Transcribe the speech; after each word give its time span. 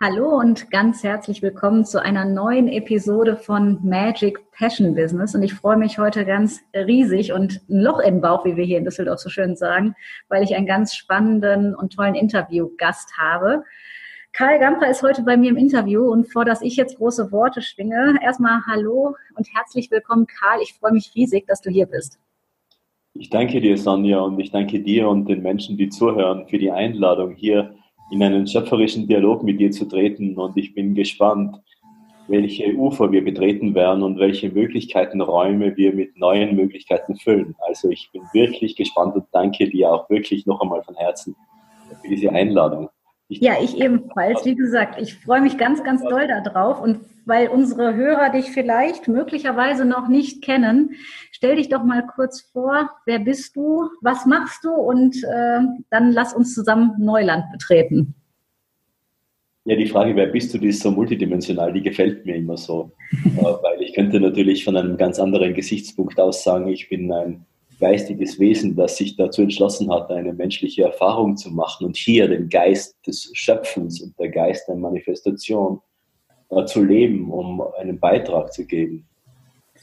Hallo 0.00 0.38
und 0.38 0.70
ganz 0.70 1.02
herzlich 1.02 1.42
willkommen 1.42 1.84
zu 1.84 2.00
einer 2.00 2.24
neuen 2.24 2.68
Episode 2.68 3.36
von 3.36 3.80
Magic 3.82 4.38
Passion 4.52 4.94
Business. 4.94 5.34
Und 5.34 5.42
ich 5.42 5.54
freue 5.54 5.76
mich 5.76 5.98
heute 5.98 6.24
ganz 6.24 6.60
riesig 6.72 7.32
und 7.32 7.62
ein 7.68 7.80
Loch 7.80 7.98
im 7.98 8.20
Bauch, 8.20 8.44
wie 8.44 8.54
wir 8.54 8.64
hier 8.64 8.78
in 8.78 8.84
Düsseldorf 8.84 9.18
so 9.18 9.28
schön 9.28 9.56
sagen, 9.56 9.96
weil 10.28 10.44
ich 10.44 10.54
einen 10.54 10.66
ganz 10.66 10.94
spannenden 10.94 11.74
und 11.74 11.94
tollen 11.94 12.14
Interviewgast 12.14 13.18
habe. 13.18 13.64
Karl 14.32 14.60
Gamper 14.60 14.88
ist 14.88 15.02
heute 15.02 15.24
bei 15.24 15.36
mir 15.36 15.50
im 15.50 15.56
Interview 15.56 16.04
und 16.12 16.32
vor 16.32 16.44
dass 16.44 16.62
ich 16.62 16.76
jetzt 16.76 16.98
große 16.98 17.32
Worte 17.32 17.60
schwinge, 17.60 18.20
erstmal 18.22 18.60
Hallo 18.68 19.16
und 19.34 19.48
herzlich 19.52 19.90
willkommen, 19.90 20.28
Karl. 20.28 20.60
Ich 20.62 20.74
freue 20.74 20.92
mich 20.92 21.10
riesig, 21.16 21.48
dass 21.48 21.60
du 21.60 21.70
hier 21.70 21.86
bist. 21.86 22.20
Ich 23.14 23.30
danke 23.30 23.60
dir, 23.60 23.76
Sonja, 23.76 24.20
und 24.20 24.38
ich 24.38 24.52
danke 24.52 24.78
dir 24.78 25.08
und 25.08 25.28
den 25.28 25.42
Menschen, 25.42 25.76
die 25.76 25.88
zuhören, 25.88 26.46
für 26.46 26.58
die 26.58 26.70
Einladung 26.70 27.34
hier 27.34 27.74
in 28.10 28.22
einen 28.22 28.46
schöpferischen 28.46 29.06
Dialog 29.06 29.42
mit 29.42 29.60
dir 29.60 29.70
zu 29.70 29.84
treten. 29.84 30.36
Und 30.36 30.56
ich 30.56 30.74
bin 30.74 30.94
gespannt, 30.94 31.56
welche 32.28 32.74
Ufer 32.74 33.10
wir 33.10 33.24
betreten 33.24 33.74
werden 33.74 34.02
und 34.02 34.18
welche 34.18 34.50
Möglichkeiten, 34.50 35.20
Räume 35.20 35.76
wir 35.76 35.94
mit 35.94 36.18
neuen 36.18 36.56
Möglichkeiten 36.56 37.16
füllen. 37.16 37.54
Also 37.66 37.88
ich 37.88 38.10
bin 38.12 38.22
wirklich 38.32 38.76
gespannt 38.76 39.14
und 39.16 39.24
danke 39.32 39.68
dir 39.68 39.90
auch 39.90 40.08
wirklich 40.10 40.46
noch 40.46 40.60
einmal 40.60 40.82
von 40.82 40.94
Herzen 40.94 41.34
für 42.02 42.08
diese 42.08 42.30
Einladung. 42.30 42.90
Ich 43.30 43.40
ja, 43.40 43.54
ich 43.60 43.78
ebenfalls. 43.78 44.44
Wie 44.46 44.54
gesagt, 44.54 45.00
ich 45.00 45.14
freue 45.14 45.42
mich 45.42 45.58
ganz, 45.58 45.84
ganz 45.84 46.02
doll 46.02 46.26
darauf. 46.26 46.80
Und 46.80 47.00
weil 47.26 47.48
unsere 47.48 47.94
Hörer 47.94 48.30
dich 48.30 48.50
vielleicht 48.50 49.06
möglicherweise 49.06 49.84
noch 49.84 50.08
nicht 50.08 50.42
kennen, 50.42 50.94
stell 51.38 51.54
dich 51.54 51.68
doch 51.68 51.84
mal 51.84 52.04
kurz 52.14 52.40
vor. 52.52 52.90
Wer 53.06 53.20
bist 53.20 53.54
du? 53.54 53.88
Was 54.02 54.26
machst 54.26 54.64
du? 54.64 54.72
Und 54.72 55.16
äh, 55.22 55.60
dann 55.88 56.10
lass 56.10 56.34
uns 56.34 56.52
zusammen 56.52 56.94
Neuland 56.98 57.44
betreten. 57.52 58.14
Ja, 59.64 59.76
die 59.76 59.86
Frage, 59.86 60.16
wer 60.16 60.26
bist 60.26 60.52
du, 60.52 60.58
die 60.58 60.68
ist 60.68 60.82
so 60.82 60.90
multidimensional, 60.90 61.72
die 61.72 61.82
gefällt 61.82 62.26
mir 62.26 62.36
immer 62.36 62.56
so. 62.56 62.92
Äh, 63.38 63.42
weil 63.42 63.80
ich 63.80 63.94
könnte 63.94 64.20
natürlich 64.20 64.64
von 64.64 64.76
einem 64.76 64.96
ganz 64.96 65.18
anderen 65.18 65.54
Gesichtspunkt 65.54 66.18
aus 66.20 66.42
sagen, 66.42 66.68
ich 66.68 66.88
bin 66.88 67.10
ein 67.12 67.46
geistiges 67.78 68.38
Wesen, 68.38 68.74
das 68.74 68.96
sich 68.96 69.16
dazu 69.16 69.42
entschlossen 69.42 69.90
hat, 69.92 70.10
eine 70.10 70.32
menschliche 70.32 70.82
Erfahrung 70.82 71.36
zu 71.36 71.50
machen 71.50 71.86
und 71.86 71.96
hier 71.96 72.28
den 72.28 72.48
Geist 72.48 72.96
des 73.06 73.30
Schöpfens 73.32 74.02
und 74.02 74.18
der 74.18 74.28
Geist 74.30 74.68
der 74.68 74.74
Manifestation 74.74 75.80
äh, 76.50 76.64
zu 76.64 76.82
leben, 76.82 77.30
um 77.30 77.62
einen 77.78 78.00
Beitrag 78.00 78.52
zu 78.52 78.66
geben. 78.66 79.08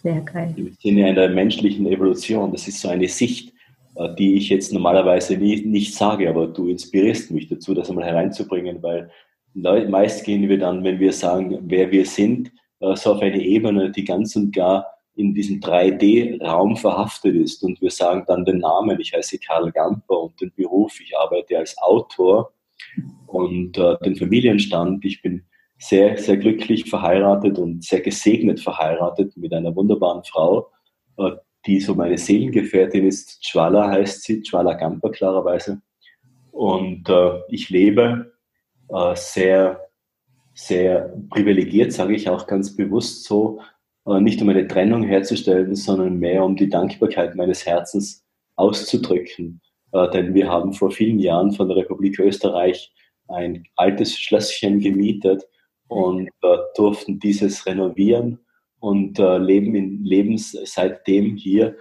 Sehr 0.06 0.22
geil. 0.22 0.54
Im 0.56 0.72
Sinne 0.80 1.08
einer 1.08 1.30
menschlichen 1.30 1.88
Evolution. 1.88 2.52
Das 2.52 2.68
ist 2.68 2.80
so 2.80 2.90
eine 2.90 3.08
Sicht, 3.08 3.52
äh, 3.96 4.14
die 4.14 4.36
ich 4.36 4.50
jetzt 4.50 4.72
normalerweise 4.72 5.36
nie, 5.36 5.66
nicht 5.66 5.96
sage, 5.96 6.30
aber 6.30 6.46
du 6.46 6.70
inspirierst 6.70 7.32
mich 7.32 7.50
dazu, 7.50 7.74
das 7.74 7.90
einmal 7.90 8.06
hereinzubringen, 8.06 8.84
weil 8.84 9.10
meist 9.56 10.24
gehen 10.24 10.48
wir 10.48 10.60
dann, 10.60 10.84
wenn 10.84 11.00
wir 11.00 11.12
sagen, 11.12 11.58
wer 11.64 11.90
wir 11.90 12.06
sind, 12.06 12.52
äh, 12.82 12.96
so 12.96 13.14
auf 13.14 13.22
eine 13.24 13.42
Ebene, 13.42 13.92
die 13.92 14.06
ganz 14.06 14.36
und 14.36 14.56
gar 14.56 14.86
in 15.16 15.34
diesem 15.34 15.60
3D-Raum 15.60 16.78
verhaftet 16.78 17.36
ist. 17.36 17.64
Und 17.64 17.82
wir 17.82 17.90
sagen 17.90 18.26
dann 18.28 18.46
den 18.46 18.60
Namen, 18.60 19.00
ich 19.00 19.12
heiße 19.12 19.40
Karl 19.40 19.72
Gamper 19.72 20.22
und 20.22 20.40
den 20.40 20.52
Beruf, 20.56 21.00
ich 21.02 21.18
arbeite 21.18 21.58
als 21.58 21.76
Autor 21.80 22.52
und 23.26 23.76
äh, 23.80 23.98
den 24.06 24.16
Familienstand. 24.16 25.04
Ich 25.04 25.24
bin 25.24 25.46
sehr, 25.78 26.18
sehr 26.18 26.38
glücklich 26.38 26.90
verheiratet 26.90 27.58
und 27.60 27.84
sehr 27.84 28.02
gesegnet 28.02 28.60
verheiratet 28.60 29.36
mit 29.38 29.54
einer 29.54 29.76
wunderbaren 29.76 30.24
Frau, 30.24 30.72
äh, 31.18 31.32
die 31.66 31.80
so 31.80 31.96
meine 31.96 32.18
Seelengefährtin 32.18 33.06
ist. 33.06 33.44
Chwala 33.46 33.90
heißt 33.90 34.24
sie, 34.24 34.42
Chwala 34.42 34.74
Gamper 34.74 35.10
klarerweise. 35.10 35.82
Und 36.52 37.10
äh, 37.10 37.40
ich 37.50 37.70
lebe 37.70 38.34
äh, 38.90 39.16
sehr, 39.16 39.82
sehr 40.54 41.14
privilegiert, 41.30 41.92
sage 41.92 42.16
ich 42.16 42.30
auch 42.30 42.48
ganz 42.48 42.76
bewusst 42.76 43.26
so, 43.26 43.60
äh, 44.06 44.22
nicht 44.22 44.42
um 44.42 44.50
eine 44.50 44.68
Trennung 44.68 45.04
herzustellen, 45.04 45.76
sondern 45.76 46.18
mehr 46.18 46.44
um 46.44 46.56
die 46.56 46.70
Dankbarkeit 46.70 47.36
meines 47.36 47.66
Herzens 47.66 48.24
auszudrücken. 48.56 49.62
Äh, 49.92 50.10
denn 50.12 50.34
wir 50.34 50.50
haben 50.50 50.74
vor 50.74 50.92
vielen 50.92 51.20
Jahren 51.20 51.52
von 51.52 51.68
der 51.68 51.78
Republik 51.78 52.20
Österreich 52.20 52.94
ein 53.28 53.66
altes 53.76 54.18
Schlösschen 54.18 54.80
gemietet 54.80 55.44
und 55.88 56.30
äh, 56.42 56.58
durften 56.76 57.20
dieses 57.20 57.66
renovieren 57.66 58.40
und 58.80 59.18
leben, 59.18 59.74
in, 59.74 60.04
leben 60.04 60.38
seitdem 60.38 61.36
hier 61.36 61.76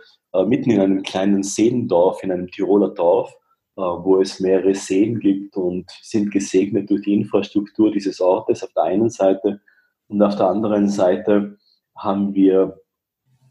mitten 0.46 0.70
in 0.70 0.80
einem 0.80 1.02
kleinen 1.02 1.42
Seendorf, 1.42 2.22
in 2.22 2.32
einem 2.32 2.50
Tiroler 2.50 2.94
Dorf, 2.94 3.30
wo 3.76 4.22
es 4.22 4.40
mehrere 4.40 4.74
Seen 4.74 5.20
gibt 5.20 5.54
und 5.56 5.90
sind 6.00 6.30
gesegnet 6.30 6.88
durch 6.88 7.02
die 7.02 7.12
Infrastruktur 7.12 7.92
dieses 7.92 8.22
Ortes 8.22 8.62
auf 8.62 8.72
der 8.72 8.84
einen 8.84 9.10
Seite 9.10 9.60
und 10.08 10.22
auf 10.22 10.36
der 10.36 10.48
anderen 10.48 10.88
Seite 10.88 11.58
haben 11.96 12.34
wir, 12.34 12.80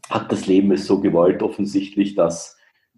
hat 0.08 0.30
das 0.30 0.46
Leben 0.46 0.72
es 0.72 0.86
so 0.86 1.00
gewollt, 1.00 1.42
offensichtlich, 1.42 2.14
dass 2.14 2.56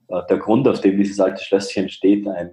äh, 0.09 0.23
der 0.29 0.39
Grund, 0.39 0.69
auf 0.69 0.81
dem 0.81 0.97
dieses 0.97 1.21
alte 1.21 1.43
Schlösschen 1.43 1.89
steht, 1.89 2.27
ein 2.27 2.53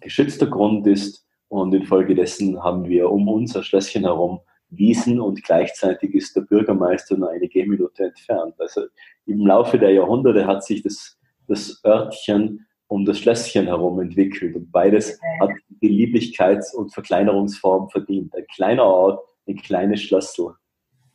geschützter 0.00 0.46
Grund 0.46 0.86
ist. 0.86 1.23
Und 1.54 1.72
infolgedessen 1.72 2.60
haben 2.64 2.88
wir 2.88 3.12
um 3.12 3.28
unser 3.28 3.62
Schlösschen 3.62 4.02
herum 4.02 4.40
Wiesen 4.70 5.20
und 5.20 5.40
gleichzeitig 5.44 6.12
ist 6.12 6.34
der 6.34 6.40
Bürgermeister 6.40 7.16
nur 7.16 7.30
eine 7.30 7.46
Gehminute 7.46 8.06
entfernt. 8.06 8.54
Also 8.58 8.86
im 9.26 9.46
Laufe 9.46 9.78
der 9.78 9.92
Jahrhunderte 9.92 10.48
hat 10.48 10.64
sich 10.64 10.82
das, 10.82 11.16
das 11.46 11.80
Örtchen 11.86 12.66
um 12.88 13.04
das 13.04 13.20
Schlösschen 13.20 13.66
herum 13.66 14.00
entwickelt 14.00 14.56
und 14.56 14.72
beides 14.72 15.16
hat 15.40 15.50
die 15.80 15.90
Lieblichkeits- 15.90 16.74
und 16.74 16.92
Verkleinerungsform 16.92 17.88
verdient. 17.88 18.34
Ein 18.34 18.46
kleiner 18.52 18.84
Ort, 18.84 19.24
ein 19.46 19.54
kleines 19.54 20.02
Schlössl. 20.02 20.54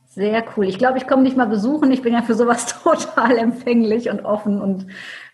Sehr 0.05 0.45
cool. 0.55 0.69
Ich 0.69 0.77
glaube, 0.77 0.99
ich 0.99 1.05
komme 1.05 1.25
dich 1.25 1.35
mal 1.35 1.47
besuchen. 1.47 1.91
Ich 1.91 2.01
bin 2.01 2.13
ja 2.13 2.21
für 2.21 2.33
sowas 2.33 2.65
total 2.83 3.37
empfänglich 3.37 4.09
und 4.09 4.21
offen 4.21 4.61
und 4.61 4.87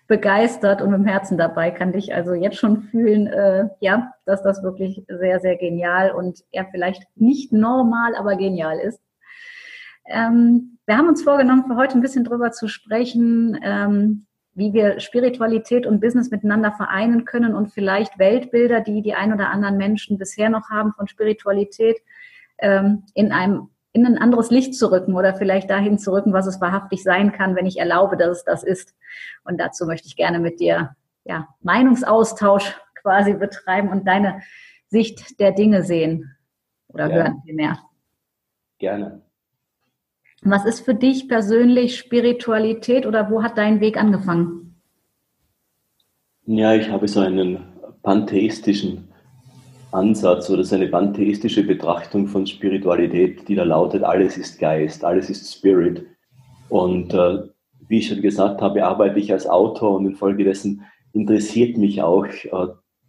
begeistert 0.07 0.81
und 0.81 0.91
dem 0.91 1.05
Herzen 1.05 1.37
dabei. 1.37 1.71
Kann 1.71 1.91
dich 1.91 2.13
also 2.13 2.33
jetzt 2.33 2.57
schon 2.57 2.83
fühlen, 2.83 3.27
äh, 3.27 3.69
ja, 3.79 4.13
dass 4.25 4.43
das 4.43 4.63
wirklich 4.63 5.03
sehr, 5.07 5.39
sehr 5.39 5.55
genial 5.57 6.11
und 6.11 6.43
er 6.51 6.65
vielleicht 6.65 7.03
nicht 7.15 7.51
normal, 7.51 8.15
aber 8.15 8.35
genial 8.35 8.79
ist. 8.79 9.01
Ähm, 10.07 10.77
wir 10.85 10.97
haben 10.97 11.07
uns 11.07 11.23
vorgenommen, 11.23 11.65
für 11.67 11.75
heute 11.75 11.97
ein 11.97 12.01
bisschen 12.01 12.23
drüber 12.23 12.51
zu 12.51 12.67
sprechen, 12.67 13.59
ähm, 13.63 14.25
wie 14.53 14.73
wir 14.73 14.99
Spiritualität 14.99 15.85
und 15.87 15.99
Business 15.99 16.29
miteinander 16.29 16.71
vereinen 16.71 17.25
können 17.25 17.55
und 17.55 17.73
vielleicht 17.73 18.19
Weltbilder, 18.19 18.81
die 18.81 19.01
die 19.01 19.15
ein 19.15 19.33
oder 19.33 19.49
anderen 19.49 19.77
Menschen 19.77 20.17
bisher 20.17 20.49
noch 20.49 20.69
haben 20.69 20.93
von 20.93 21.07
Spiritualität, 21.07 21.97
ähm, 22.59 23.03
in 23.15 23.31
einem 23.31 23.69
in 23.95 24.05
ein 24.05 24.17
anderes 24.17 24.51
Licht 24.51 24.75
zu 24.75 24.91
rücken 24.91 25.15
oder 25.15 25.33
vielleicht 25.33 25.69
dahin 25.69 25.97
zu 25.97 26.11
rücken, 26.11 26.33
was 26.33 26.47
es 26.47 26.59
wahrhaftig 26.59 27.01
sein 27.01 27.31
kann, 27.31 27.55
wenn 27.55 27.65
ich 27.65 27.79
erlaube, 27.79 28.17
dass 28.17 28.39
es 28.39 28.43
das 28.43 28.63
ist. 28.63 28.93
Und 29.45 29.57
dazu 29.57 29.85
möchte 29.85 30.07
ich 30.07 30.17
gerne 30.17 30.39
mit 30.39 30.59
dir 30.59 30.95
ja, 31.23 31.47
Meinungsaustausch 31.61 32.75
quasi 33.01 33.33
betreiben 33.33 33.89
und 33.89 34.05
deine 34.05 34.41
Sicht 34.89 35.39
der 35.39 35.53
Dinge 35.53 35.83
sehen 35.83 36.35
oder 36.89 37.07
ja. 37.07 37.15
hören 37.15 37.41
vielmehr. 37.45 37.79
Gerne. 38.79 39.21
Was 40.41 40.65
ist 40.65 40.81
für 40.81 40.93
dich 40.93 41.29
persönlich 41.29 41.97
Spiritualität 41.97 43.05
oder 43.05 43.31
wo 43.31 43.43
hat 43.43 43.57
dein 43.57 43.79
Weg 43.79 43.97
angefangen? 43.97 44.75
Ja, 46.45 46.75
ich 46.75 46.89
habe 46.89 47.07
so 47.07 47.21
einen 47.21 47.65
pantheistischen 48.03 49.07
Ansatz 49.95 50.49
oder 50.49 50.63
seine 50.63 50.87
pantheistische 50.87 51.63
Betrachtung 51.63 52.27
von 52.27 52.45
Spiritualität, 52.45 53.47
die 53.47 53.55
da 53.55 53.63
lautet, 53.63 54.03
alles 54.03 54.37
ist 54.37 54.59
Geist, 54.59 55.03
alles 55.03 55.29
ist 55.29 55.51
Spirit. 55.51 56.05
Und 56.69 57.13
äh, 57.13 57.43
wie 57.87 57.99
ich 57.99 58.07
schon 58.07 58.21
gesagt 58.21 58.61
habe, 58.61 58.85
arbeite 58.85 59.19
ich 59.19 59.31
als 59.31 59.47
Autor 59.47 59.95
und 59.97 60.05
infolgedessen 60.05 60.83
interessiert 61.13 61.77
mich 61.77 62.01
auch 62.01 62.25
äh, 62.25 62.67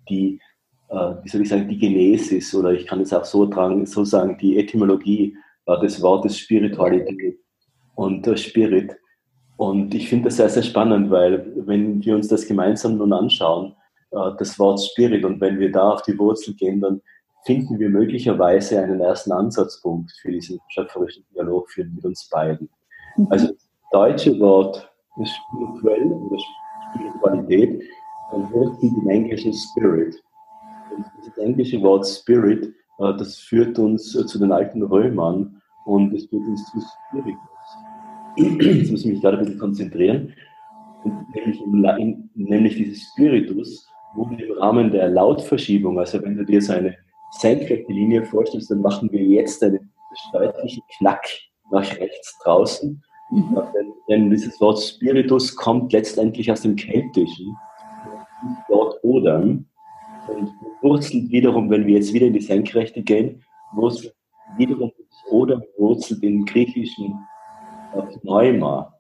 die, 0.09 0.41
äh, 0.89 1.15
wie 1.23 1.29
soll 1.29 1.43
ich 1.43 1.49
sagen, 1.49 1.69
die 1.69 1.79
Genesis 1.79 2.55
oder 2.55 2.73
ich 2.73 2.87
kann 2.87 3.01
es 3.01 3.13
auch 3.13 3.25
so, 3.25 3.47
dran, 3.47 3.87
so 3.87 4.05
sagen, 4.05 4.37
die 4.41 4.59
Etymologie 4.59 5.37
äh, 5.67 5.81
des 5.81 6.01
Wortes 6.03 6.39
Spiritualität 6.39 7.39
und 7.95 8.27
äh, 8.27 8.37
Spirit. 8.37 8.97
Und 9.57 9.95
ich 9.95 10.09
finde 10.09 10.27
das 10.27 10.37
sehr, 10.37 10.51
sehr 10.51 10.63
spannend, 10.63 11.11
weil 11.11 11.53
wenn 11.67 12.05
wir 12.05 12.15
uns 12.15 12.29
das 12.29 12.47
gemeinsam 12.47 12.99
nun 12.99 13.13
anschauen, 13.13 13.75
das 14.11 14.59
Wort 14.59 14.81
Spirit. 14.81 15.25
Und 15.25 15.41
wenn 15.41 15.59
wir 15.59 15.71
da 15.71 15.91
auf 15.91 16.03
die 16.03 16.19
Wurzel 16.19 16.55
gehen, 16.55 16.81
dann 16.81 17.01
finden 17.47 17.79
wir 17.79 17.89
möglicherweise 17.89 18.83
einen 18.83 19.01
ersten 19.01 19.33
Ansatzpunkt 19.33 20.11
für 20.21 20.33
diesen 20.33 20.59
schöpferischen 20.69 21.25
Dialog 21.33 21.71
für, 21.71 21.85
mit 21.85 22.05
uns 22.05 22.29
beiden. 22.29 22.69
Mhm. 23.17 23.27
Also 23.31 23.47
das 23.47 23.69
deutsche 23.93 24.39
Wort 24.41 24.93
spirituell 25.25 26.13
oder 26.13 26.43
Spiritualität 26.91 27.83
wird 28.33 28.83
im 28.83 29.09
Englischen 29.09 29.53
Spirit. 29.53 30.23
Und 30.95 31.05
das 31.25 31.39
englische 31.39 31.81
Wort 31.83 32.07
Spirit, 32.07 32.67
äh, 32.99 33.17
das 33.17 33.37
führt 33.37 33.79
uns 33.79 34.15
äh, 34.17 34.27
zu 34.27 34.39
den 34.39 34.51
alten 34.51 34.83
Römern 34.83 35.63
und 35.85 36.13
es 36.15 36.27
führt 36.27 36.47
uns 36.47 36.65
zu 36.73 36.81
Spiritus. 36.81 37.41
Jetzt 38.37 38.91
muss 38.91 39.01
ich 39.01 39.13
mich 39.13 39.21
gerade 39.21 39.39
ein 39.39 39.45
bisschen 39.45 39.61
konzentrieren. 39.61 40.35
Nämlich, 41.33 41.63
nämlich 42.35 42.75
dieses 42.77 43.03
Spiritus 43.13 43.89
wurde 44.17 44.43
im 44.43 44.59
Rahmen 44.59 44.91
der 44.91 45.09
Lautverschiebung, 45.09 45.99
also 45.99 46.23
wenn 46.23 46.37
du 46.37 46.45
dir 46.45 46.61
so 46.61 46.73
eine 46.73 46.97
senkrechte 47.39 47.93
Linie 47.93 48.25
vorstellst, 48.25 48.71
dann 48.71 48.81
machen 48.81 49.11
wir 49.13 49.23
jetzt 49.23 49.63
einen 49.63 49.91
deutlichen 50.33 50.83
Knack 50.99 51.27
nach 51.71 51.89
rechts 51.99 52.39
draußen. 52.43 53.03
Mhm. 53.31 53.59
Denn, 53.75 53.93
denn, 54.09 54.31
dieses 54.31 54.61
Wort 54.61 54.81
Spiritus 54.81 55.55
kommt 55.55 55.93
letztendlich 55.93 56.51
aus 56.51 56.63
dem 56.63 56.77
Keltischen, 56.77 57.57
das 58.43 58.69
Wort 58.69 59.03
Odern, 59.03 59.67
und 60.29 60.53
wurzelt 60.83 61.31
wiederum, 61.31 61.71
wenn 61.71 61.87
wir 61.87 61.97
jetzt 61.97 62.13
wieder 62.13 62.27
in 62.27 62.33
die 62.33 62.41
Senkrechte 62.41 63.03
gehen, 63.03 63.45
wurzelt 63.73 64.15
wiederum 64.57 64.93
das 64.99 65.33
Odern 65.33 65.63
wurzelt 65.77 66.23
im 66.23 66.45
griechischen 66.45 67.15
Pneuma. 68.23 68.93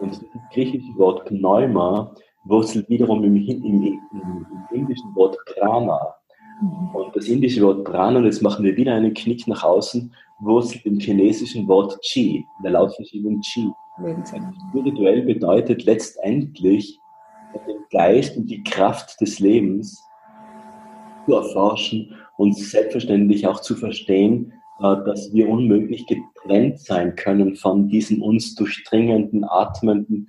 Und 0.00 0.12
das 0.12 0.24
griechische 0.52 0.94
Wort 0.96 1.24
Pneuma 1.24 2.14
wurzelt 2.46 2.88
wiederum 2.88 3.22
im, 3.24 3.36
im, 3.36 3.64
im, 3.64 4.00
im 4.12 4.46
indischen 4.72 5.14
Wort 5.14 5.36
Prana. 5.46 6.14
Mhm. 6.60 6.94
Und 6.94 7.16
das 7.16 7.26
indische 7.26 7.62
Wort 7.62 7.84
Prana, 7.84 8.18
und 8.18 8.24
jetzt 8.24 8.42
machen 8.42 8.64
wir 8.64 8.76
wieder 8.76 8.94
einen 8.94 9.14
Knick 9.14 9.46
nach 9.46 9.62
außen, 9.62 10.12
wurzelt 10.40 10.84
im 10.86 10.98
chinesischen 10.98 11.66
Wort 11.68 11.98
Qi, 12.02 12.36
in 12.36 12.62
der 12.62 12.72
Lautverschiebung 12.72 13.40
Qi. 13.40 13.70
Spirituell 14.70 15.22
bedeutet 15.22 15.84
letztendlich, 15.84 16.98
den 17.66 17.76
Geist 17.90 18.36
und 18.36 18.50
die 18.50 18.62
Kraft 18.62 19.18
des 19.20 19.38
Lebens 19.38 20.02
zu 21.24 21.34
erforschen 21.34 22.14
und 22.36 22.54
selbstverständlich 22.54 23.46
auch 23.46 23.60
zu 23.60 23.74
verstehen, 23.74 24.52
äh, 24.80 24.96
dass 25.06 25.32
wir 25.32 25.48
unmöglich 25.48 26.06
getrennt 26.06 26.80
sein 26.80 27.16
können 27.16 27.56
von 27.56 27.88
diesem 27.88 28.22
uns 28.22 28.54
durchdringenden, 28.54 29.44
atmenden, 29.44 30.28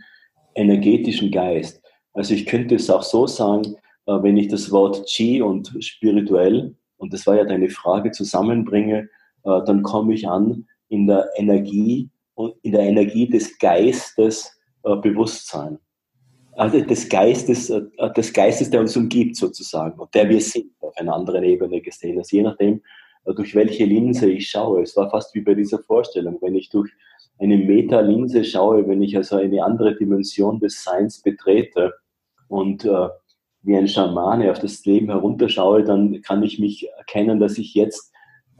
energetischen 0.55 1.31
Geist. 1.31 1.81
Also 2.17 2.33
ich 2.33 2.47
könnte 2.47 2.73
es 2.73 2.89
auch 2.89 3.03
so 3.03 3.27
sagen, 3.27 3.75
äh, 4.07 4.23
wenn 4.23 4.37
ich 4.37 4.47
das 4.47 4.71
Wort 4.71 5.05
Chi 5.05 5.39
und 5.39 5.71
spirituell, 5.79 6.75
und 6.97 7.13
das 7.13 7.27
war 7.27 7.35
ja 7.35 7.45
deine 7.45 7.69
Frage, 7.69 8.09
zusammenbringe, 8.09 9.07
äh, 9.43 9.61
dann 9.67 9.83
komme 9.83 10.15
ich 10.15 10.27
an 10.27 10.65
in 10.89 11.05
der 11.05 11.29
Energie 11.35 12.09
und 12.33 12.55
in 12.63 12.71
der 12.71 12.81
Energie 12.81 13.29
des 13.29 13.57
Geistes 13.59 14.53
Bewusstsein. 15.01 15.79
Also 16.53 16.79
des 16.79 17.09
Geistes, 17.09 17.67
des 17.67 18.33
Geistes, 18.33 18.69
der 18.69 18.79
uns 18.79 18.95
umgibt 18.95 19.35
sozusagen 19.35 19.99
und 19.99 20.15
der 20.15 20.29
wir 20.29 20.39
sind 20.39 20.71
auf 20.79 20.95
einer 20.95 21.13
anderen 21.13 21.43
Ebene 21.43 21.81
gesehen. 21.81 22.17
Also 22.17 22.37
je 22.37 22.43
nachdem, 22.43 22.81
durch 23.25 23.53
welche 23.53 23.83
Linse 23.83 24.31
ich 24.31 24.49
schaue. 24.49 24.83
Es 24.83 24.95
war 24.95 25.09
fast 25.09 25.35
wie 25.35 25.41
bei 25.41 25.55
dieser 25.55 25.79
Vorstellung, 25.79 26.37
wenn 26.39 26.55
ich 26.55 26.69
durch 26.69 26.89
eine 27.37 27.57
Meta-Linse 27.57 28.45
schaue, 28.45 28.87
wenn 28.87 29.01
ich 29.01 29.17
also 29.17 29.35
eine 29.35 29.61
andere 29.61 29.97
Dimension 29.97 30.61
des 30.61 30.81
Seins 30.81 31.21
betrete 31.21 31.93
und 32.47 32.85
äh, 32.85 33.09
wie 33.61 33.75
ein 33.75 33.87
Schamane 33.87 34.51
auf 34.51 34.59
das 34.59 34.85
Leben 34.85 35.07
herunterschaue, 35.07 35.83
dann 35.83 36.21
kann 36.21 36.43
ich 36.43 36.59
mich 36.59 36.87
erkennen, 36.97 37.39
dass 37.39 37.57
ich 37.57 37.73
jetzt 37.73 38.13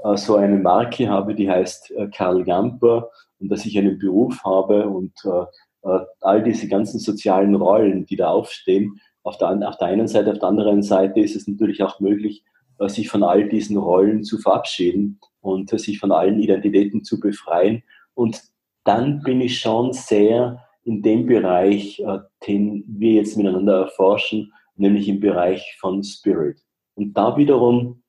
äh, 0.04 0.18
so 0.18 0.36
eine 0.36 0.57
Marke 0.57 1.10
habe, 1.10 1.36
die 1.36 1.50
heißt 1.50 1.92
äh, 1.92 2.07
Karl 2.07 2.44
Gamper 2.44 3.10
und 3.39 3.50
dass 3.50 3.66
ich 3.66 3.78
einen 3.78 4.00
Beruf 4.00 4.44
habe 4.44 4.88
und 4.88 5.13
äh, 5.25 5.89
äh, 5.89 6.00
all 6.22 6.44
diese 6.44 6.68
ganzen 6.68 7.00
sozialen 7.00 7.56
Rollen, 7.56 8.06
die 8.06 8.16
da 8.16 8.30
aufstehen. 8.30 9.00
Auf 9.24 9.38
der, 9.38 9.50
auf 9.68 9.78
der 9.78 9.88
einen 9.88 10.07
Seite, 10.07 10.31
auf 10.31 10.39
der 10.39 10.50
anderen 10.50 10.81
Seite 10.84 11.19
ist 11.19 11.36
es 11.36 11.48
natürlich 11.48 11.84
auch 11.84 12.00
möglich, 12.00 12.44
äh, 12.80 12.89
sich 12.89 13.10
von 13.10 13.24
all 13.24 13.48
diesen 13.48 13.78
Rollen 13.78 14.24
zu 14.24 14.38
verabschieden 14.38 15.19
und 15.42 15.69
sich 15.80 16.00
von 16.00 16.12
allen 16.12 16.39
Identitäten 16.39 17.04
zu 17.04 17.19
befreien. 17.19 17.84
Und 18.13 18.42
dann 18.84 19.22
bin 19.22 19.42
ich 19.42 19.60
schon 19.60 19.94
sehr 19.94 20.66
in 20.88 21.01
dem 21.01 21.25
Bereich, 21.25 22.00
äh, 22.00 22.19
den 22.48 22.86
wir 22.88 23.12
jetzt 23.12 23.36
miteinander 23.36 23.81
erforschen, 23.81 24.54
nämlich 24.78 25.10
im 25.10 25.19
Bereich 25.19 25.75
von 25.80 26.01
Spirit. 26.01 26.60
Und 26.95 27.13
da 27.13 27.36
wiederum 27.36 28.01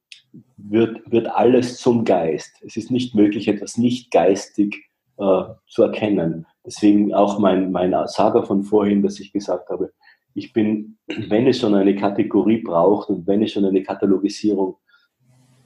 wird, 0.56 1.10
wird 1.10 1.26
alles 1.26 1.78
zum 1.78 2.04
Geist. 2.04 2.52
Es 2.64 2.76
ist 2.76 2.92
nicht 2.92 3.16
möglich, 3.16 3.48
etwas 3.48 3.78
nicht 3.78 4.12
geistig 4.12 4.76
äh, 5.16 5.42
zu 5.66 5.82
erkennen. 5.82 6.46
Deswegen 6.64 7.12
auch 7.12 7.40
mein, 7.40 7.72
mein 7.72 7.92
Saga 8.06 8.42
von 8.42 8.62
vorhin, 8.62 9.02
dass 9.02 9.18
ich 9.18 9.32
gesagt 9.32 9.70
habe, 9.70 9.92
ich 10.34 10.52
bin, 10.52 10.98
wenn 11.28 11.48
es 11.48 11.58
schon 11.58 11.74
eine 11.74 11.96
Kategorie 11.96 12.62
braucht 12.62 13.08
und 13.08 13.26
wenn 13.26 13.42
es 13.42 13.50
schon 13.50 13.64
eine 13.64 13.82
Katalogisierung 13.82 14.76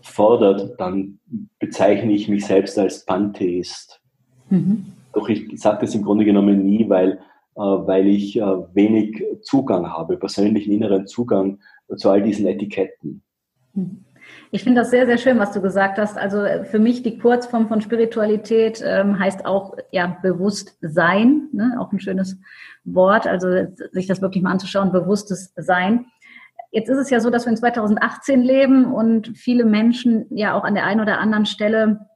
fordert, 0.00 0.81
dann 0.81 1.19
bezeichne 1.59 2.12
ich 2.12 2.29
mich 2.29 2.47
selbst 2.47 2.79
als 2.79 3.05
Pantheist. 3.05 4.00
Mhm. 4.49 4.87
Doch 5.12 5.29
ich 5.29 5.61
sage 5.61 5.79
das 5.82 5.94
im 5.94 6.03
Grunde 6.03 6.25
genommen 6.25 6.64
nie, 6.64 6.88
weil, 6.88 7.19
äh, 7.56 7.61
weil 7.61 8.06
ich 8.06 8.37
äh, 8.38 8.43
wenig 8.75 9.23
Zugang 9.43 9.91
habe, 9.91 10.17
persönlichen 10.17 10.73
inneren 10.73 11.06
Zugang 11.06 11.59
zu 11.97 12.11
all 12.11 12.23
diesen 12.23 12.47
Etiketten. 12.47 13.23
Mhm. 13.75 14.05
Ich 14.50 14.64
finde 14.64 14.82
das 14.82 14.91
sehr, 14.91 15.06
sehr 15.06 15.19
schön, 15.19 15.38
was 15.38 15.53
du 15.53 15.61
gesagt 15.61 15.99
hast. 15.99 16.19
Also 16.19 16.43
äh, 16.43 16.64
für 16.64 16.79
mich 16.79 17.03
die 17.03 17.19
Kurzform 17.19 17.69
von 17.69 17.81
Spiritualität 17.81 18.82
ähm, 18.85 19.19
heißt 19.19 19.47
auch 19.47 19.76
ja 19.91 20.19
Bewusstsein, 20.23 21.49
ne? 21.53 21.76
auch 21.81 21.93
ein 21.93 22.00
schönes 22.00 22.38
Wort. 22.85 23.26
Also 23.26 23.49
sich 23.93 24.06
das 24.06 24.20
wirklich 24.20 24.43
mal 24.43 24.53
anzuschauen, 24.53 24.93
bewusstes 24.93 25.53
Sein. 25.56 26.06
Jetzt 26.70 26.88
ist 26.88 26.99
es 26.99 27.11
ja 27.11 27.20
so, 27.20 27.31
dass 27.31 27.47
wir 27.47 27.50
in 27.50 27.56
2018 27.56 28.43
leben 28.43 28.93
und 28.93 29.37
viele 29.37 29.64
Menschen 29.64 30.26
ja 30.31 30.55
auch 30.55 30.64
an 30.64 30.75
der 30.75 30.85
einen 30.85 31.00
oder 31.00 31.19
anderen 31.19 31.47
Stelle 31.47 32.06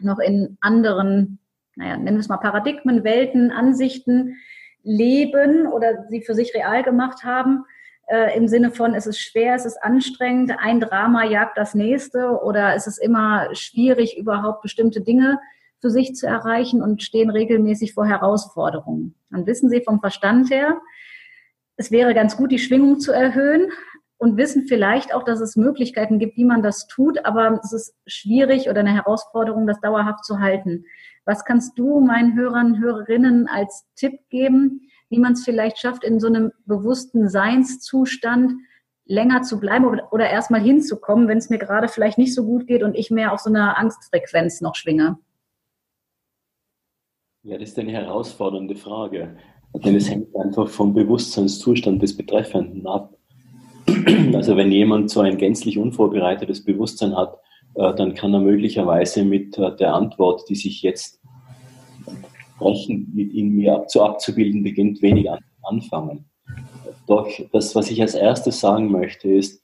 noch 0.00 0.18
in 0.18 0.58
anderen, 0.60 1.38
naja, 1.76 1.96
nennen 1.96 2.16
wir 2.16 2.20
es 2.20 2.28
mal 2.28 2.38
Paradigmen, 2.38 3.04
Welten, 3.04 3.50
Ansichten 3.50 4.36
leben 4.82 5.66
oder 5.66 6.06
sie 6.10 6.22
für 6.22 6.34
sich 6.34 6.54
real 6.54 6.82
gemacht 6.82 7.24
haben 7.24 7.64
äh, 8.06 8.36
im 8.36 8.48
Sinne 8.48 8.70
von, 8.70 8.94
es 8.94 9.06
ist 9.06 9.18
schwer, 9.18 9.54
es 9.54 9.64
ist 9.64 9.82
anstrengend, 9.82 10.52
ein 10.58 10.80
Drama 10.80 11.24
jagt 11.24 11.56
das 11.56 11.74
nächste 11.74 12.42
oder 12.42 12.74
es 12.74 12.86
ist 12.86 12.98
immer 12.98 13.48
schwierig, 13.54 14.18
überhaupt 14.18 14.62
bestimmte 14.62 15.00
Dinge 15.00 15.38
für 15.80 15.90
sich 15.90 16.14
zu 16.14 16.26
erreichen 16.26 16.82
und 16.82 17.02
stehen 17.02 17.30
regelmäßig 17.30 17.94
vor 17.94 18.06
Herausforderungen. 18.06 19.14
Dann 19.30 19.46
wissen 19.46 19.68
Sie 19.70 19.82
vom 19.82 20.00
Verstand 20.00 20.50
her, 20.50 20.80
es 21.76 21.90
wäre 21.90 22.14
ganz 22.14 22.36
gut, 22.36 22.52
die 22.52 22.58
Schwingung 22.58 23.00
zu 23.00 23.12
erhöhen 23.12 23.70
und 24.16 24.36
wissen 24.36 24.66
vielleicht 24.66 25.14
auch, 25.14 25.24
dass 25.24 25.40
es 25.40 25.56
Möglichkeiten 25.56 26.18
gibt, 26.18 26.36
wie 26.36 26.44
man 26.44 26.62
das 26.62 26.86
tut, 26.86 27.24
aber 27.24 27.60
es 27.62 27.72
ist 27.72 27.94
schwierig 28.06 28.70
oder 28.70 28.80
eine 28.80 28.94
Herausforderung, 28.94 29.66
das 29.66 29.80
dauerhaft 29.80 30.24
zu 30.24 30.38
halten. 30.40 30.84
Was 31.24 31.44
kannst 31.44 31.78
du 31.78 32.00
meinen 32.00 32.34
Hörern, 32.34 32.80
Hörerinnen 32.80 33.48
als 33.48 33.86
Tipp 33.96 34.20
geben, 34.28 34.88
wie 35.08 35.18
man 35.18 35.32
es 35.32 35.44
vielleicht 35.44 35.78
schafft, 35.78 36.04
in 36.04 36.20
so 36.20 36.26
einem 36.26 36.52
bewussten 36.66 37.28
Seinszustand 37.28 38.52
länger 39.06 39.42
zu 39.42 39.60
bleiben 39.60 39.84
oder, 39.84 40.12
oder 40.12 40.28
erstmal 40.28 40.60
hinzukommen, 40.60 41.28
wenn 41.28 41.38
es 41.38 41.50
mir 41.50 41.58
gerade 41.58 41.88
vielleicht 41.88 42.18
nicht 42.18 42.34
so 42.34 42.44
gut 42.44 42.66
geht 42.66 42.82
und 42.82 42.94
ich 42.94 43.10
mehr 43.10 43.32
auf 43.32 43.40
so 43.40 43.50
einer 43.50 43.78
Angstfrequenz 43.78 44.60
noch 44.60 44.74
schwinge? 44.74 45.18
Ja, 47.42 47.58
das 47.58 47.70
ist 47.70 47.78
eine 47.78 47.92
herausfordernde 47.92 48.74
Frage, 48.74 49.36
denn 49.74 49.94
es 49.94 50.08
hängt 50.08 50.34
einfach 50.34 50.68
vom 50.68 50.94
Bewusstseinszustand 50.94 52.02
des 52.02 52.16
Betreffenden 52.16 52.86
ab. 52.86 53.18
Also 54.32 54.56
wenn 54.56 54.72
jemand 54.72 55.10
so 55.10 55.20
ein 55.20 55.36
gänzlich 55.36 55.76
unvorbereitetes 55.76 56.64
Bewusstsein 56.64 57.14
hat, 57.14 57.38
dann 57.74 58.14
kann 58.14 58.32
er 58.34 58.40
möglicherweise 58.40 59.24
mit 59.24 59.58
äh, 59.58 59.74
der 59.76 59.94
Antwort, 59.94 60.48
die 60.48 60.54
sich 60.54 60.82
jetzt 60.82 61.20
Sprechen 62.54 63.10
mit 63.12 63.34
in 63.34 63.50
mir 63.50 63.84
zu 63.88 64.02
abzubilden 64.02 64.62
beginnt, 64.62 65.02
wenig 65.02 65.30
an, 65.30 65.40
anfangen. 65.62 66.24
Doch 67.06 67.28
das, 67.52 67.74
was 67.74 67.90
ich 67.90 68.00
als 68.00 68.14
erstes 68.14 68.60
sagen 68.60 68.90
möchte, 68.90 69.28
ist, 69.28 69.62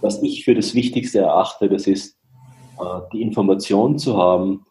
was 0.00 0.22
ich 0.22 0.44
für 0.44 0.54
das 0.54 0.74
Wichtigste 0.74 1.20
erachte, 1.20 1.68
das 1.68 1.86
ist, 1.86 2.16
äh, 2.80 3.00
die 3.12 3.22
Information 3.22 3.98
zu 3.98 4.16
haben 4.16 4.66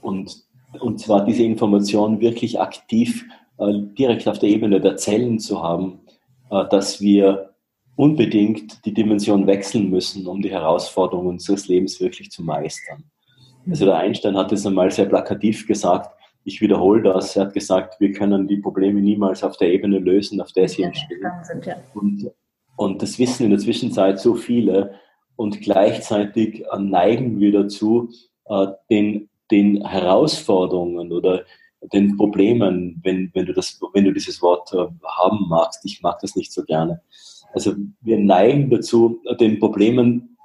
und, 0.00 0.44
und 0.80 1.00
zwar 1.00 1.24
diese 1.24 1.42
Information 1.42 2.20
wirklich 2.20 2.60
aktiv 2.60 3.24
äh, 3.58 3.72
direkt 3.98 4.26
auf 4.26 4.38
der 4.38 4.48
Ebene 4.48 4.80
der 4.80 4.96
Zellen 4.96 5.38
zu 5.38 5.62
haben, 5.62 6.00
äh, 6.50 6.64
dass 6.70 7.00
wir 7.00 7.49
unbedingt 8.00 8.82
die 8.86 8.94
Dimension 8.94 9.46
wechseln 9.46 9.90
müssen, 9.90 10.26
um 10.26 10.40
die 10.40 10.50
Herausforderungen 10.50 11.28
unseres 11.28 11.68
Lebens 11.68 12.00
wirklich 12.00 12.30
zu 12.30 12.42
meistern. 12.42 13.04
Also 13.68 13.84
der 13.84 13.98
Einstein 13.98 14.38
hat 14.38 14.50
es 14.52 14.64
einmal 14.64 14.90
sehr 14.90 15.04
plakativ 15.04 15.66
gesagt, 15.66 16.10
ich 16.44 16.62
wiederhole 16.62 17.02
das, 17.02 17.36
er 17.36 17.44
hat 17.44 17.52
gesagt, 17.52 18.00
wir 18.00 18.12
können 18.12 18.48
die 18.48 18.56
Probleme 18.56 19.02
niemals 19.02 19.44
auf 19.44 19.58
der 19.58 19.70
Ebene 19.70 19.98
lösen, 19.98 20.40
auf 20.40 20.50
der 20.52 20.66
sie 20.66 20.84
entstehen. 20.84 21.20
Und, 21.92 22.30
und 22.78 23.02
das 23.02 23.18
wissen 23.18 23.44
in 23.44 23.50
der 23.50 23.58
Zwischenzeit 23.58 24.18
so 24.18 24.34
viele. 24.34 24.94
und 25.36 25.60
gleichzeitig 25.60 26.64
neigen 26.78 27.38
wir 27.38 27.52
dazu, 27.52 28.08
den, 28.88 29.28
den 29.50 29.86
Herausforderungen 29.86 31.12
oder 31.12 31.44
den 31.92 32.16
Problemen, 32.16 32.98
wenn, 33.04 33.30
wenn, 33.34 33.44
du 33.44 33.52
das, 33.52 33.78
wenn 33.92 34.04
du 34.04 34.12
dieses 34.12 34.40
Wort 34.40 34.72
haben 34.72 35.48
magst, 35.50 35.84
ich 35.84 36.00
mag 36.00 36.18
das 36.20 36.34
nicht 36.34 36.50
so 36.50 36.64
gerne. 36.64 37.02
Also 37.52 37.74
wir 38.02 38.18
neigen 38.18 38.70
dazu, 38.70 39.20
den 39.40 39.58
Problemen 39.58 40.36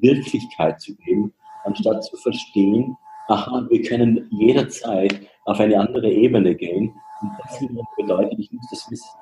Wirklichkeit 0.00 0.80
zu 0.80 0.94
geben, 0.96 1.32
anstatt 1.64 2.04
zu 2.04 2.16
verstehen, 2.16 2.96
aha, 3.28 3.66
wir 3.68 3.82
können 3.82 4.28
jederzeit 4.30 5.20
auf 5.44 5.60
eine 5.60 5.78
andere 5.78 6.10
Ebene 6.10 6.54
gehen. 6.54 6.94
Und 7.20 7.30
das 7.38 7.58
bedeutet, 7.96 8.38
ich 8.38 8.50
muss 8.52 8.66
das 8.70 8.90
wissen. 8.90 9.18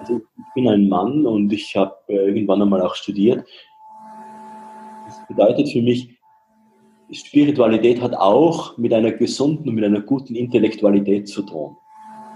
Also 0.00 0.20
ich 0.36 0.54
bin 0.54 0.68
ein 0.68 0.88
Mann 0.88 1.26
und 1.26 1.52
ich 1.52 1.76
habe 1.76 1.94
äh, 2.08 2.28
irgendwann 2.28 2.62
einmal 2.62 2.82
auch 2.82 2.94
studiert. 2.94 3.46
Das 5.06 5.26
bedeutet 5.28 5.70
für 5.70 5.82
mich, 5.82 6.10
Spiritualität 7.10 8.00
hat 8.00 8.14
auch 8.14 8.76
mit 8.78 8.92
einer 8.92 9.12
gesunden 9.12 9.68
und 9.68 9.74
mit 9.74 9.84
einer 9.84 10.00
guten 10.00 10.34
Intellektualität 10.34 11.28
zu 11.28 11.42
tun. 11.42 11.76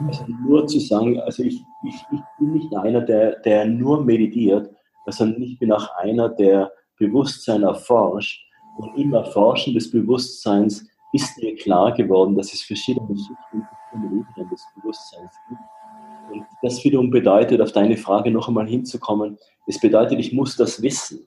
Also 0.07 0.25
nur 0.27 0.67
zu 0.67 0.79
sagen, 0.79 1.21
also 1.21 1.43
ich, 1.43 1.63
ich, 1.85 1.95
ich 2.13 2.21
bin 2.39 2.53
nicht 2.53 2.75
einer, 2.75 3.01
der, 3.01 3.41
der 3.41 3.67
nur 3.67 4.05
meditiert, 4.05 4.71
sondern 5.07 5.43
ich 5.43 5.59
bin 5.59 5.73
auch 5.73 5.89
einer, 5.97 6.29
der 6.29 6.73
Bewusstsein 6.99 7.63
erforscht. 7.63 8.45
Und 8.77 8.97
im 8.97 9.13
Erforschen 9.13 9.75
des 9.75 9.91
Bewusstseins 9.91 10.87
ist 11.13 11.37
mir 11.39 11.57
klar 11.57 11.93
geworden, 11.93 12.37
dass 12.37 12.53
es 12.53 12.63
verschiedene 12.63 13.17
Schichten 13.17 13.67
und 13.93 14.05
Ebenen 14.05 14.51
des 14.51 14.65
Bewusstseins 14.77 15.33
gibt. 15.49 15.61
Und 16.31 16.45
das 16.63 16.85
wiederum 16.85 17.11
bedeutet, 17.11 17.61
auf 17.61 17.73
deine 17.73 17.97
Frage 17.97 18.31
noch 18.31 18.49
einmal 18.49 18.69
hinzukommen, 18.69 19.39
es 19.67 19.81
bedeutet, 19.81 20.19
ich 20.19 20.33
muss 20.33 20.57
das 20.57 20.83
wissen. 20.83 21.27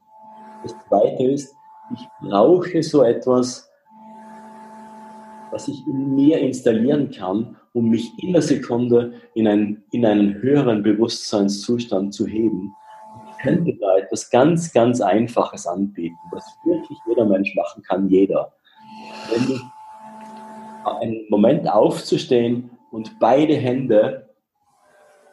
Das 0.64 0.76
Zweite 0.88 1.24
ist, 1.24 1.56
ich 1.94 2.08
brauche 2.22 2.84
so 2.84 3.04
etwas, 3.04 3.71
was 5.52 5.68
ich 5.68 5.86
mir 5.86 6.40
installieren 6.40 7.12
kann, 7.12 7.58
um 7.74 7.90
mich 7.90 8.12
in 8.18 8.34
der 8.34 8.42
Sekunde 8.42 9.14
in, 9.34 9.48
ein, 9.48 9.84
in 9.92 10.06
einen 10.06 10.42
höheren 10.42 10.84
Bewusstseinszustand 10.84 12.14
zu 12.14 12.26
heben. 12.26 12.74
Ich 13.32 13.44
könnte 13.44 13.74
da 13.80 13.98
etwas 13.98 14.30
ganz, 14.30 14.72
ganz 14.72 15.02
Einfaches 15.02 15.68
anbieten, 15.68 16.18
was 16.32 16.46
wirklich 16.66 16.98
jeder 17.08 17.26
Mensch 17.26 17.56
machen 17.56 17.84
kann, 17.84 18.10
jeder. 18.10 18.54
Du 19.48 19.60
einen 21.00 21.26
Moment 21.30 21.70
aufzustehen 21.70 22.72
und 22.92 23.20
beide 23.20 23.56
Hände 23.56 24.30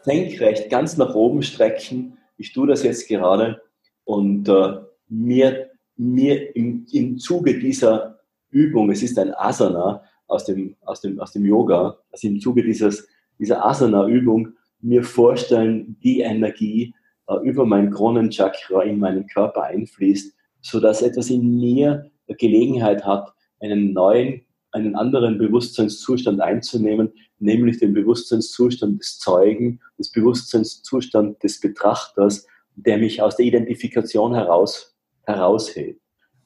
senkrecht 0.03 0.71
ganz 0.71 0.97
nach 0.97 1.15
oben 1.15 1.43
strecken. 1.43 2.19
Ich 2.37 2.53
tue 2.53 2.67
das 2.67 2.83
jetzt 2.83 3.09
gerade 3.09 3.61
und 4.05 4.49
äh, 4.49 4.79
mir, 5.09 5.71
mir 5.97 6.55
im, 6.57 6.87
im 6.93 7.19
Zuge 7.19 7.59
dieser 7.59 8.21
Übung, 8.51 8.91
es 8.91 9.03
ist 9.03 9.19
ein 9.19 9.35
Asana 9.35 10.03
aus 10.29 10.45
dem, 10.45 10.77
aus 10.85 11.01
dem, 11.01 11.19
aus 11.19 11.33
dem 11.33 11.45
Yoga, 11.45 11.99
also 12.13 12.29
im 12.29 12.41
Zuge 12.41 12.63
dieses, 12.63 13.09
dieser 13.39 13.65
Asana-Übung 13.65 14.55
mir 14.81 15.03
vorstellen, 15.03 15.97
die 16.03 16.21
Energie 16.21 16.95
äh, 17.27 17.37
über 17.43 17.67
mein 17.67 17.91
Kronenchakra 17.91 18.83
in 18.83 19.01
meinen 19.01 19.27
Körper 19.27 19.65
einfließt, 19.65 20.35
sodass 20.61 21.03
etwas 21.03 21.31
in 21.31 21.57
mir 21.59 22.11
Gelegenheit 22.29 23.05
hat, 23.05 23.33
einen 23.61 23.93
neuen 23.93 24.43
einen 24.71 24.97
anderen 24.97 25.39
Bewusstseinszustand 25.39 26.41
einzunehmen, 26.41 27.11
nämlich 27.39 27.79
den 27.79 27.95
Bewusstseinszustand 27.95 29.01
des 29.01 29.19
Zeugen, 29.19 29.81
des 29.99 30.13
Bewusstseinszustand 30.13 31.43
des 31.43 31.61
Betrachters, 31.61 32.47
der 32.77 32.99
mich 32.99 33.23
aus 33.23 33.37
der 33.37 33.47
Identifikation 33.47 34.35
heraus, 34.35 34.97
heraushält. 35.23 35.99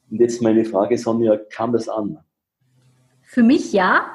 Und 0.09 0.19
jetzt 0.19 0.41
meine 0.41 0.65
Frage, 0.65 0.97
Sonja, 0.97 1.37
kam 1.37 1.73
das 1.73 1.89
an? 1.89 2.19
Für 3.33 3.41
mich 3.41 3.73
ja. 3.73 4.05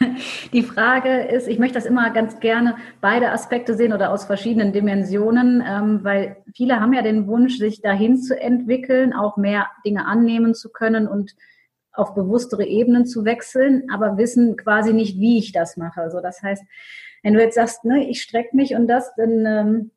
Die 0.52 0.64
Frage 0.64 1.28
ist, 1.28 1.46
ich 1.46 1.60
möchte 1.60 1.76
das 1.76 1.86
immer 1.86 2.10
ganz 2.10 2.40
gerne 2.40 2.74
beide 3.00 3.30
Aspekte 3.30 3.74
sehen 3.74 3.92
oder 3.92 4.10
aus 4.10 4.24
verschiedenen 4.24 4.72
Dimensionen, 4.72 5.62
ähm, 5.64 6.00
weil 6.02 6.38
viele 6.52 6.80
haben 6.80 6.92
ja 6.92 7.02
den 7.02 7.28
Wunsch, 7.28 7.58
sich 7.58 7.80
dahin 7.80 8.20
zu 8.20 8.38
entwickeln, 8.38 9.12
auch 9.12 9.36
mehr 9.36 9.68
Dinge 9.84 10.04
annehmen 10.04 10.52
zu 10.52 10.72
können 10.72 11.06
und 11.06 11.36
auf 11.92 12.14
bewusstere 12.14 12.66
Ebenen 12.66 13.06
zu 13.06 13.24
wechseln, 13.24 13.84
aber 13.88 14.18
wissen 14.18 14.56
quasi 14.56 14.92
nicht, 14.92 15.20
wie 15.20 15.38
ich 15.38 15.52
das 15.52 15.76
mache. 15.76 16.00
Also 16.00 16.20
das 16.20 16.42
heißt, 16.42 16.64
wenn 17.22 17.34
du 17.34 17.40
jetzt 17.40 17.54
sagst, 17.54 17.84
ne, 17.84 18.10
ich 18.10 18.20
strecke 18.20 18.56
mich 18.56 18.74
und 18.74 18.88
das, 18.88 19.14
dann 19.14 19.46
ähm, 19.46 19.90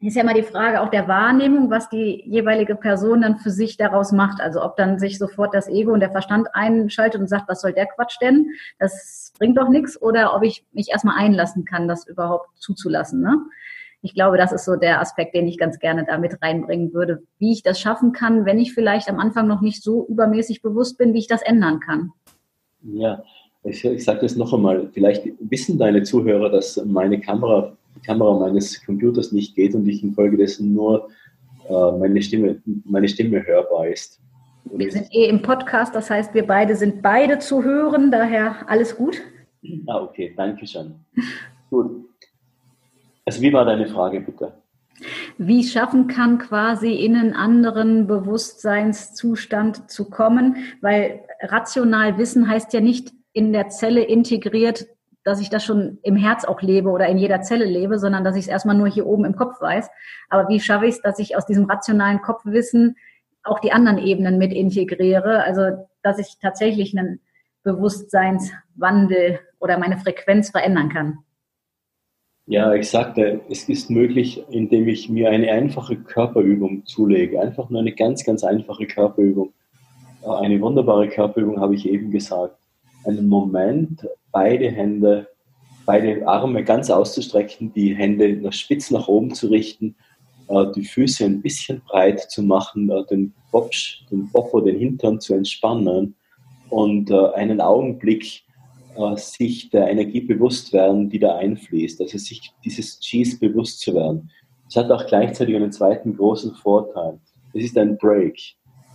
ist 0.00 0.16
ja 0.16 0.22
mal 0.22 0.34
die 0.34 0.42
Frage 0.42 0.80
auch 0.80 0.90
der 0.90 1.08
Wahrnehmung, 1.08 1.70
was 1.70 1.88
die 1.88 2.22
jeweilige 2.24 2.76
Person 2.76 3.22
dann 3.22 3.38
für 3.38 3.50
sich 3.50 3.76
daraus 3.76 4.12
macht. 4.12 4.40
Also 4.40 4.62
ob 4.62 4.76
dann 4.76 4.98
sich 4.98 5.18
sofort 5.18 5.54
das 5.54 5.68
Ego 5.68 5.92
und 5.92 6.00
der 6.00 6.12
Verstand 6.12 6.48
einschaltet 6.52 7.20
und 7.20 7.28
sagt, 7.28 7.48
was 7.48 7.60
soll 7.60 7.72
der 7.72 7.86
Quatsch 7.86 8.16
denn? 8.20 8.50
Das 8.78 9.32
bringt 9.38 9.58
doch 9.58 9.68
nichts. 9.68 10.00
Oder 10.00 10.36
ob 10.36 10.44
ich 10.44 10.64
mich 10.72 10.90
erstmal 10.90 11.18
einlassen 11.18 11.64
kann, 11.64 11.88
das 11.88 12.06
überhaupt 12.06 12.48
zuzulassen. 12.58 13.20
Ne? 13.20 13.38
ich 14.02 14.14
glaube, 14.14 14.36
das 14.36 14.52
ist 14.52 14.64
so 14.64 14.76
der 14.76 15.00
Aspekt, 15.00 15.34
den 15.34 15.48
ich 15.48 15.58
ganz 15.58 15.78
gerne 15.78 16.04
da 16.04 16.18
mit 16.18 16.40
reinbringen 16.40 16.92
würde, 16.92 17.22
wie 17.38 17.52
ich 17.52 17.62
das 17.62 17.80
schaffen 17.80 18.12
kann, 18.12 18.44
wenn 18.44 18.58
ich 18.58 18.72
vielleicht 18.72 19.08
am 19.08 19.18
Anfang 19.18 19.48
noch 19.48 19.60
nicht 19.60 19.82
so 19.82 20.06
übermäßig 20.06 20.62
bewusst 20.62 20.98
bin, 20.98 21.14
wie 21.14 21.18
ich 21.18 21.26
das 21.26 21.42
ändern 21.42 21.80
kann. 21.80 22.12
Ja, 22.82 23.22
ich, 23.64 23.84
ich 23.84 24.04
sage 24.04 24.20
das 24.20 24.36
noch 24.36 24.54
einmal. 24.54 24.88
Vielleicht 24.92 25.26
wissen 25.40 25.78
deine 25.78 26.04
Zuhörer, 26.04 26.48
dass 26.48 26.80
meine 26.84 27.20
Kamera, 27.20 27.76
die 27.98 28.06
Kamera 28.06 28.38
meines 28.38 28.84
Computers 28.84 29.32
nicht 29.32 29.54
geht 29.54 29.74
und 29.74 29.88
ich 29.88 30.02
infolgedessen 30.02 30.72
nur 30.72 31.08
äh, 31.68 31.92
meine, 31.98 32.22
Stimme, 32.22 32.60
meine 32.84 33.08
Stimme 33.08 33.44
hörbar 33.46 33.88
ist. 33.88 34.20
Und 34.64 34.80
wir 34.80 34.90
sind 34.92 35.12
eh 35.12 35.26
im 35.26 35.42
Podcast, 35.42 35.94
das 35.94 36.10
heißt, 36.10 36.34
wir 36.34 36.46
beide 36.46 36.76
sind 36.76 37.02
beide 37.02 37.38
zu 37.38 37.64
hören, 37.64 38.10
daher 38.10 38.68
alles 38.68 38.96
gut. 38.96 39.20
Ah, 39.86 40.02
okay, 40.02 40.32
danke 40.36 40.66
schön. 40.66 40.94
gut. 41.70 42.04
Also 43.24 43.42
wie 43.42 43.52
war 43.52 43.64
deine 43.64 43.86
Frage 43.86 44.20
bitte? 44.20 44.52
Wie 45.36 45.62
schaffen 45.62 46.08
kann, 46.08 46.38
quasi 46.38 46.92
in 46.92 47.14
einen 47.14 47.34
anderen 47.34 48.06
Bewusstseinszustand 48.06 49.90
zu 49.90 50.10
kommen, 50.10 50.56
weil 50.80 51.20
rational 51.42 52.18
Wissen 52.18 52.48
heißt 52.48 52.72
ja 52.72 52.80
nicht 52.80 53.12
in 53.32 53.52
der 53.52 53.68
Zelle 53.68 54.02
integriert, 54.02 54.86
dass 55.28 55.40
ich 55.40 55.50
das 55.50 55.64
schon 55.64 55.98
im 56.02 56.16
Herz 56.16 56.44
auch 56.44 56.62
lebe 56.62 56.88
oder 56.88 57.06
in 57.06 57.18
jeder 57.18 57.42
Zelle 57.42 57.66
lebe, 57.66 57.98
sondern 57.98 58.24
dass 58.24 58.34
ich 58.34 58.44
es 58.44 58.48
erstmal 58.48 58.76
nur 58.76 58.88
hier 58.88 59.06
oben 59.06 59.26
im 59.26 59.36
Kopf 59.36 59.60
weiß. 59.60 59.90
Aber 60.30 60.48
wie 60.48 60.58
schaffe 60.58 60.86
ich 60.86 60.96
es, 60.96 61.02
dass 61.02 61.18
ich 61.18 61.36
aus 61.36 61.44
diesem 61.44 61.66
rationalen 61.66 62.22
Kopfwissen 62.22 62.96
auch 63.44 63.58
die 63.60 63.72
anderen 63.72 63.98
Ebenen 63.98 64.38
mit 64.38 64.52
integriere? 64.52 65.42
Also, 65.44 65.86
dass 66.02 66.18
ich 66.18 66.38
tatsächlich 66.40 66.96
einen 66.96 67.20
Bewusstseinswandel 67.62 69.40
oder 69.60 69.78
meine 69.78 69.98
Frequenz 69.98 70.50
verändern 70.50 70.88
kann. 70.88 71.18
Ja, 72.46 72.72
ich 72.72 72.88
sagte, 72.88 73.42
es 73.50 73.68
ist 73.68 73.90
möglich, 73.90 74.42
indem 74.48 74.88
ich 74.88 75.10
mir 75.10 75.28
eine 75.28 75.52
einfache 75.52 75.96
Körperübung 75.96 76.86
zulege. 76.86 77.38
Einfach 77.38 77.68
nur 77.68 77.80
eine 77.80 77.92
ganz, 77.92 78.24
ganz 78.24 78.42
einfache 78.42 78.86
Körperübung. 78.86 79.52
Eine 80.26 80.58
wunderbare 80.62 81.08
Körperübung 81.08 81.60
habe 81.60 81.74
ich 81.74 81.86
eben 81.86 82.10
gesagt. 82.10 82.56
Einen 83.04 83.28
Moment, 83.28 84.08
beide 84.38 84.70
Hände, 84.70 85.26
beide 85.84 86.24
Arme 86.28 86.62
ganz 86.62 86.90
auszustrecken, 86.90 87.72
die 87.72 87.96
Hände 87.96 88.36
nach 88.36 88.52
spitz 88.52 88.92
nach 88.92 89.08
oben 89.08 89.34
zu 89.34 89.48
richten, 89.48 89.96
äh, 90.48 90.66
die 90.76 90.84
Füße 90.84 91.24
ein 91.24 91.42
bisschen 91.42 91.82
breit 91.88 92.20
zu 92.30 92.44
machen, 92.44 92.88
äh, 92.88 93.04
den 93.10 93.34
Bopsch, 93.50 94.04
den 94.12 94.30
Popo, 94.30 94.60
den 94.60 94.78
Hintern 94.78 95.20
zu 95.20 95.34
entspannen 95.34 96.14
und 96.70 97.10
äh, 97.10 97.32
einen 97.34 97.60
Augenblick 97.60 98.44
sich 99.14 99.70
der 99.70 99.88
Energie 99.88 100.22
bewusst 100.22 100.72
werden, 100.72 101.08
die 101.08 101.20
da 101.20 101.36
einfließt. 101.36 102.00
Also 102.00 102.18
sich 102.18 102.50
dieses 102.64 102.98
Cheese 102.98 103.38
bewusst 103.38 103.78
zu 103.78 103.94
werden. 103.94 104.28
Es 104.68 104.74
hat 104.74 104.90
auch 104.90 105.06
gleichzeitig 105.06 105.54
einen 105.54 105.70
zweiten 105.70 106.16
großen 106.16 106.52
Vorteil. 106.56 107.20
Es 107.54 107.62
ist 107.62 107.78
ein 107.78 107.96
Break. 107.96 108.40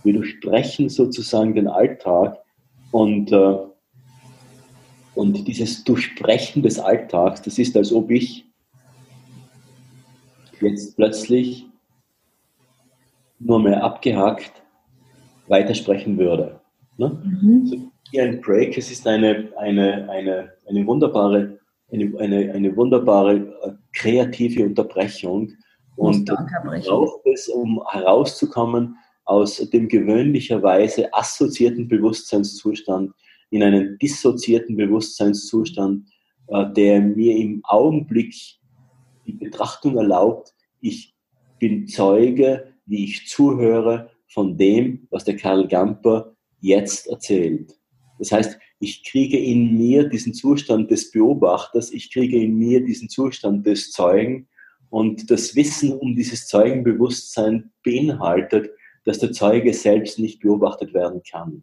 Wir 0.02 0.12
durchbrechen 0.12 0.90
sozusagen 0.90 1.54
den 1.54 1.68
Alltag 1.68 2.36
und, 2.92 3.32
äh, 3.32 3.56
und 5.14 5.46
dieses 5.46 5.84
Durchbrechen 5.84 6.62
des 6.62 6.78
Alltags, 6.78 7.42
das 7.42 7.58
ist, 7.58 7.76
als 7.76 7.92
ob 7.92 8.10
ich 8.10 8.46
jetzt 10.60 10.96
plötzlich 10.96 11.66
nur 13.38 13.60
mehr 13.60 13.82
abgehakt 13.82 14.52
weitersprechen 15.48 16.18
würde. 16.18 16.60
Ne? 16.96 17.10
Mhm 17.22 17.90
hier 18.14 18.22
ein 18.22 18.40
Break. 18.40 18.78
Es 18.78 18.90
ist 18.90 19.06
eine, 19.06 19.52
eine, 19.56 20.08
eine, 20.08 20.52
eine 20.68 20.86
wunderbare, 20.86 21.58
eine, 21.92 22.12
eine, 22.18 22.52
eine 22.52 22.76
wunderbare 22.76 23.34
äh, 23.34 23.72
kreative 23.92 24.64
Unterbrechung. 24.64 25.52
Und 25.96 26.24
braucht 26.26 27.26
es, 27.26 27.48
um 27.48 27.80
herauszukommen 27.90 28.96
aus 29.26 29.56
dem 29.70 29.88
gewöhnlicherweise 29.88 31.12
assoziierten 31.14 31.88
Bewusstseinszustand 31.88 33.12
in 33.54 33.62
einen 33.62 33.98
dissoziierten 33.98 34.74
Bewusstseinszustand, 34.76 36.08
äh, 36.48 36.72
der 36.72 37.00
mir 37.00 37.36
im 37.36 37.60
Augenblick 37.62 38.34
die 39.26 39.32
Betrachtung 39.32 39.96
erlaubt, 39.96 40.52
ich 40.80 41.14
bin 41.60 41.86
Zeuge, 41.86 42.74
wie 42.84 43.04
ich 43.04 43.28
zuhöre 43.28 44.10
von 44.26 44.56
dem, 44.58 45.06
was 45.10 45.22
der 45.22 45.36
Karl 45.36 45.68
Gamper 45.68 46.34
jetzt 46.60 47.06
erzählt. 47.06 47.78
Das 48.18 48.32
heißt, 48.32 48.58
ich 48.80 49.04
kriege 49.04 49.38
in 49.38 49.78
mir 49.78 50.08
diesen 50.08 50.34
Zustand 50.34 50.90
des 50.90 51.12
Beobachters, 51.12 51.92
ich 51.92 52.12
kriege 52.12 52.36
in 52.36 52.58
mir 52.58 52.84
diesen 52.84 53.08
Zustand 53.08 53.64
des 53.66 53.92
Zeugen 53.92 54.48
und 54.90 55.30
das 55.30 55.54
Wissen 55.54 55.92
um 55.92 56.16
dieses 56.16 56.48
Zeugenbewusstsein 56.48 57.70
beinhaltet, 57.84 58.70
dass 59.04 59.20
der 59.20 59.30
Zeuge 59.30 59.72
selbst 59.72 60.18
nicht 60.18 60.40
beobachtet 60.40 60.92
werden 60.92 61.22
kann. 61.22 61.62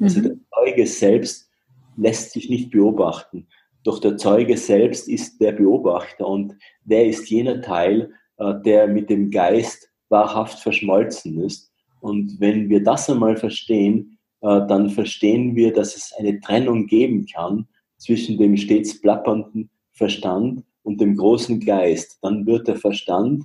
Also 0.00 0.20
mhm. 0.20 0.22
der 0.22 0.36
Zeuge 0.62 0.86
selbst 0.86 1.50
lässt 1.96 2.32
sich 2.32 2.48
nicht 2.48 2.70
beobachten. 2.70 3.46
Doch 3.84 3.98
der 3.98 4.16
Zeuge 4.16 4.56
selbst 4.56 5.08
ist 5.08 5.40
der 5.40 5.52
Beobachter 5.52 6.26
und 6.26 6.54
der 6.84 7.06
ist 7.06 7.28
jener 7.28 7.60
Teil, 7.60 8.12
äh, 8.38 8.54
der 8.64 8.86
mit 8.86 9.10
dem 9.10 9.30
Geist 9.30 9.90
wahrhaft 10.08 10.60
verschmolzen 10.60 11.40
ist. 11.40 11.72
Und 12.00 12.38
wenn 12.38 12.68
wir 12.68 12.82
das 12.82 13.10
einmal 13.10 13.36
verstehen, 13.36 14.18
äh, 14.40 14.60
dann 14.68 14.90
verstehen 14.90 15.56
wir, 15.56 15.72
dass 15.72 15.96
es 15.96 16.12
eine 16.16 16.38
Trennung 16.40 16.86
geben 16.86 17.26
kann 17.26 17.66
zwischen 17.98 18.38
dem 18.38 18.56
stets 18.56 19.00
plappernden 19.00 19.68
Verstand 19.92 20.62
und 20.84 21.00
dem 21.00 21.16
großen 21.16 21.58
Geist. 21.60 22.18
Dann 22.22 22.46
wird 22.46 22.68
der 22.68 22.76
Verstand 22.76 23.44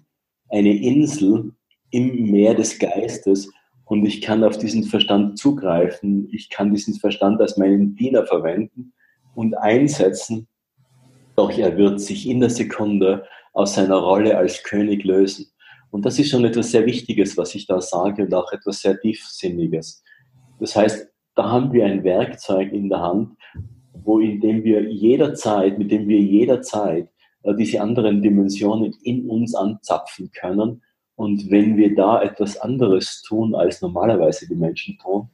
eine 0.50 0.76
Insel 0.76 1.52
im 1.90 2.30
Meer 2.30 2.54
des 2.54 2.78
Geistes 2.78 3.52
und 3.88 4.06
ich 4.06 4.22
kann 4.22 4.44
auf 4.44 4.58
diesen 4.58 4.84
Verstand 4.84 5.38
zugreifen. 5.38 6.28
Ich 6.32 6.50
kann 6.50 6.74
diesen 6.74 6.96
Verstand 6.96 7.40
als 7.40 7.58
meinen 7.58 7.96
Diener 7.96 8.26
verwenden 8.26 8.94
und 9.34 9.58
einsetzen. 9.58 10.48
Doch 11.38 11.58
er 11.58 11.78
wird 11.78 12.02
sich 12.02 12.28
in 12.28 12.42
der 12.42 12.50
Sekunde 12.50 13.26
aus 13.54 13.76
seiner 13.76 13.96
Rolle 13.96 14.38
als 14.38 14.64
König 14.64 15.06
lösen. 15.06 15.48
Und 15.90 16.06
das 16.06 16.20
ist 16.20 16.30
schon 16.30 16.44
etwas 16.44 16.72
sehr 16.72 16.86
Wichtiges, 16.86 17.38
was 17.38 17.56
ich 17.56 17.66
da 17.66 17.80
sage 17.80 18.24
und 18.24 18.34
auch 18.34 18.52
etwas 18.52 18.82
sehr 18.82 19.00
Tiefsinniges. 19.00 20.04
Das 20.60 20.76
heißt, 20.76 21.08
da 21.36 21.50
haben 21.50 21.72
wir 21.72 21.86
ein 21.86 22.04
Werkzeug 22.04 22.74
in 22.74 22.90
der 22.90 23.00
Hand, 23.00 23.38
wo 23.94 24.20
in 24.20 24.42
dem 24.42 24.66
wir 24.66 24.84
jederzeit, 24.92 25.80
mit 25.80 25.92
dem 25.92 26.10
wir 26.10 26.20
jederzeit 26.20 27.10
äh, 27.44 27.56
diese 27.56 27.80
anderen 27.82 28.22
Dimensionen 28.22 28.94
in 29.04 29.30
uns 29.30 29.56
anzapfen 29.56 30.30
können 30.32 30.82
und 31.18 31.50
wenn 31.50 31.76
wir 31.78 31.96
da 31.96 32.22
etwas 32.22 32.58
anderes 32.62 33.24
tun, 33.24 33.56
als 33.56 33.82
normalerweise 33.82 34.48
die 34.48 34.56
Menschen 34.56 35.00
tun, 35.00 35.28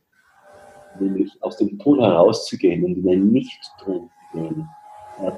nämlich 0.98 1.30
aus 1.42 1.58
dem 1.58 1.78
Tun 1.78 2.00
herauszugehen 2.00 2.86
und 2.86 2.98
in 2.98 3.10
ein 3.10 3.28
Nicht-Tun 3.28 4.10
zu 4.32 4.38
gehen, 4.38 4.70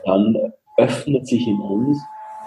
dann 0.06 0.54
öffnet 0.78 1.25
sich 1.25 1.48
in 1.48 1.60
uns, 1.60 1.98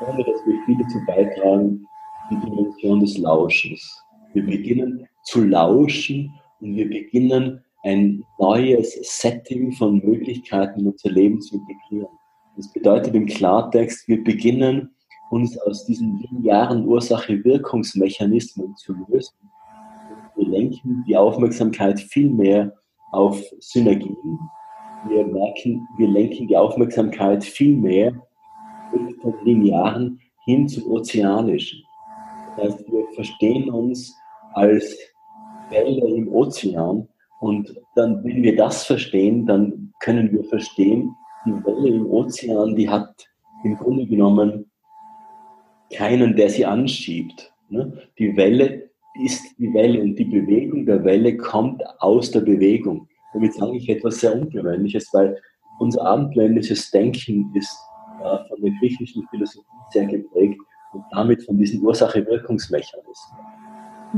ohne 0.00 0.18
dass 0.18 0.46
wir 0.46 0.64
viel 0.64 0.78
dazu 0.80 0.98
beitragen, 1.08 1.84
die 2.30 2.36
Dimension 2.36 3.00
des 3.00 3.18
Lauschens. 3.18 4.00
Wir 4.32 4.46
beginnen 4.46 5.08
zu 5.24 5.44
lauschen 5.44 6.32
und 6.60 6.76
wir 6.76 6.88
beginnen 6.88 7.64
ein 7.82 8.22
neues 8.38 8.92
Setting 9.02 9.72
von 9.72 9.98
Möglichkeiten 10.04 10.80
in 10.80 10.86
unser 10.86 11.10
Leben 11.10 11.40
zu 11.40 11.56
integrieren. 11.56 12.16
Das 12.56 12.72
bedeutet 12.72 13.14
im 13.16 13.26
Klartext, 13.26 14.06
wir 14.06 14.22
beginnen 14.22 14.94
uns 15.30 15.58
aus 15.58 15.84
diesen 15.84 16.18
linearen 16.18 16.86
Ursache-Wirkungsmechanismen 16.86 18.74
zu 18.76 18.94
lösen. 19.08 19.36
Wir 20.36 20.48
lenken 20.48 21.04
die 21.06 21.16
Aufmerksamkeit 21.16 22.00
viel 22.00 22.30
mehr 22.30 22.72
auf 23.12 23.42
Synergien. 23.58 24.38
Wir 25.08 25.26
merken, 25.26 25.86
wir 25.96 26.08
lenken 26.08 26.46
die 26.48 26.56
Aufmerksamkeit 26.56 27.44
viel 27.44 27.76
mehr 27.76 28.12
vom 29.20 29.34
Linearen 29.44 30.20
hin 30.44 30.68
zum 30.68 30.90
Ozeanischen. 30.90 31.82
Das 32.56 32.74
heißt, 32.74 32.90
wir 32.90 33.06
verstehen 33.14 33.70
uns 33.70 34.14
als 34.54 34.96
Welle 35.70 36.08
im 36.08 36.32
Ozean 36.32 37.08
und 37.40 37.74
dann, 37.94 38.24
wenn 38.24 38.42
wir 38.42 38.56
das 38.56 38.84
verstehen, 38.84 39.46
dann 39.46 39.92
können 40.00 40.32
wir 40.32 40.44
verstehen, 40.44 41.14
die 41.46 41.64
Welle 41.64 41.88
im 41.88 42.06
Ozean, 42.06 42.74
die 42.74 42.88
hat 42.88 43.26
im 43.64 43.76
Grunde 43.76 44.06
genommen 44.06 44.67
keinen, 45.98 46.36
der 46.36 46.48
sie 46.48 46.64
anschiebt. 46.64 47.52
Ne? 47.70 47.92
Die 48.18 48.36
Welle 48.36 48.88
ist 49.24 49.42
die 49.58 49.74
Welle 49.74 50.00
und 50.00 50.14
die 50.14 50.24
Bewegung 50.24 50.86
der 50.86 51.02
Welle 51.04 51.36
kommt 51.36 51.82
aus 51.98 52.30
der 52.30 52.40
Bewegung. 52.40 53.08
Damit 53.32 53.54
sage 53.54 53.76
ich 53.76 53.88
etwas 53.88 54.20
sehr 54.20 54.32
Ungewöhnliches, 54.32 55.12
weil 55.12 55.36
unser 55.80 56.06
abendländisches 56.06 56.92
Denken 56.92 57.52
ist 57.54 57.76
äh, 58.22 58.38
von 58.48 58.62
der 58.62 58.72
griechischen 58.78 59.26
Philosophie 59.28 59.66
sehr 59.90 60.06
geprägt 60.06 60.60
und 60.92 61.02
damit 61.10 61.42
von 61.42 61.58
diesen 61.58 61.82
Ursache-Wirkungsmechanismen. 61.82 63.38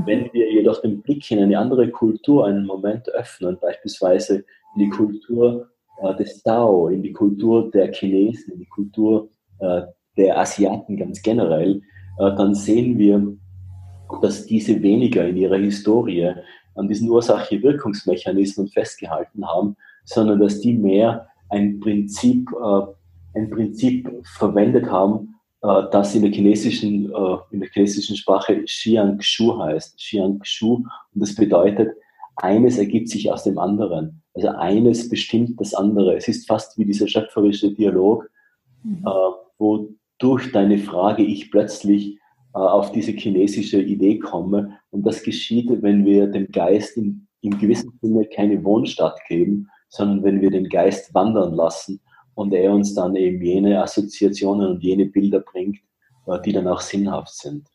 Wenn 0.05 0.31
wir 0.35 0.53
jedoch 0.53 0.83
den 0.83 1.01
Blick 1.01 1.31
in 1.31 1.39
eine 1.39 1.59
andere 1.59 1.91
Kultur 1.91 2.47
einen 2.47 2.67
Moment 2.67 3.09
öffnen, 3.09 3.59
beispielsweise 3.59 4.45
in 4.75 4.81
die 4.85 4.91
Kultur 4.91 5.71
äh, 6.03 6.15
des 6.17 6.43
Tao, 6.43 6.89
in 6.89 7.03
die 7.03 7.13
Kultur 7.13 7.71
der 7.71 7.91
Chinesen, 7.91 8.53
in 8.53 8.59
die 8.61 8.69
Kultur 8.69 9.31
äh, 9.61 9.83
der 10.17 10.39
Asiaten 10.39 10.97
ganz 10.97 11.23
generell, 11.23 11.83
äh, 12.19 12.37
dann 12.37 12.55
sehen 12.55 12.99
wir, 12.99 13.37
dass 14.23 14.47
diese 14.47 14.83
weniger 14.83 15.27
in 15.27 15.37
ihrer 15.37 15.59
Historie 15.59 16.33
an 16.75 16.89
diesen 16.89 17.09
Ursache-Wirkungsmechanismen 17.09 18.69
festgehalten 18.69 19.47
haben, 19.47 19.77
sondern 20.05 20.41
dass 20.41 20.61
die 20.61 20.75
mehr 20.75 21.29
ein 21.49 21.81
Prinzip, 21.81 22.51
äh, 22.53 23.39
ein 23.39 23.51
Prinzip 23.51 24.11
verwendet 24.37 24.91
haben, 24.91 25.35
äh, 25.63 25.85
das 25.93 26.15
in 26.15 26.23
der 26.23 26.33
chinesischen, 26.33 27.13
in 27.51 27.61
der 27.61 27.69
chinesischen 27.71 28.17
Sprache 28.17 28.65
Xiangshu 28.65 29.59
heißt. 29.59 29.97
Xiangshu. 29.97 30.75
Und 30.75 30.89
das 31.15 31.35
bedeutet, 31.35 31.93
eines 32.37 32.79
ergibt 32.79 33.09
sich 33.09 33.31
aus 33.31 33.45
dem 33.45 33.59
anderen. 33.59 34.23
Also 34.35 34.49
eines 34.49 35.09
bestimmt 35.09 35.61
das 35.61 35.75
andere. 35.75 36.17
Es 36.17 36.29
ist 36.29 36.47
fast 36.47 36.79
wie 36.79 36.85
dieser 36.85 37.07
schöpferische 37.07 37.73
Dialog, 37.73 38.31
mhm. 38.83 39.05
wo 39.59 39.91
durch 40.21 40.53
deine 40.53 40.79
Frage 40.79 41.25
ich 41.25 41.51
plötzlich 41.51 42.19
äh, 42.55 42.59
auf 42.59 42.93
diese 42.93 43.13
chinesische 43.13 43.83
Idee 43.83 44.19
komme. 44.19 44.79
Und 44.91 45.05
das 45.05 45.23
geschieht, 45.23 45.71
wenn 45.83 46.05
wir 46.05 46.29
dem 46.29 46.51
Geist 46.53 46.97
in, 46.97 47.27
im 47.41 47.59
gewissen 47.59 47.93
Sinne 48.01 48.27
keine 48.27 48.63
Wohnstadt 48.63 49.19
geben, 49.29 49.69
sondern 49.89 50.23
wenn 50.23 50.41
wir 50.41 50.51
den 50.51 50.69
Geist 50.69 51.13
wandern 51.15 51.55
lassen 51.55 52.01
und 52.35 52.53
er 52.53 52.73
uns 52.73 52.95
dann 52.95 53.17
eben 53.17 53.43
jene 53.43 53.83
Assoziationen 53.83 54.73
und 54.73 54.83
jene 54.83 55.07
Bilder 55.07 55.41
bringt, 55.41 55.79
äh, 56.27 56.41
die 56.43 56.53
dann 56.53 56.69
auch 56.69 56.81
sinnhaft 56.81 57.35
sind. 57.35 57.67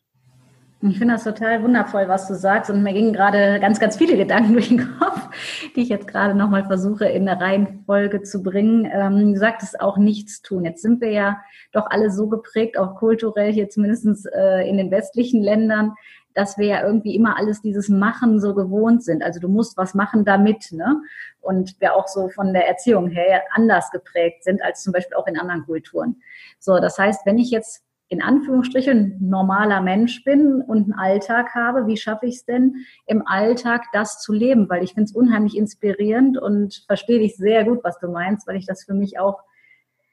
Ich 0.82 0.98
finde 0.98 1.14
das 1.14 1.24
total 1.24 1.62
wundervoll, 1.62 2.06
was 2.06 2.28
du 2.28 2.34
sagst. 2.34 2.70
Und 2.70 2.82
mir 2.82 2.92
gingen 2.92 3.14
gerade 3.14 3.58
ganz, 3.60 3.80
ganz 3.80 3.96
viele 3.96 4.16
Gedanken 4.16 4.52
durch 4.52 4.68
den 4.68 4.98
Kopf, 4.98 5.28
die 5.74 5.80
ich 5.80 5.88
jetzt 5.88 6.06
gerade 6.06 6.34
nochmal 6.34 6.66
versuche 6.66 7.06
in 7.06 7.24
der 7.24 7.40
Reihenfolge 7.40 8.22
zu 8.22 8.42
bringen. 8.42 8.86
Ähm, 8.92 9.32
du 9.32 9.38
sagtest 9.38 9.80
auch 9.80 9.96
nichts 9.96 10.42
tun. 10.42 10.66
Jetzt 10.66 10.82
sind 10.82 11.00
wir 11.00 11.10
ja 11.10 11.38
doch 11.72 11.86
alle 11.90 12.10
so 12.10 12.28
geprägt, 12.28 12.78
auch 12.78 12.96
kulturell 12.96 13.52
hier 13.52 13.70
zumindest 13.70 14.28
äh, 14.34 14.68
in 14.68 14.76
den 14.76 14.90
westlichen 14.90 15.42
Ländern, 15.42 15.94
dass 16.34 16.58
wir 16.58 16.66
ja 16.66 16.86
irgendwie 16.86 17.14
immer 17.14 17.38
alles 17.38 17.62
dieses 17.62 17.88
Machen 17.88 18.38
so 18.38 18.54
gewohnt 18.54 19.02
sind. 19.02 19.22
Also 19.22 19.40
du 19.40 19.48
musst 19.48 19.78
was 19.78 19.94
machen 19.94 20.26
damit, 20.26 20.72
ne? 20.72 21.00
Und 21.40 21.80
wir 21.80 21.94
auch 21.94 22.06
so 22.06 22.28
von 22.28 22.52
der 22.52 22.68
Erziehung 22.68 23.08
her 23.08 23.40
anders 23.54 23.90
geprägt 23.90 24.44
sind 24.44 24.62
als 24.62 24.82
zum 24.82 24.92
Beispiel 24.92 25.16
auch 25.16 25.26
in 25.26 25.38
anderen 25.38 25.64
Kulturen. 25.64 26.16
So, 26.58 26.78
das 26.78 26.98
heißt, 26.98 27.24
wenn 27.24 27.38
ich 27.38 27.50
jetzt 27.50 27.85
in 28.08 28.22
Anführungsstrichen 28.22 29.16
normaler 29.20 29.80
Mensch 29.80 30.22
bin 30.22 30.62
und 30.62 30.84
einen 30.84 30.94
Alltag 30.94 31.54
habe, 31.54 31.86
wie 31.86 31.96
schaffe 31.96 32.26
ich 32.26 32.36
es 32.36 32.44
denn 32.44 32.86
im 33.06 33.26
Alltag 33.26 33.84
das 33.92 34.20
zu 34.20 34.32
leben? 34.32 34.68
Weil 34.68 34.84
ich 34.84 34.94
finde 34.94 35.04
es 35.04 35.14
unheimlich 35.14 35.56
inspirierend 35.56 36.38
und 36.38 36.84
verstehe 36.86 37.18
dich 37.18 37.36
sehr 37.36 37.64
gut, 37.64 37.80
was 37.82 37.98
du 37.98 38.08
meinst, 38.08 38.46
weil 38.46 38.56
ich 38.56 38.66
das 38.66 38.84
für 38.84 38.94
mich 38.94 39.18
auch 39.18 39.40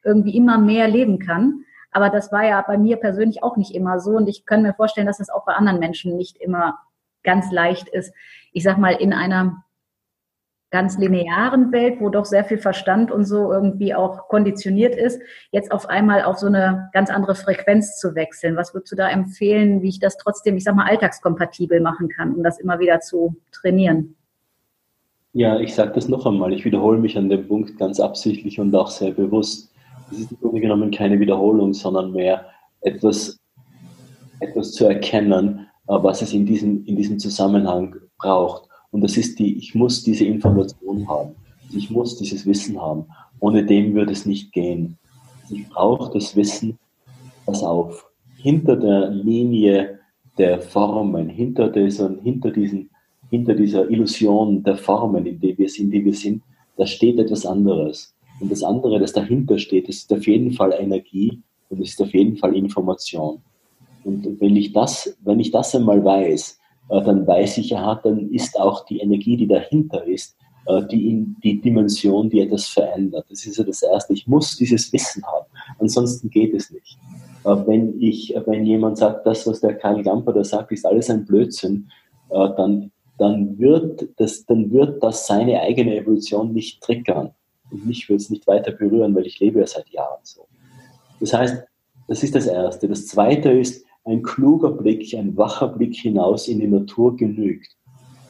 irgendwie 0.04 0.36
immer 0.36 0.58
mehr 0.58 0.88
leben 0.88 1.20
kann. 1.20 1.66
Aber 1.92 2.10
das 2.10 2.32
war 2.32 2.44
ja 2.44 2.62
bei 2.62 2.78
mir 2.78 2.98
persönlich 2.98 3.44
auch 3.44 3.58
nicht 3.58 3.76
immer 3.76 4.00
so 4.00 4.12
und 4.12 4.28
ich 4.28 4.46
kann 4.46 4.64
mir 4.64 4.74
vorstellen, 4.74 5.08
dass 5.08 5.20
das 5.20 5.30
auch 5.30 5.46
bei 5.46 5.54
anderen 5.54 5.80
Menschen 5.80 6.18
nicht 6.18 6.38
immer 6.38 6.80
ganz 7.24 7.52
leicht 7.52 7.88
ist. 7.88 8.14
Ich 8.52 8.64
sag 8.64 8.80
mal, 8.80 8.94
in 8.94 9.14
einer 9.14 9.64
ganz 10.74 10.98
linearen 10.98 11.72
Welt, 11.72 12.02
wo 12.02 12.10
doch 12.10 12.26
sehr 12.26 12.44
viel 12.44 12.58
Verstand 12.58 13.12
und 13.12 13.26
so 13.26 13.54
irgendwie 13.54 13.94
auch 13.94 14.28
konditioniert 14.28 14.96
ist, 14.96 15.22
jetzt 15.52 15.72
auf 15.72 15.88
einmal 15.88 16.24
auf 16.24 16.40
so 16.40 16.48
eine 16.48 16.90
ganz 16.94 17.12
andere 17.12 17.36
Frequenz 17.36 18.00
zu 18.00 18.16
wechseln. 18.16 18.58
Was 18.58 18.74
würdest 18.74 18.92
du 18.92 18.96
da 18.96 19.08
empfehlen, 19.08 19.84
wie 19.84 19.90
ich 19.90 20.00
das 20.00 20.18
trotzdem, 20.18 20.58
ich 20.58 20.64
sag 20.64 20.76
mal, 20.76 20.88
alltagskompatibel 20.88 21.80
machen 21.80 22.10
kann, 22.10 22.34
um 22.34 22.42
das 22.42 22.60
immer 22.60 22.80
wieder 22.80 23.00
zu 23.02 23.36
trainieren? 23.52 24.16
Ja, 25.34 25.60
ich 25.60 25.76
sage 25.76 25.92
das 25.94 26.10
noch 26.10 26.26
einmal. 26.26 26.52
Ich 26.54 26.66
wiederhole 26.66 26.98
mich 26.98 27.20
an 27.20 27.30
dem 27.30 27.48
Punkt 27.48 27.78
ganz 27.78 28.00
absichtlich 28.00 28.60
und 28.60 28.76
auch 28.76 28.90
sehr 28.90 29.12
bewusst. 29.12 29.72
Es 30.12 30.22
ist 30.22 30.32
im 30.32 30.40
Grunde 30.40 30.62
genommen 30.62 30.90
keine 30.90 31.20
Wiederholung, 31.20 31.76
sondern 31.76 32.14
mehr 32.14 32.48
etwas, 32.82 33.40
etwas 34.40 34.72
zu 34.72 34.86
erkennen, 34.86 35.68
äh, 35.88 35.94
was 35.94 36.24
es 36.24 36.34
in 36.34 36.48
diesem, 36.48 36.84
in 36.86 36.96
diesem 36.96 37.20
Zusammenhang 37.20 37.96
braucht. 38.18 38.70
Und 38.94 39.02
das 39.02 39.18
ist 39.18 39.40
die, 39.40 39.58
ich 39.58 39.74
muss 39.74 40.04
diese 40.04 40.24
Information 40.24 41.08
haben. 41.10 41.32
Ich 41.76 41.90
muss 41.90 42.16
dieses 42.16 42.46
Wissen 42.46 42.80
haben. 42.80 43.06
Ohne 43.40 43.66
dem 43.66 43.96
würde 43.96 44.14
es 44.14 44.28
nicht 44.28 44.54
gehen. 44.54 44.98
Ich 45.50 45.68
brauche 45.68 46.14
das 46.14 46.36
Wissen, 46.36 46.78
pass 47.46 47.64
auf, 47.64 48.06
hinter 48.38 48.76
der 48.78 49.10
Linie 49.10 50.00
der 50.38 50.62
Formen, 50.62 51.28
hinter 51.28 51.70
diesen, 51.70 52.22
hinter 52.22 52.52
diesen, 52.52 52.92
hinter 53.32 53.56
dieser 53.56 53.90
Illusion 53.90 54.64
der 54.64 54.78
Formen, 54.78 55.26
in 55.26 55.40
der 55.40 55.58
wir 55.58 55.70
sind, 55.70 55.92
die 55.92 56.06
wir 56.06 56.14
sind, 56.14 56.44
da 56.78 56.86
steht 56.86 57.18
etwas 57.18 57.48
anderes. 57.48 58.14
Und 58.40 58.52
das 58.52 58.62
andere, 58.62 59.00
das 59.00 59.14
dahinter 59.14 59.58
steht, 59.58 59.88
das 59.88 59.98
ist 59.98 60.14
auf 60.14 60.28
jeden 60.28 60.52
Fall 60.52 60.72
Energie 60.80 61.42
und 61.70 61.82
ist 61.82 62.00
auf 62.00 62.14
jeden 62.14 62.38
Fall 62.38 62.56
Information. 62.56 63.42
Und 64.04 64.40
wenn 64.40 64.56
ich 64.56 64.72
das, 64.72 65.18
wenn 65.24 65.40
ich 65.40 65.50
das 65.50 65.74
einmal 65.76 66.04
weiß, 66.06 66.60
dann 66.90 67.26
weiß 67.26 67.58
ich, 67.60 67.70
ja, 67.70 67.96
dann 68.04 68.30
ist 68.32 68.60
auch 68.60 68.86
die 68.86 69.00
Energie, 69.00 69.38
die 69.38 69.48
dahinter 69.48 70.04
ist, 70.06 70.36
äh, 70.66 70.86
die, 70.88 71.26
die 71.44 71.62
Dimension, 71.62 72.30
die 72.30 72.40
etwas 72.40 72.68
verändert. 72.68 73.26
Das 73.30 73.46
ist 73.46 73.58
ja 73.58 73.64
das 73.64 73.82
Erste. 73.82 74.14
Ich 74.14 74.28
muss 74.28 74.56
dieses 74.56 74.92
Wissen 74.94 75.24
haben. 75.26 75.46
Ansonsten 75.80 76.30
geht 76.30 76.54
es 76.54 76.72
nicht. 76.72 76.98
Äh, 77.44 77.56
wenn, 77.68 78.02
ich, 78.02 78.34
wenn 78.46 78.66
jemand 78.66 78.98
sagt, 78.98 79.26
das, 79.26 79.46
was 79.46 79.60
der 79.60 79.76
Karl 79.76 80.04
Gamper 80.04 80.34
da 80.34 80.44
sagt, 80.44 80.72
ist 80.72 80.86
alles 80.86 81.10
ein 81.10 81.26
Blödsinn, 81.26 81.90
dann, 82.30 82.90
dann, 83.20 83.60
wird 83.60 84.08
das, 84.18 84.44
dann 84.46 84.72
wird 84.72 85.04
das 85.04 85.28
seine 85.28 85.60
eigene 85.60 85.98
Evolution 85.98 86.52
nicht 86.52 86.82
triggern. 86.82 87.30
Und 87.70 87.86
mich 87.86 88.10
wird 88.10 88.22
es 88.22 88.32
nicht 88.32 88.48
weiter 88.48 88.72
berühren, 88.72 89.14
weil 89.14 89.28
ich 89.28 89.40
lebe 89.40 89.60
ja 89.60 89.68
seit 89.68 89.88
Jahren 89.90 90.22
so. 90.24 90.48
Das 91.20 91.32
heißt, 91.32 91.64
das 92.08 92.24
ist 92.24 92.34
das 92.34 92.48
Erste. 92.48 92.88
Das 92.88 93.06
Zweite 93.06 93.52
ist, 93.52 93.86
ein 94.06 94.22
kluger 94.22 94.72
Blick, 94.72 95.14
ein 95.16 95.36
wacher 95.38 95.68
Blick 95.68 95.96
hinaus 95.96 96.48
in 96.48 96.60
die 96.60 96.68
Natur 96.68 97.16
genügt. 97.16 97.76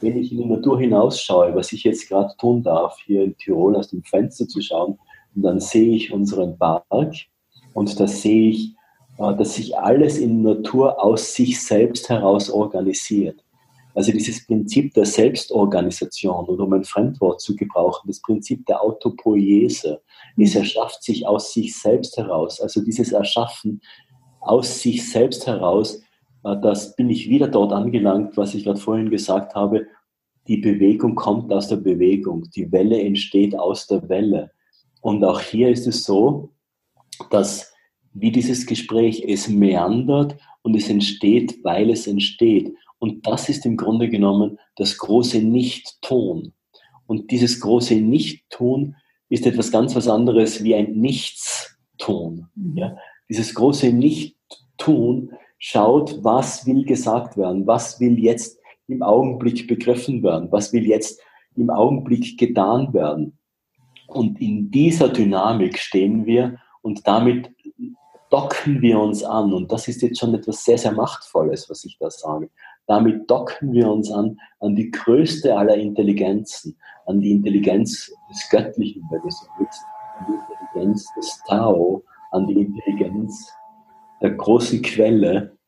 Wenn 0.00 0.18
ich 0.18 0.30
in 0.32 0.38
die 0.38 0.44
Natur 0.46 0.78
hinausschaue, 0.80 1.54
was 1.54 1.72
ich 1.72 1.84
jetzt 1.84 2.08
gerade 2.08 2.34
tun 2.38 2.62
darf, 2.62 2.98
hier 3.04 3.24
in 3.24 3.36
Tirol 3.36 3.76
aus 3.76 3.88
dem 3.88 4.02
Fenster 4.02 4.46
zu 4.46 4.60
schauen, 4.60 4.98
und 5.34 5.42
dann 5.42 5.60
sehe 5.60 5.94
ich 5.96 6.12
unseren 6.12 6.56
Park 6.58 6.84
und 7.72 7.98
da 7.98 8.06
sehe 8.06 8.50
ich, 8.50 8.74
äh, 9.18 9.34
dass 9.34 9.54
sich 9.54 9.76
alles 9.76 10.18
in 10.18 10.42
der 10.44 10.54
Natur 10.54 11.02
aus 11.02 11.34
sich 11.34 11.60
selbst 11.60 12.08
heraus 12.08 12.50
organisiert. 12.50 13.44
Also 13.94 14.10
dieses 14.10 14.44
Prinzip 14.44 14.92
der 14.94 15.06
Selbstorganisation 15.06 16.46
oder 16.46 16.64
um 16.64 16.72
ein 16.72 16.84
Fremdwort 16.84 17.40
zu 17.40 17.54
gebrauchen, 17.54 18.08
das 18.08 18.20
Prinzip 18.20 18.66
der 18.66 18.82
Autopoiese, 18.82 20.00
es 20.36 20.56
erschafft 20.56 21.04
sich 21.04 21.26
aus 21.26 21.52
sich 21.52 21.78
selbst 21.78 22.16
heraus. 22.16 22.60
Also 22.60 22.82
dieses 22.82 23.12
Erschaffen 23.12 23.80
aus 24.46 24.80
sich 24.80 25.10
selbst 25.10 25.46
heraus, 25.46 26.02
äh, 26.44 26.56
das 26.62 26.96
bin 26.96 27.10
ich 27.10 27.28
wieder 27.28 27.48
dort 27.48 27.72
angelangt, 27.72 28.36
was 28.36 28.54
ich 28.54 28.64
gerade 28.64 28.80
vorhin 28.80 29.10
gesagt 29.10 29.54
habe, 29.54 29.86
die 30.46 30.58
Bewegung 30.58 31.14
kommt 31.14 31.52
aus 31.52 31.68
der 31.68 31.76
Bewegung, 31.76 32.48
die 32.54 32.70
Welle 32.70 33.00
entsteht 33.00 33.56
aus 33.56 33.86
der 33.86 34.08
Welle. 34.08 34.50
Und 35.00 35.24
auch 35.24 35.40
hier 35.40 35.70
ist 35.70 35.86
es 35.86 36.04
so, 36.04 36.50
dass 37.30 37.72
wie 38.12 38.30
dieses 38.30 38.66
Gespräch, 38.66 39.24
es 39.26 39.48
meandert 39.48 40.36
und 40.62 40.76
es 40.76 40.88
entsteht, 40.88 41.58
weil 41.64 41.90
es 41.90 42.06
entsteht. 42.06 42.74
Und 42.98 43.26
das 43.26 43.48
ist 43.48 43.66
im 43.66 43.76
Grunde 43.76 44.08
genommen 44.08 44.58
das 44.76 44.98
große 44.98 45.40
Nicht-Tun. 45.40 46.52
Und 47.06 47.30
dieses 47.30 47.60
große 47.60 47.96
Nicht-Tun 47.96 48.96
ist 49.28 49.46
etwas 49.46 49.70
ganz 49.72 49.96
was 49.96 50.08
anderes 50.08 50.62
wie 50.62 50.74
ein 50.74 50.92
Nichts-Tun. 50.92 52.46
Ja? 52.74 52.96
Dieses 53.28 53.54
große 53.54 53.92
Nicht-Tun 54.74 55.32
schaut, 55.58 56.22
was 56.22 56.66
will 56.66 56.84
gesagt 56.84 57.36
werden, 57.36 57.66
was 57.66 58.00
will 58.00 58.18
jetzt 58.18 58.58
im 58.86 59.02
Augenblick 59.02 59.66
begriffen 59.66 60.22
werden, 60.22 60.50
was 60.50 60.72
will 60.72 60.86
jetzt 60.86 61.20
im 61.56 61.70
Augenblick 61.70 62.38
getan 62.38 62.92
werden. 62.92 63.38
Und 64.08 64.40
in 64.40 64.70
dieser 64.70 65.08
Dynamik 65.08 65.78
stehen 65.78 66.26
wir 66.26 66.58
und 66.82 67.06
damit 67.06 67.50
docken 68.30 68.82
wir 68.82 68.98
uns 68.98 69.24
an. 69.24 69.52
Und 69.52 69.72
das 69.72 69.88
ist 69.88 70.02
jetzt 70.02 70.18
schon 70.18 70.34
etwas 70.34 70.64
sehr, 70.64 70.76
sehr 70.76 70.92
Machtvolles, 70.92 71.70
was 71.70 71.84
ich 71.84 71.96
da 71.98 72.10
sage. 72.10 72.50
Damit 72.86 73.30
docken 73.30 73.72
wir 73.72 73.90
uns 73.90 74.10
an, 74.10 74.36
an 74.60 74.76
die 74.76 74.90
größte 74.90 75.56
aller 75.56 75.76
Intelligenzen, 75.76 76.76
an 77.06 77.20
die 77.20 77.32
Intelligenz 77.32 78.12
des 78.28 78.48
Göttlichen, 78.50 79.02
wenn 79.10 79.22
du 79.22 79.30
so 79.30 79.46
willst, 79.58 79.80
an 80.18 80.26
die 80.28 80.74
Intelligenz 80.74 81.08
des 81.16 81.42
Tao, 81.46 82.02
an 82.32 82.46
die 82.46 82.60
Intelligenz 82.60 83.50
der 84.24 84.32
großen 84.32 84.80
Quelle, 84.80 85.58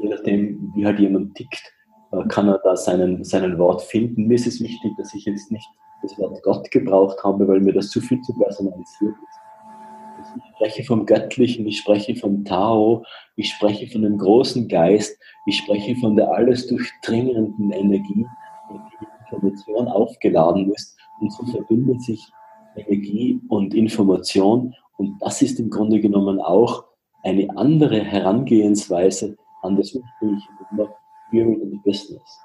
je 0.00 0.08
nachdem, 0.08 0.72
wie 0.74 0.84
halt 0.84 0.98
jemand 0.98 1.36
tickt, 1.36 1.62
äh, 2.10 2.26
kann 2.26 2.48
er 2.48 2.58
da 2.64 2.76
seinen, 2.76 3.22
seinen 3.22 3.56
Wort 3.56 3.82
finden. 3.82 4.26
Mir 4.26 4.34
ist 4.34 4.48
es 4.48 4.60
wichtig, 4.60 4.90
dass 4.98 5.14
ich 5.14 5.24
jetzt 5.26 5.52
nicht 5.52 5.68
das 6.02 6.18
Wort 6.18 6.42
Gott 6.42 6.68
gebraucht 6.72 7.22
habe, 7.22 7.46
weil 7.46 7.60
mir 7.60 7.72
das 7.72 7.88
zu 7.90 8.00
viel 8.00 8.20
zu 8.22 8.32
personalisiert 8.34 9.14
ist. 9.14 10.36
Ich 10.36 10.54
spreche 10.56 10.84
vom 10.84 11.06
Göttlichen, 11.06 11.66
ich 11.66 11.78
spreche 11.78 12.16
vom 12.16 12.44
Tao, 12.44 13.04
ich 13.36 13.50
spreche 13.50 13.86
von 13.86 14.02
dem 14.02 14.18
großen 14.18 14.66
Geist, 14.66 15.16
ich 15.46 15.58
spreche 15.58 15.94
von 15.96 16.16
der 16.16 16.32
alles 16.32 16.66
durchdringenden 16.66 17.70
Energie, 17.70 18.26
die 18.70 18.78
die 19.00 19.06
Information 19.24 19.86
aufgeladen 19.86 20.72
ist. 20.72 20.98
Und 21.20 21.32
so 21.32 21.46
verbindet 21.46 22.02
sich 22.02 22.26
Energie 22.74 23.40
und 23.48 23.72
Information. 23.72 24.74
Und 24.96 25.16
das 25.20 25.42
ist 25.42 25.60
im 25.60 25.70
Grunde 25.70 26.00
genommen 26.00 26.40
auch 26.40 26.89
eine 27.22 27.48
andere 27.56 28.00
Herangehensweise 28.00 29.36
an 29.62 29.76
das 29.76 29.94
ursprüngliche 29.94 30.48
Thema 30.70 30.88
Spirit 31.28 31.60
und 31.62 31.82
Business. 31.84 32.40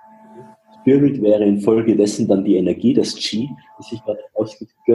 Spirit 0.82 1.22
wäre 1.22 1.44
infolgedessen 1.44 2.28
dann 2.28 2.44
die 2.44 2.58
Energie, 2.58 2.94
das 2.94 3.16
Chi, 3.16 3.50
das 3.78 3.92
ich 3.92 4.04
gerade 4.04 4.22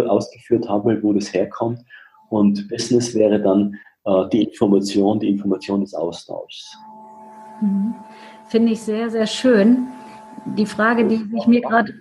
ausgeführt 0.09 0.69
habe, 0.69 1.03
wo 1.03 1.13
das 1.13 1.33
herkommt. 1.35 1.81
Und 2.29 2.69
Business 2.69 3.15
wäre 3.15 3.41
dann 3.41 3.77
äh, 4.05 4.29
die 4.29 4.45
Information, 4.45 5.19
die 5.19 5.29
Information 5.29 5.81
des 5.81 5.95
Austauschs. 5.95 6.79
Mhm. 7.61 7.95
Finde 8.47 8.73
ich 8.73 8.81
sehr, 8.83 9.11
sehr 9.11 9.27
schön. 9.27 9.89
Die 10.57 10.67
Frage, 10.67 11.07
die 11.07 11.25
ich 11.37 11.47
mir 11.47 11.61
gerade. 11.61 11.93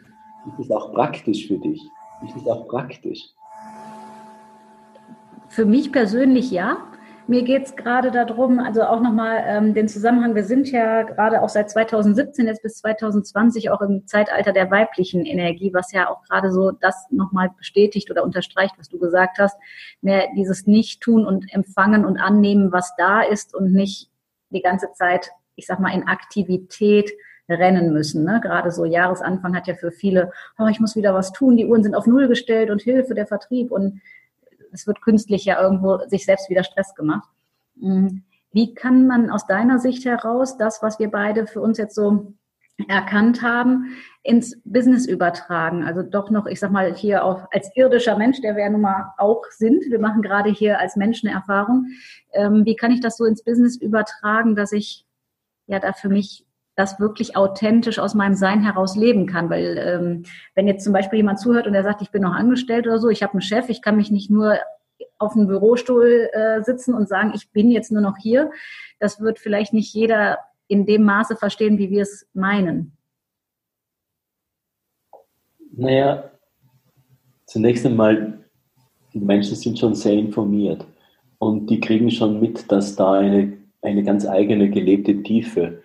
Ist 0.48 0.65
es 0.65 0.72
auch 0.72 0.92
praktisch 0.94 1.48
für 1.48 1.58
dich? 1.58 1.82
Ist 2.26 2.36
es 2.36 2.48
auch 2.48 2.68
praktisch? 2.68 3.20
Für 5.48 5.65
mich 5.65 5.92
persönlich 5.92 6.52
ja. 6.52 6.78
Mir 7.30 7.44
geht 7.44 7.68
es 7.68 7.76
gerade 7.76 8.10
darum, 8.10 8.58
also 8.58 8.82
auch 8.82 9.02
nochmal 9.02 9.44
ähm, 9.46 9.76
den 9.76 9.88
Zusammenhang, 9.88 10.34
wir 10.34 10.44
sind 10.44 10.72
ja 10.72 11.04
gerade 11.04 11.44
auch 11.44 11.50
seit 11.50 11.70
2017 11.70 12.48
jetzt 12.48 12.63
bis 12.63 12.78
2020 12.78 13.70
auch 13.70 13.82
im 13.82 14.08
Zeitalter 14.08 14.52
der 14.52 14.72
weiblichen 14.72 15.28
Energie, 15.28 15.72
was 15.72 15.92
ja 15.92 16.10
auch 16.10 16.24
gerade 16.24 16.52
so 16.52 16.72
das 16.72 17.06
nochmal 17.12 17.52
bestätigt 17.56 18.10
oder 18.10 18.24
unterstreicht, 18.24 18.74
was 18.80 18.89
du 18.89 18.98
gesagt 18.98 19.38
hast, 19.38 19.56
mehr 20.02 20.30
dieses 20.36 20.65
Nicht-Tun 20.65 21.24
und 21.24 21.54
Empfangen 21.54 22.04
und 22.04 22.18
Annehmen, 22.18 22.72
was 22.72 22.96
da 22.98 23.22
ist 23.22 23.54
und 23.54 23.74
nicht 23.74 24.10
die 24.50 24.63
ganze 24.63 24.92
Zeit, 24.94 25.30
ich 25.56 25.68
sag 25.68 25.80
mal, 25.80 25.94
in 25.94 26.08
Aktivität 26.08 27.12
rennen 27.48 27.94
müssen. 27.94 28.24
Ne? 28.24 28.39
Gerade 28.42 28.72
so 28.72 28.86
Jahresanfang 28.86 29.56
hat 29.56 29.68
ja 29.68 29.76
für 29.76 29.92
viele, 29.92 30.32
oh, 30.58 30.65
ich 30.65 30.80
muss 30.80 30.96
wieder 30.96 31.13
was 31.13 31.32
tun, 31.32 31.58
die 31.58 31.68
Uhren 31.68 31.84
sind 31.84 31.94
auf 31.94 32.08
Null 32.08 32.28
gestellt 32.28 32.72
und 32.72 32.82
Hilfe, 32.82 33.13
der 33.13 33.28
Vertrieb 33.28 33.72
und 33.72 34.02
es 34.71 34.88
wird 34.88 35.01
künstlich 35.01 35.45
ja 35.45 35.62
irgendwo 35.62 35.99
sich 36.08 36.25
selbst 36.25 36.49
wieder 36.49 36.63
Stress 36.63 36.95
gemacht. 36.95 37.29
Mm, 37.75 38.19
wie 38.51 38.73
kann 38.73 39.08
man 39.08 39.29
aus 39.29 39.45
deiner 39.45 39.79
Sicht 39.79 40.05
heraus 40.05 40.58
das, 40.58 40.82
was 40.82 40.99
wir 40.99 41.12
beide 41.12 41.45
für 41.45 41.62
uns 41.62 41.77
jetzt 41.77 41.95
so 41.95 42.34
erkannt 42.88 43.41
haben, 43.41 43.97
ins 44.23 44.60
Business 44.63 45.05
übertragen? 45.05 45.84
Also 45.84 46.01
doch 46.01 46.32
noch, 46.32 46.47
ich 46.47 46.60
sag 46.60 46.71
mal, 46.71 46.93
hier 46.93 47.23
auch 47.23 47.47
als 47.51 47.69
irdischer 47.75 48.17
Mensch, 48.17 48.41
der 48.41 48.55
wir 48.55 48.63
ja 48.63 48.69
nun 48.69 48.82
mal 48.82 49.13
auch 49.17 49.43
sind. 49.51 49.84
Wir 49.89 49.99
machen 49.99 50.21
gerade 50.21 50.49
hier 50.49 50.79
als 50.79 50.95
Menschen 50.95 51.29
Erfahrung. 51.29 51.88
Ähm, 52.34 52.65
wie 52.65 52.75
kann 52.75 52.91
ich 52.91 53.01
das 53.01 53.17
so 53.17 53.25
ins 53.25 53.43
Business 53.43 53.77
übertragen, 53.77 54.55
dass 54.55 54.71
ich 54.71 55.05
ja 55.67 55.79
da 55.79 55.93
für 55.93 56.10
mich 56.10 56.45
das 56.80 56.98
wirklich 56.98 57.36
authentisch 57.36 58.00
aus 58.00 58.15
meinem 58.15 58.36
Sein 58.36 58.63
heraus 58.63 58.96
leben 58.96 59.26
kann. 59.26 59.50
Weil 59.50 59.78
ähm, 59.78 60.24
wenn 60.56 60.65
jetzt 60.65 60.86
zum 60.86 60.94
Beispiel 60.94 61.18
jemand 61.18 61.39
zuhört 61.39 61.68
und 61.68 61.76
er 61.76 61.84
sagt, 61.84 62.02
ich 62.02 62.10
bin 62.10 62.22
noch 62.22 62.34
angestellt 62.34 62.88
oder 62.88 63.00
so, 63.00 63.10
ich 63.10 63.22
habe 63.22 63.34
einen 63.34 63.42
Chef, 63.42 63.68
ich 63.68 63.82
kann 63.82 63.98
mich 63.98 64.12
nicht 64.12 64.30
nur 64.30 64.58
auf 65.18 65.36
einem 65.36 65.48
Bürostuhl 65.48 66.30
äh, 66.32 66.63
sitzen 66.63 66.94
und 66.94 67.10
sagen, 67.10 67.34
ich 67.36 67.52
bin 67.52 67.70
jetzt 67.70 67.92
nur 67.92 68.02
noch 68.02 68.15
hier. 68.18 68.50
Das 68.98 69.20
wird 69.20 69.39
vielleicht 69.39 69.74
nicht 69.74 69.94
jeder 69.94 70.39
in 70.70 70.86
dem 70.86 71.04
Maße 71.04 71.36
verstehen, 71.36 71.78
wie 71.78 71.89
wir 71.89 72.04
es 72.04 72.26
meinen. 72.34 72.96
Naja, 75.74 76.32
zunächst 77.46 77.86
einmal, 77.86 78.46
die 79.13 79.20
Menschen 79.20 79.56
sind 79.56 79.78
schon 79.78 79.96
sehr 79.96 80.13
informiert 80.13 80.86
und 81.39 81.70
die 81.70 81.82
kriegen 81.82 82.10
schon 82.10 82.39
mit, 82.39 82.72
dass 82.72 82.96
da 82.96 83.13
eine, 83.13 83.58
eine 83.82 84.04
ganz 84.04 84.26
eigene 84.26 84.70
gelebte 84.70 85.22
Tiefe 85.24 85.82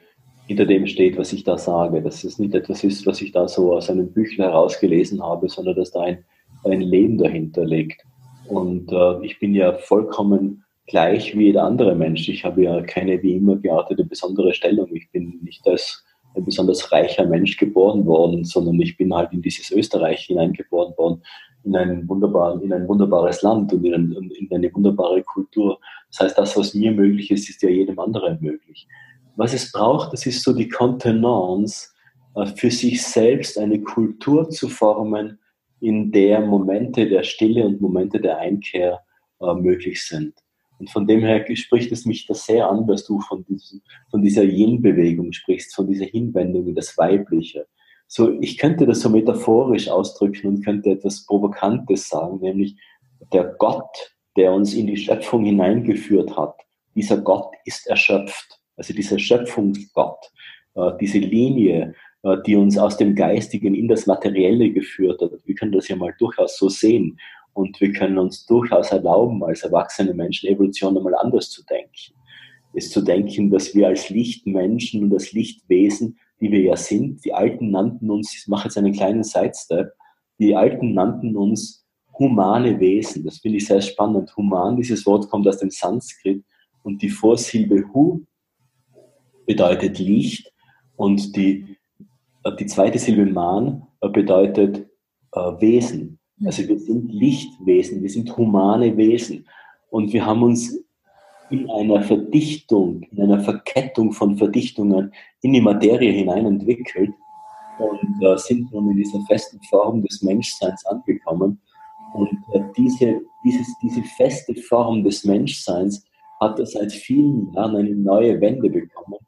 hinter 0.47 0.67
dem 0.67 0.87
steht, 0.87 1.17
was 1.17 1.33
ich 1.33 1.45
da 1.45 1.57
sage. 1.59 2.03
Dass 2.03 2.25
es 2.25 2.39
nicht 2.39 2.55
etwas 2.55 2.85
ist, 2.85 3.07
was 3.07 3.21
ich 3.23 3.33
da 3.33 3.49
so 3.49 3.75
aus 3.75 3.91
einem 3.91 4.13
Büchlein 4.13 4.51
herausgelesen 4.51 5.23
habe, 5.23 5.49
sondern 5.49 5.77
dass 5.77 5.93
da 5.93 6.03
ein, 6.03 6.25
ein 6.65 6.81
Leben 6.81 7.19
dahinter 7.19 7.65
liegt. 7.65 8.03
Und 8.49 8.93
äh, 8.93 9.25
ich 9.25 9.39
bin 9.39 9.55
ja 9.55 9.73
vollkommen 9.73 10.65
gleich 10.87 11.37
wie 11.37 11.47
jeder 11.47 11.65
andere 11.65 11.95
Mensch. 11.95 12.29
Ich 12.29 12.45
habe 12.45 12.63
ja 12.63 12.83
keine 12.83 13.23
wie 13.23 13.37
immer 13.37 13.57
geartete 13.57 14.05
besondere 14.05 14.53
Stellung. 14.53 14.95
Ich 14.95 15.11
bin 15.11 15.41
nicht 15.43 15.67
als 15.67 16.05
ein 16.37 16.45
besonders 16.45 16.93
reicher 16.93 17.27
Mensch 17.27 17.57
geboren 17.57 18.05
worden, 18.07 18.45
sondern 18.45 18.79
ich 18.81 18.97
bin 18.97 19.15
halt 19.15 19.33
in 19.33 19.41
dieses 19.41 19.71
Österreich 19.71 20.25
hineingeboren 20.27 20.93
worden, 20.99 21.23
in 21.63 21.77
ein, 21.77 22.09
wunderbar, 22.09 22.61
in 22.61 22.73
ein 22.73 22.87
wunderbares 22.89 23.41
Land 23.43 23.73
und 23.73 23.85
in, 23.85 23.95
ein, 23.95 24.31
in 24.39 24.55
eine 24.55 24.75
wunderbare 24.75 25.23
Kultur. 25.23 25.79
Das 26.11 26.21
heißt, 26.21 26.39
das, 26.39 26.57
was 26.57 26.75
mir 26.75 26.93
möglich 26.93 27.31
ist, 27.31 27.49
ist 27.49 27.63
ja 27.63 27.71
jedem 27.71 27.99
anderen 27.99 28.39
möglich 28.43 28.87
was 29.37 29.55
es 29.55 29.73
braucht, 29.73 30.13
das 30.13 30.27
ist 30.27 30.43
so 30.43 30.53
die 30.53 30.69
Kontenance, 30.69 31.89
äh, 32.37 32.47
für 32.47 32.71
sich 32.71 33.03
selbst 33.03 33.59
eine 33.59 33.81
Kultur 33.81 34.49
zu 34.51 34.69
formen, 34.69 35.39
in 35.81 36.11
der 36.13 36.41
Momente 36.41 37.09
der 37.09 37.23
Stille 37.23 37.65
und 37.65 37.81
Momente 37.81 38.21
der 38.21 38.39
Einkehr 38.39 39.01
äh, 39.41 39.55
möglich 39.55 40.03
sind. 40.03 40.35
Und 40.79 40.91
von 40.91 41.07
dem 41.07 41.21
her 41.21 41.45
spricht 41.57 41.93
es 41.93 42.05
mich 42.05 42.27
da 42.27 42.35
sehr 42.35 42.69
an, 42.69 42.87
dass 42.87 43.05
du 43.05 43.21
von, 43.21 43.45
diesem, 43.45 43.83
von 44.11 44.23
dieser 44.23 44.43
Yin-Bewegung 44.43 45.33
sprichst, 45.33 45.75
von 45.75 45.87
dieser 45.87 46.07
Hinwendung 46.07 46.67
in 46.67 46.75
das 46.75 46.97
Weibliche. 46.99 47.67
So, 48.07 48.39
ich 48.41 48.59
könnte 48.59 48.87
das 48.87 49.01
so 49.01 49.09
metaphorisch 49.09 49.89
ausdrücken 49.89 50.49
und 50.49 50.65
könnte 50.65 50.91
etwas 50.91 51.25
Provokantes 51.27 52.09
sagen, 52.09 52.41
nämlich 52.41 52.77
der 53.33 53.55
Gott, 53.59 54.15
der 54.37 54.53
uns 54.53 54.75
in 54.75 54.87
die 54.87 54.97
Schöpfung 54.97 55.45
hineingeführt 55.45 56.37
hat, 56.37 56.57
dieser 56.95 57.19
Gott 57.19 57.55
ist 57.65 57.87
erschöpft. 57.87 58.61
Also 58.77 58.95
dieser 58.95 59.19
Schöpfungsgott, 59.19 60.33
äh, 60.75 60.91
diese 61.01 61.19
Linie, 61.19 61.95
äh, 62.23 62.37
die 62.47 62.57
uns 62.57 62.79
aus 62.79 62.97
dem 62.97 63.15
Geistigen 63.15 63.75
in 63.75 63.89
das 63.89 64.07
Materielle 64.07 64.71
geführt 64.71 65.21
hat. 65.21 65.31
Wir 65.45 65.55
können 65.55 65.73
das 65.73 65.89
ja 65.89 65.97
mal 65.97 66.15
durchaus 66.19 66.59
so 66.59 66.69
sehen. 66.69 67.19
Und 67.53 67.81
wir 67.81 67.93
können 67.93 68.19
uns 68.19 68.47
durchaus 68.47 68.91
erlauben, 68.91 69.45
als 69.45 69.63
erwachsene 69.63 70.13
Menschen 70.13 70.49
Evolution 70.49 70.97
einmal 70.97 71.15
anders 71.15 71.51
zu 71.51 71.65
denken. 71.65 72.15
Es 72.73 72.91
zu 72.91 73.01
denken, 73.01 73.51
dass 73.51 73.75
wir 73.75 73.87
als 73.87 74.11
Lichtmenschen 74.11 75.05
und 75.05 75.13
als 75.13 75.33
Lichtwesen, 75.33 76.19
die 76.41 76.51
wir 76.51 76.61
ja 76.61 76.77
sind, 76.77 77.25
die 77.25 77.33
Alten 77.33 77.71
nannten 77.71 78.11
uns, 78.11 78.35
ich 78.35 78.49
mache 78.49 78.65
jetzt 78.65 78.77
einen 78.77 78.93
kleinen 78.93 79.23
Sidestep, 79.23 79.93
die 80.41 80.57
Alten 80.57 80.95
nannten 80.95 81.37
uns 81.37 81.87
humane 82.19 82.81
Wesen. 82.81 83.25
Das 83.25 83.39
finde 83.39 83.59
ich 83.59 83.67
sehr 83.67 83.81
spannend. 83.81 84.35
Human, 84.37 84.77
dieses 84.77 85.07
Wort 85.07 85.29
kommt 85.31 85.47
aus 85.47 85.59
dem 85.59 85.71
Sanskrit 85.71 86.45
und 86.83 87.03
die 87.03 87.11
Vorsilbe 87.11 87.85
Hu 87.93 88.23
bedeutet 89.47 89.99
Licht 89.99 90.53
und 90.97 91.37
die, 91.37 91.77
die 92.59 92.67
zweite 92.67 92.99
Silbe 92.99 93.27
Man 93.27 93.87
bedeutet 94.01 94.87
äh, 95.33 95.41
Wesen. 95.61 96.19
Also 96.45 96.67
wir 96.69 96.79
sind 96.79 97.13
Lichtwesen, 97.13 98.03
wir 98.03 98.11
sind 98.11 98.37
humane 98.37 98.97
Wesen. 98.97 99.47
Und 99.91 100.13
wir 100.13 100.27
haben 100.27 100.43
uns 100.43 100.85
in 101.51 101.71
einer 101.71 102.03
Verdichtung, 102.03 103.03
in 103.11 103.23
einer 103.23 103.41
Verkettung 103.41 104.13
von 104.13 104.37
Verdichtungen 104.37 105.13
in 105.43 105.53
die 105.53 105.61
Materie 105.61 106.13
hinein 106.13 106.47
entwickelt 106.47 107.11
und 107.79 108.23
äh, 108.23 108.37
sind 108.39 108.73
nun 108.73 108.91
in 108.91 108.97
dieser 108.97 109.21
festen 109.27 109.61
Form 109.63 110.03
des 110.03 110.23
Menschseins 110.23 110.85
angekommen. 110.87 111.61
Und 112.15 112.31
äh, 112.53 112.61
diese, 112.77 113.21
dieses, 113.45 113.67
diese 113.83 114.03
feste 114.17 114.55
Form 114.55 115.05
des 115.05 115.25
Menschseins 115.25 116.05
hat 116.41 116.59
seit 116.67 116.93
vielen 116.93 117.53
Jahren 117.53 117.77
eine 117.77 117.95
neue 117.95 118.41
Wende 118.41 118.71
bekommen, 118.71 119.19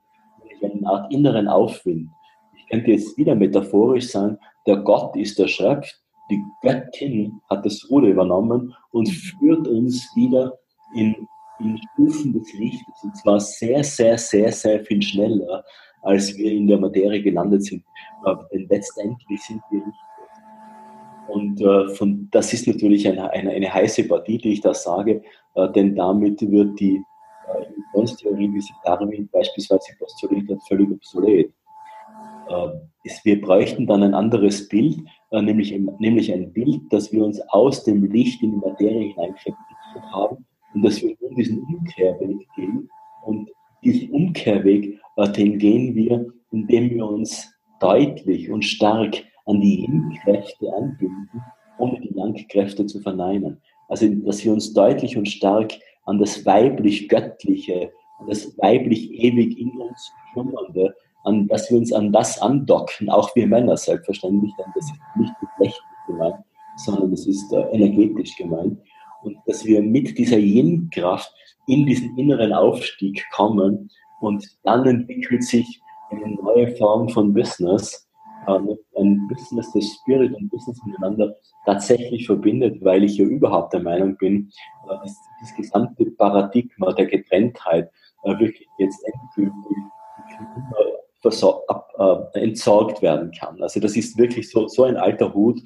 eine 0.87 1.03
Art 1.03 1.13
inneren 1.13 1.49
Aufwind. 1.49 2.09
Ich 2.57 2.67
könnte 2.69 2.93
jetzt 2.93 3.17
wieder 3.17 3.35
metaphorisch 3.35 4.09
sagen, 4.09 4.39
der 4.67 4.77
Gott 4.79 5.17
ist 5.17 5.39
erschöpft 5.39 6.01
die 6.31 6.43
Göttin 6.63 7.41
hat 7.49 7.65
das 7.65 7.89
Ruder 7.91 8.09
übernommen 8.09 8.75
und 8.91 9.09
führt 9.09 9.69
uns 9.69 10.11
wieder 10.17 10.53
in, 10.95 11.15
in 11.61 11.79
Stufen 11.79 12.33
des 12.33 12.53
Lichtes. 12.55 13.03
Und 13.03 13.17
zwar 13.17 13.41
sehr, 13.41 13.85
sehr, 13.85 14.19
sehr, 14.19 14.51
sehr 14.53 14.85
viel 14.85 15.03
schneller, 15.03 15.65
als 16.03 16.37
wir 16.37 16.53
in 16.53 16.67
der 16.67 16.79
Materie 16.79 17.23
gelandet 17.23 17.65
sind. 17.65 17.85
Denn 18.53 18.67
letztendlich 18.69 19.41
sind 19.43 19.63
wir 19.71 19.85
nicht 19.85 19.99
und 21.29 21.61
äh, 21.61 21.89
von, 21.89 22.29
das 22.31 22.53
ist 22.53 22.69
natürlich 22.69 23.07
eine, 23.09 23.29
eine, 23.33 23.51
eine, 23.51 23.75
heiße 23.75 24.05
Partie, 24.05 24.39
die 24.39 24.53
ich 24.53 24.61
da 24.61 24.73
sage, 24.73 25.23
äh, 25.57 25.69
denn 25.73 25.97
damit 25.97 26.41
wird 26.41 26.79
die 26.79 27.03
Evolutionstheorie, 27.49 28.53
wie 28.53 28.61
sie 28.61 28.75
Darwin 28.85 29.29
beispielsweise 29.33 29.93
postuliert 29.99 30.51
hat, 30.51 30.59
völlig 30.69 30.91
obsolet. 30.91 31.53
Äh, 32.49 32.69
ist, 33.05 33.25
wir 33.25 33.41
bräuchten 33.41 33.87
dann 33.87 34.03
ein 34.03 34.15
anderes 34.15 34.69
Bild, 34.69 34.99
äh, 35.31 35.43
nämlich, 35.43 35.73
ein 35.73 36.53
Bild, 36.53 36.81
dass 36.91 37.13
wir 37.13 37.25
uns 37.25 37.41
aus 37.49 37.85
dem 37.85 38.05
Licht 38.05 38.43
in 38.43 38.53
die 38.53 38.67
Materie 38.67 39.13
hinein 39.13 39.35
verpflichtet 39.35 40.13
haben 40.13 40.45
und 40.75 40.83
dass 40.83 41.03
wir 41.03 41.17
nun 41.21 41.35
diesen 41.37 41.63
Umkehrweg 41.63 42.47
gehen. 42.55 42.89
Und 43.25 43.49
diesen 43.83 44.11
Umkehrweg, 44.11 44.99
äh, 45.17 45.33
den 45.33 45.59
gehen 45.59 45.95
wir, 45.95 46.27
indem 46.53 46.91
wir 46.91 47.07
uns 47.07 47.53
deutlich 47.81 48.51
und 48.51 48.65
stark 48.65 49.17
an 49.47 49.61
die 49.61 49.83
Yin-Kräfte 49.83 50.73
anbinden, 50.75 51.43
ohne 51.79 52.01
die 52.01 52.15
Yang-Kräfte 52.15 52.87
zu 52.87 53.01
verneinen. 53.01 53.61
Also, 53.89 54.09
dass 54.09 54.45
wir 54.45 54.53
uns 54.53 54.73
deutlich 54.73 55.17
und 55.17 55.29
stark 55.29 55.73
an 56.07 56.19
das 56.19 56.47
weiblich-göttliche, 56.47 57.93
an 58.19 58.27
das 58.29 58.57
weiblich 58.59 59.11
ewig 59.13 59.59
in 59.59 59.71
uns 59.81 60.13
schlummernde, 60.33 60.95
an, 61.25 61.49
dass 61.49 61.71
wir 61.71 61.79
uns 61.79 61.93
an 61.93 62.13
das 62.13 62.41
andocken, 62.41 63.11
auch 63.11 63.35
wir 63.35 63.47
Männer 63.47 63.77
selbstverständlich, 63.77 64.53
denn 64.59 64.73
das 64.75 64.85
ist 64.85 65.01
nicht 65.17 65.35
geschlechtlich 65.41 65.83
gemeint, 66.07 66.37
sondern 66.77 67.13
es 67.13 67.27
ist 67.27 67.53
äh, 67.53 67.63
energetisch 67.73 68.37
gemeint. 68.37 68.79
Und 69.23 69.37
dass 69.47 69.65
wir 69.65 69.83
mit 69.83 70.17
dieser 70.17 70.39
Yin-Kraft 70.39 71.33
in 71.67 71.85
diesen 71.85 72.17
inneren 72.17 72.53
Aufstieg 72.53 73.25
kommen 73.33 73.91
und 74.21 74.47
dann 74.63 74.87
entwickelt 74.87 75.43
sich 75.43 75.81
eine 76.11 76.29
neue 76.37 76.77
Form 76.77 77.09
von 77.09 77.35
Business, 77.35 78.06
ein 78.47 79.29
Business, 79.29 79.71
das 79.73 79.85
Spirit 80.01 80.35
und 80.35 80.49
Business 80.51 80.81
miteinander 80.85 81.37
tatsächlich 81.65 82.27
verbindet, 82.27 82.83
weil 82.83 83.05
ich 83.05 83.17
ja 83.17 83.25
überhaupt 83.25 83.73
der 83.73 83.81
Meinung 83.81 84.17
bin, 84.17 84.51
äh, 84.89 84.97
dass 85.03 85.17
das 85.41 85.55
gesamte 85.57 86.07
Paradigma 86.13 86.93
der 86.93 87.07
Getrenntheit 87.07 87.91
äh, 88.25 88.39
wirklich 88.39 88.69
jetzt 88.79 89.05
endgültig 89.05 89.77
äh, 91.99 92.39
entsorgt 92.39 93.03
werden 93.03 93.33
kann. 93.33 93.61
Also 93.61 93.81
das 93.81 93.97
ist 93.97 94.17
wirklich 94.17 94.51
so, 94.51 94.69
so 94.69 94.85
ein 94.85 94.97
alter 94.97 95.35
Hut, 95.35 95.61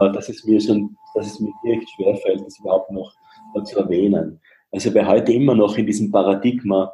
dass 0.00 0.28
es 0.28 0.44
mir 0.44 0.60
schon, 0.60 0.96
dass 1.14 1.26
es 1.26 1.38
mir 1.38 1.52
direkt 1.64 1.88
schwerfällt, 1.90 2.44
das 2.44 2.58
überhaupt 2.58 2.90
noch 2.90 3.12
zu 3.64 3.78
erwähnen. 3.78 4.40
Also 4.72 4.92
wer 4.92 5.06
heute 5.06 5.32
immer 5.32 5.54
noch 5.54 5.76
in 5.76 5.86
diesem 5.86 6.10
Paradigma 6.10 6.92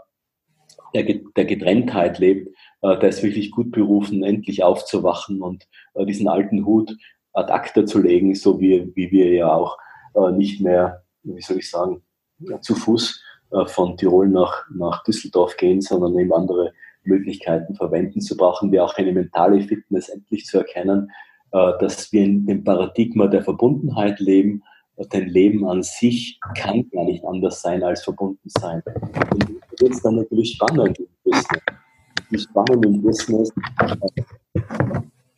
der 0.92 1.05
Getrenntheit 1.05 2.18
lebt, 2.18 2.55
äh, 2.83 2.99
der 2.99 3.09
ist 3.09 3.23
wirklich 3.23 3.51
gut 3.51 3.71
berufen, 3.71 4.23
endlich 4.23 4.62
aufzuwachen 4.62 5.43
und 5.43 5.66
äh, 5.95 6.05
diesen 6.07 6.29
alten 6.29 6.64
Hut 6.64 6.97
ad 7.33 7.53
acta 7.53 7.87
zu 7.87 8.01
legen, 8.01 8.35
so 8.35 8.61
wie, 8.61 8.90
wie 8.95 9.11
wir 9.11 9.33
ja 9.33 9.53
auch 9.53 9.79
äh, 10.14 10.33
nicht 10.33 10.61
mehr, 10.61 11.05
wie 11.23 11.40
soll 11.40 11.59
ich 11.59 11.71
sagen, 11.71 12.03
zu 12.62 12.75
Fuß 12.75 13.23
von 13.66 13.97
Tirol 13.97 14.29
nach, 14.29 14.64
nach 14.73 15.03
Düsseldorf 15.03 15.57
gehen, 15.57 15.81
sondern 15.81 16.16
eben 16.19 16.33
andere 16.33 16.73
Möglichkeiten 17.05 17.75
verwenden. 17.75 18.21
So 18.21 18.37
brauchen 18.37 18.73
wir 18.73 18.85
auch 18.85 18.95
eine 18.97 19.12
mentale 19.12 19.61
Fitness 19.61 20.09
endlich 20.09 20.47
zu 20.47 20.59
erkennen, 20.59 21.11
äh, 21.53 21.73
dass 21.81 22.12
wir 22.12 22.23
in 22.23 22.47
dem 22.47 22.64
Paradigma 22.64 23.27
der 23.27 23.43
Verbundenheit 23.43 24.21
leben. 24.21 24.62
Denn 25.12 25.29
Leben 25.29 25.66
an 25.66 25.83
sich 25.83 26.38
kann 26.55 26.88
gar 26.90 27.05
nicht 27.05 27.25
anders 27.25 27.62
sein 27.62 27.83
als 27.83 28.05
verbunden 28.05 28.51
sein. 28.51 28.83
Und 29.33 29.59
das 29.73 29.81
wird 29.81 30.05
dann 30.05 30.16
natürlich 30.16 30.53
spannend 30.53 30.99
im. 30.99 31.07
Die 32.31 32.38
spannend 32.38 32.85
im 32.87 33.03
Business, 33.03 33.53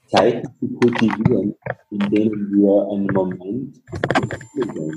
Zeiten 0.09 0.49
zu 0.61 0.69
kultivieren, 0.75 1.55
in 1.91 1.99
denen 2.11 2.53
wir 2.53 2.89
einen 2.93 3.07
Moment, 3.07 3.81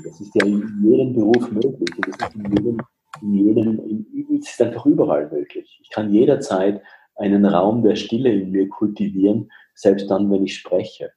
das 0.04 0.20
ist 0.20 0.34
ja 0.34 0.44
in 0.44 0.62
jedem 0.82 1.14
Beruf 1.14 1.50
möglich, 1.50 1.88
das 1.98 2.28
ist 2.28 2.34
in 2.34 2.56
jedem 2.56 2.80
in 3.22 3.34
jedem, 3.34 3.80
in, 3.80 4.38
ist 4.38 4.60
einfach 4.60 4.86
überall 4.86 5.28
möglich. 5.30 5.78
Ich 5.82 5.90
kann 5.90 6.12
jederzeit 6.12 6.82
einen 7.16 7.44
Raum 7.44 7.82
der 7.82 7.96
Stille 7.96 8.32
in 8.32 8.50
mir 8.50 8.68
kultivieren, 8.68 9.50
selbst 9.74 10.10
dann, 10.10 10.30
wenn 10.30 10.44
ich 10.44 10.54
spreche. 10.54 11.10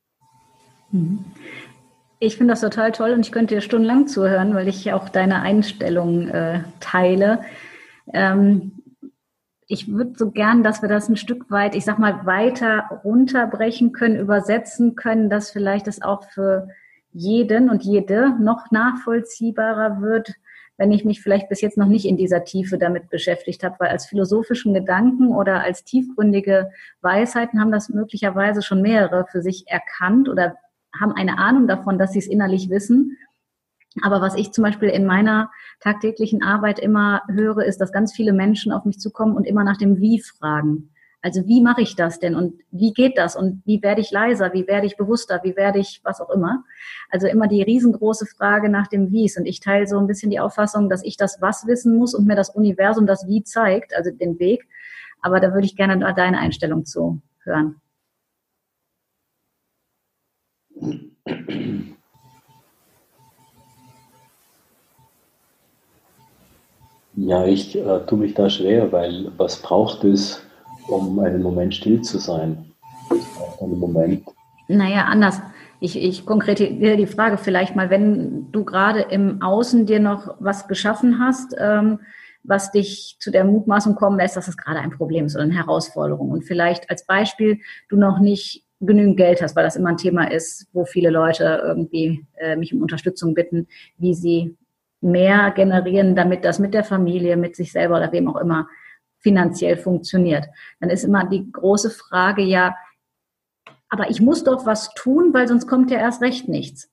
Mhm. 0.91 1.25
Ich 2.21 2.35
finde 2.35 2.51
das 2.53 2.61
total 2.61 2.91
toll 2.91 3.11
und 3.11 3.21
ich 3.21 3.31
könnte 3.31 3.55
dir 3.55 3.61
stundenlang 3.61 4.07
zuhören, 4.07 4.53
weil 4.53 4.67
ich 4.67 4.91
auch 4.91 5.07
deine 5.07 5.41
Einstellung 5.41 6.27
äh, 6.27 6.63
teile. 6.81 7.41
Ähm, 8.13 8.78
ich 9.71 9.87
würde 9.87 10.13
so 10.17 10.31
gern, 10.31 10.63
dass 10.63 10.81
wir 10.81 10.89
das 10.89 11.09
ein 11.09 11.15
Stück 11.15 11.51
weit, 11.51 11.75
ich 11.75 11.85
sag 11.85 11.99
mal, 11.99 12.25
weiter 12.25 13.01
runterbrechen 13.03 13.91
können, 13.91 14.15
übersetzen 14.15 14.95
können, 14.95 15.29
dass 15.29 15.51
vielleicht 15.51 15.87
es 15.87 16.01
auch 16.01 16.23
für 16.31 16.69
jeden 17.13 17.69
und 17.69 17.83
jede 17.83 18.33
noch 18.41 18.71
nachvollziehbarer 18.71 20.01
wird, 20.01 20.33
wenn 20.77 20.91
ich 20.91 21.05
mich 21.05 21.21
vielleicht 21.21 21.49
bis 21.49 21.61
jetzt 21.61 21.77
noch 21.77 21.85
nicht 21.85 22.05
in 22.05 22.17
dieser 22.17 22.45
Tiefe 22.45 22.79
damit 22.79 23.11
beschäftigt 23.11 23.63
habe, 23.63 23.75
weil 23.77 23.89
als 23.89 24.07
philosophischen 24.07 24.73
Gedanken 24.73 25.27
oder 25.27 25.61
als 25.61 25.83
tiefgründige 25.83 26.71
Weisheiten 27.01 27.59
haben 27.61 27.71
das 27.71 27.89
möglicherweise 27.89 28.63
schon 28.63 28.81
mehrere 28.81 29.27
für 29.27 29.43
sich 29.43 29.65
erkannt 29.67 30.29
oder 30.29 30.55
haben 30.99 31.13
eine 31.13 31.37
Ahnung 31.37 31.67
davon, 31.67 31.99
dass 31.99 32.13
sie 32.13 32.19
es 32.19 32.27
innerlich 32.27 32.71
wissen. 32.71 33.17
Aber 34.01 34.21
was 34.21 34.35
ich 34.35 34.51
zum 34.51 34.63
Beispiel 34.63 34.89
in 34.89 35.05
meiner 35.05 35.51
tagtäglichen 35.79 36.43
Arbeit 36.43 36.79
immer 36.79 37.23
höre, 37.27 37.65
ist, 37.65 37.79
dass 37.81 37.91
ganz 37.91 38.13
viele 38.13 38.33
Menschen 38.33 38.71
auf 38.71 38.85
mich 38.85 38.99
zukommen 38.99 39.35
und 39.35 39.45
immer 39.45 39.63
nach 39.63 39.77
dem 39.77 39.99
Wie 39.99 40.21
fragen. 40.21 40.91
Also 41.21 41.45
wie 41.47 41.61
mache 41.61 41.81
ich 41.81 41.97
das 41.97 42.19
denn 42.19 42.35
und 42.35 42.61
wie 42.71 42.93
geht 42.93 43.17
das 43.17 43.35
und 43.35 43.61
wie 43.65 43.81
werde 43.83 43.99
ich 43.99 44.09
leiser, 44.09 44.53
wie 44.53 44.67
werde 44.67 44.87
ich 44.87 44.95
bewusster, 44.95 45.41
wie 45.43 45.57
werde 45.57 45.79
ich 45.79 45.99
was 46.03 46.21
auch 46.21 46.29
immer. 46.29 46.63
Also 47.09 47.27
immer 47.27 47.47
die 47.47 47.61
riesengroße 47.61 48.25
Frage 48.25 48.69
nach 48.69 48.87
dem 48.87 49.11
Wies 49.11 49.37
und 49.37 49.45
ich 49.45 49.59
teile 49.59 49.85
so 49.85 49.99
ein 49.99 50.07
bisschen 50.07 50.31
die 50.31 50.39
Auffassung, 50.39 50.87
dass 50.89 51.03
ich 51.03 51.17
das 51.17 51.41
Was 51.41 51.67
wissen 51.67 51.97
muss 51.97 52.13
und 52.13 52.25
mir 52.25 52.37
das 52.37 52.49
Universum 52.49 53.05
das 53.05 53.27
Wie 53.27 53.43
zeigt, 53.43 53.93
also 53.93 54.11
den 54.11 54.39
Weg. 54.39 54.65
Aber 55.21 55.41
da 55.41 55.53
würde 55.53 55.65
ich 55.65 55.75
gerne 55.75 55.97
deine 56.13 56.39
Einstellung 56.39 56.85
zu 56.85 57.21
hören. 57.43 57.81
Ja, 67.21 67.45
ich 67.45 67.75
äh, 67.75 67.99
tue 68.07 68.17
mich 68.17 68.33
da 68.33 68.49
schwer, 68.49 68.91
weil 68.93 69.31
was 69.35 69.61
braucht 69.61 70.05
es, 70.05 70.41
um 70.87 71.19
einen 71.19 71.43
Moment 71.43 71.75
still 71.75 72.01
zu 72.01 72.17
sein? 72.17 72.71
Einen 73.59 73.77
Moment. 73.77 74.23
Naja, 74.69 75.05
anders. 75.05 75.41
Ich, 75.81 76.01
ich 76.01 76.25
konkretisiere 76.25 76.95
die 76.95 77.07
Frage 77.07 77.37
vielleicht 77.37 77.75
mal, 77.75 77.89
wenn 77.89 78.51
du 78.51 78.63
gerade 78.63 79.01
im 79.01 79.41
Außen 79.41 79.85
dir 79.85 79.99
noch 79.99 80.35
was 80.39 80.67
geschaffen 80.69 81.19
hast, 81.19 81.55
ähm, 81.59 81.99
was 82.43 82.71
dich 82.71 83.17
zu 83.19 83.31
der 83.31 83.43
Mutmaßung 83.43 83.95
kommen 83.95 84.17
lässt, 84.17 84.37
dass 84.37 84.47
es 84.47 84.55
gerade 84.55 84.79
ein 84.79 84.91
Problem 84.91 85.25
ist 85.25 85.35
oder 85.35 85.43
eine 85.43 85.55
Herausforderung. 85.55 86.29
Und 86.29 86.43
vielleicht 86.43 86.89
als 86.89 87.05
Beispiel 87.05 87.59
du 87.89 87.97
noch 87.97 88.19
nicht 88.19 88.63
genügend 88.79 89.17
Geld 89.17 89.41
hast, 89.41 89.57
weil 89.57 89.65
das 89.65 89.75
immer 89.75 89.89
ein 89.89 89.97
Thema 89.97 90.31
ist, 90.31 90.67
wo 90.71 90.85
viele 90.85 91.09
Leute 91.09 91.61
irgendwie 91.65 92.25
äh, 92.37 92.55
mich 92.55 92.73
um 92.73 92.81
Unterstützung 92.81 93.33
bitten, 93.33 93.67
wie 93.97 94.13
sie 94.13 94.55
mehr 95.01 95.51
generieren, 95.51 96.15
damit 96.15 96.45
das 96.45 96.59
mit 96.59 96.73
der 96.73 96.83
Familie, 96.83 97.37
mit 97.37 97.55
sich 97.55 97.71
selber 97.71 97.97
oder 97.97 98.11
wem 98.11 98.27
auch 98.27 98.37
immer 98.37 98.67
finanziell 99.19 99.77
funktioniert. 99.77 100.47
Dann 100.79 100.89
ist 100.89 101.03
immer 101.03 101.25
die 101.25 101.51
große 101.51 101.89
Frage, 101.89 102.41
ja, 102.41 102.75
aber 103.89 104.09
ich 104.09 104.21
muss 104.21 104.43
doch 104.43 104.65
was 104.65 104.93
tun, 104.93 105.33
weil 105.33 105.47
sonst 105.47 105.67
kommt 105.67 105.91
ja 105.91 105.99
erst 105.99 106.21
recht 106.21 106.47
nichts. 106.47 106.89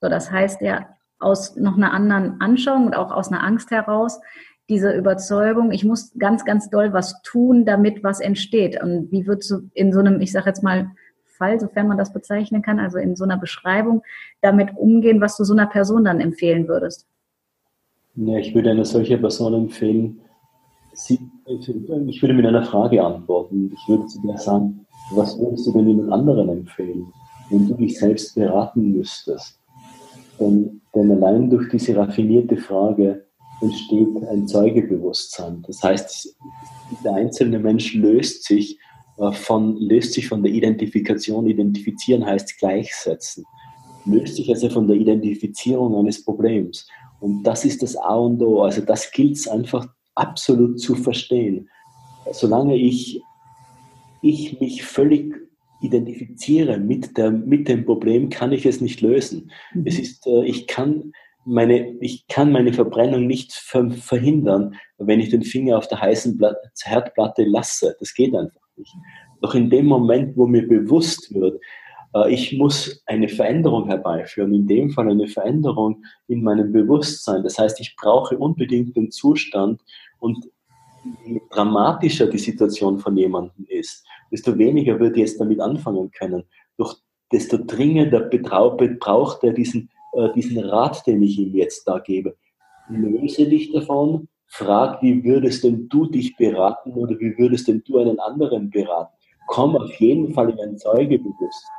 So, 0.00 0.08
das 0.08 0.30
heißt 0.30 0.60
ja 0.62 0.88
aus 1.18 1.56
noch 1.56 1.76
einer 1.76 1.92
anderen 1.92 2.40
Anschauung 2.40 2.86
und 2.86 2.96
auch 2.96 3.12
aus 3.12 3.30
einer 3.30 3.44
Angst 3.44 3.70
heraus, 3.70 4.20
diese 4.68 4.92
Überzeugung, 4.92 5.72
ich 5.72 5.84
muss 5.84 6.12
ganz, 6.18 6.44
ganz 6.44 6.70
doll 6.70 6.92
was 6.92 7.20
tun, 7.22 7.64
damit 7.64 8.04
was 8.04 8.20
entsteht. 8.20 8.80
Und 8.80 9.10
wie 9.10 9.26
würdest 9.26 9.50
du 9.50 9.70
in 9.74 9.92
so 9.92 9.98
einem, 9.98 10.20
ich 10.20 10.32
sage 10.32 10.46
jetzt 10.46 10.62
mal, 10.62 10.90
Fall, 11.26 11.58
sofern 11.58 11.88
man 11.88 11.98
das 11.98 12.12
bezeichnen 12.12 12.62
kann, 12.62 12.78
also 12.78 12.98
in 12.98 13.16
so 13.16 13.24
einer 13.24 13.38
Beschreibung, 13.38 14.02
damit 14.42 14.76
umgehen, 14.76 15.20
was 15.20 15.36
du 15.36 15.44
so 15.44 15.54
einer 15.54 15.66
Person 15.66 16.04
dann 16.04 16.20
empfehlen 16.20 16.68
würdest? 16.68 17.06
Ja, 18.22 18.36
ich 18.36 18.54
würde 18.54 18.70
einer 18.70 18.84
solchen 18.84 19.18
Person 19.20 19.54
empfehlen, 19.54 20.20
sie, 20.92 21.18
ich 21.46 22.22
würde 22.22 22.34
mit 22.34 22.44
einer 22.44 22.64
Frage 22.64 23.02
antworten. 23.02 23.72
Ich 23.72 23.88
würde 23.88 24.06
zu 24.06 24.20
dir 24.20 24.36
sagen, 24.36 24.86
was 25.12 25.38
würdest 25.38 25.66
du 25.66 25.72
denn 25.72 25.88
jemand 25.88 26.12
anderen 26.12 26.48
empfehlen, 26.50 27.06
wenn 27.48 27.66
du 27.66 27.74
dich 27.74 27.98
selbst 27.98 28.34
beraten 28.34 28.92
müsstest? 28.92 29.58
Denn, 30.38 30.82
denn 30.94 31.10
allein 31.10 31.48
durch 31.48 31.70
diese 31.70 31.96
raffinierte 31.96 32.58
Frage 32.58 33.24
entsteht 33.62 34.08
ein 34.30 34.46
Zeugebewusstsein. 34.46 35.62
Das 35.66 35.82
heißt, 35.82 36.36
der 37.02 37.14
einzelne 37.14 37.58
Mensch 37.58 37.94
löst 37.94 38.44
sich 38.44 38.78
äh, 39.16 39.32
von, 39.32 39.76
löst 39.78 40.12
sich 40.12 40.28
von 40.28 40.42
der 40.42 40.52
Identifikation. 40.52 41.46
Identifizieren 41.46 42.26
heißt 42.26 42.58
gleichsetzen. 42.58 43.44
Löst 44.04 44.36
sich 44.36 44.50
also 44.50 44.68
von 44.68 44.86
der 44.86 44.96
Identifizierung 44.96 45.96
eines 45.96 46.22
Problems. 46.22 46.86
Und 47.20 47.42
das 47.42 47.64
ist 47.64 47.82
das 47.82 47.96
A 47.96 48.16
und 48.16 48.42
O. 48.42 48.62
Also 48.62 48.80
das 48.80 49.10
gilt 49.10 49.36
es 49.36 49.48
einfach 49.48 49.86
absolut 50.14 50.80
zu 50.80 50.94
verstehen. 50.94 51.68
Solange 52.32 52.76
ich, 52.76 53.22
ich 54.22 54.60
mich 54.60 54.82
völlig 54.82 55.34
identifiziere 55.80 56.78
mit, 56.78 57.16
der, 57.16 57.30
mit 57.30 57.68
dem 57.68 57.84
Problem, 57.84 58.28
kann 58.28 58.52
ich 58.52 58.66
es 58.66 58.80
nicht 58.80 59.00
lösen. 59.00 59.50
Mhm. 59.74 59.86
Es 59.86 59.98
ist, 59.98 60.26
äh, 60.26 60.44
ich 60.44 60.66
kann 60.66 61.12
meine, 61.44 61.96
ich 62.00 62.26
kann 62.28 62.52
meine 62.52 62.72
Verbrennung 62.72 63.26
nicht 63.26 63.52
ver 63.52 63.90
verhindern, 63.90 64.74
wenn 64.98 65.20
ich 65.20 65.30
den 65.30 65.42
Finger 65.42 65.78
auf 65.78 65.88
der 65.88 66.00
heißen 66.00 66.36
Platte, 66.36 66.70
Herdplatte 66.82 67.44
lasse. 67.44 67.96
Das 67.98 68.14
geht 68.14 68.34
einfach 68.34 68.60
nicht. 68.76 68.94
Doch 69.40 69.54
in 69.54 69.70
dem 69.70 69.86
Moment, 69.86 70.36
wo 70.36 70.46
mir 70.46 70.68
bewusst 70.68 71.34
wird, 71.34 71.60
ich 72.28 72.56
muss 72.56 73.02
eine 73.06 73.28
Veränderung 73.28 73.86
herbeiführen, 73.86 74.52
in 74.52 74.66
dem 74.66 74.90
Fall 74.90 75.08
eine 75.08 75.28
Veränderung 75.28 76.02
in 76.28 76.42
meinem 76.42 76.72
Bewusstsein. 76.72 77.42
Das 77.42 77.58
heißt, 77.58 77.80
ich 77.80 77.94
brauche 77.96 78.36
unbedingt 78.36 78.96
den 78.96 79.10
Zustand 79.10 79.80
und 80.18 80.48
je 81.24 81.40
dramatischer 81.50 82.26
die 82.26 82.38
Situation 82.38 82.98
von 82.98 83.16
jemandem 83.16 83.64
ist, 83.68 84.04
desto 84.30 84.58
weniger 84.58 84.98
wird 84.98 85.16
er 85.16 85.20
jetzt 85.20 85.40
damit 85.40 85.60
anfangen 85.60 86.10
können. 86.10 86.44
Doch 86.76 86.96
desto 87.32 87.58
dringender 87.58 88.20
braucht 88.20 89.44
er 89.44 89.52
diesen 89.52 89.88
äh, 90.12 90.32
diesen 90.34 90.58
Rat, 90.58 91.06
den 91.06 91.22
ich 91.22 91.38
ihm 91.38 91.54
jetzt 91.54 91.86
da 91.86 91.98
gebe. 91.98 92.36
Löse 92.88 93.48
dich 93.48 93.72
davon, 93.72 94.28
frag, 94.46 95.00
wie 95.02 95.22
würdest 95.22 95.62
denn 95.62 95.88
du 95.88 96.06
dich 96.06 96.36
beraten 96.36 96.92
oder 96.94 97.18
wie 97.20 97.36
würdest 97.38 97.68
denn 97.68 97.82
du 97.86 97.98
einen 97.98 98.18
anderen 98.18 98.70
beraten? 98.70 99.14
Komm 99.46 99.76
auf 99.76 99.92
jeden 100.00 100.32
Fall 100.34 100.50
in 100.50 100.60
ein 100.60 100.78
Zeugebewusstsein. 100.78 101.70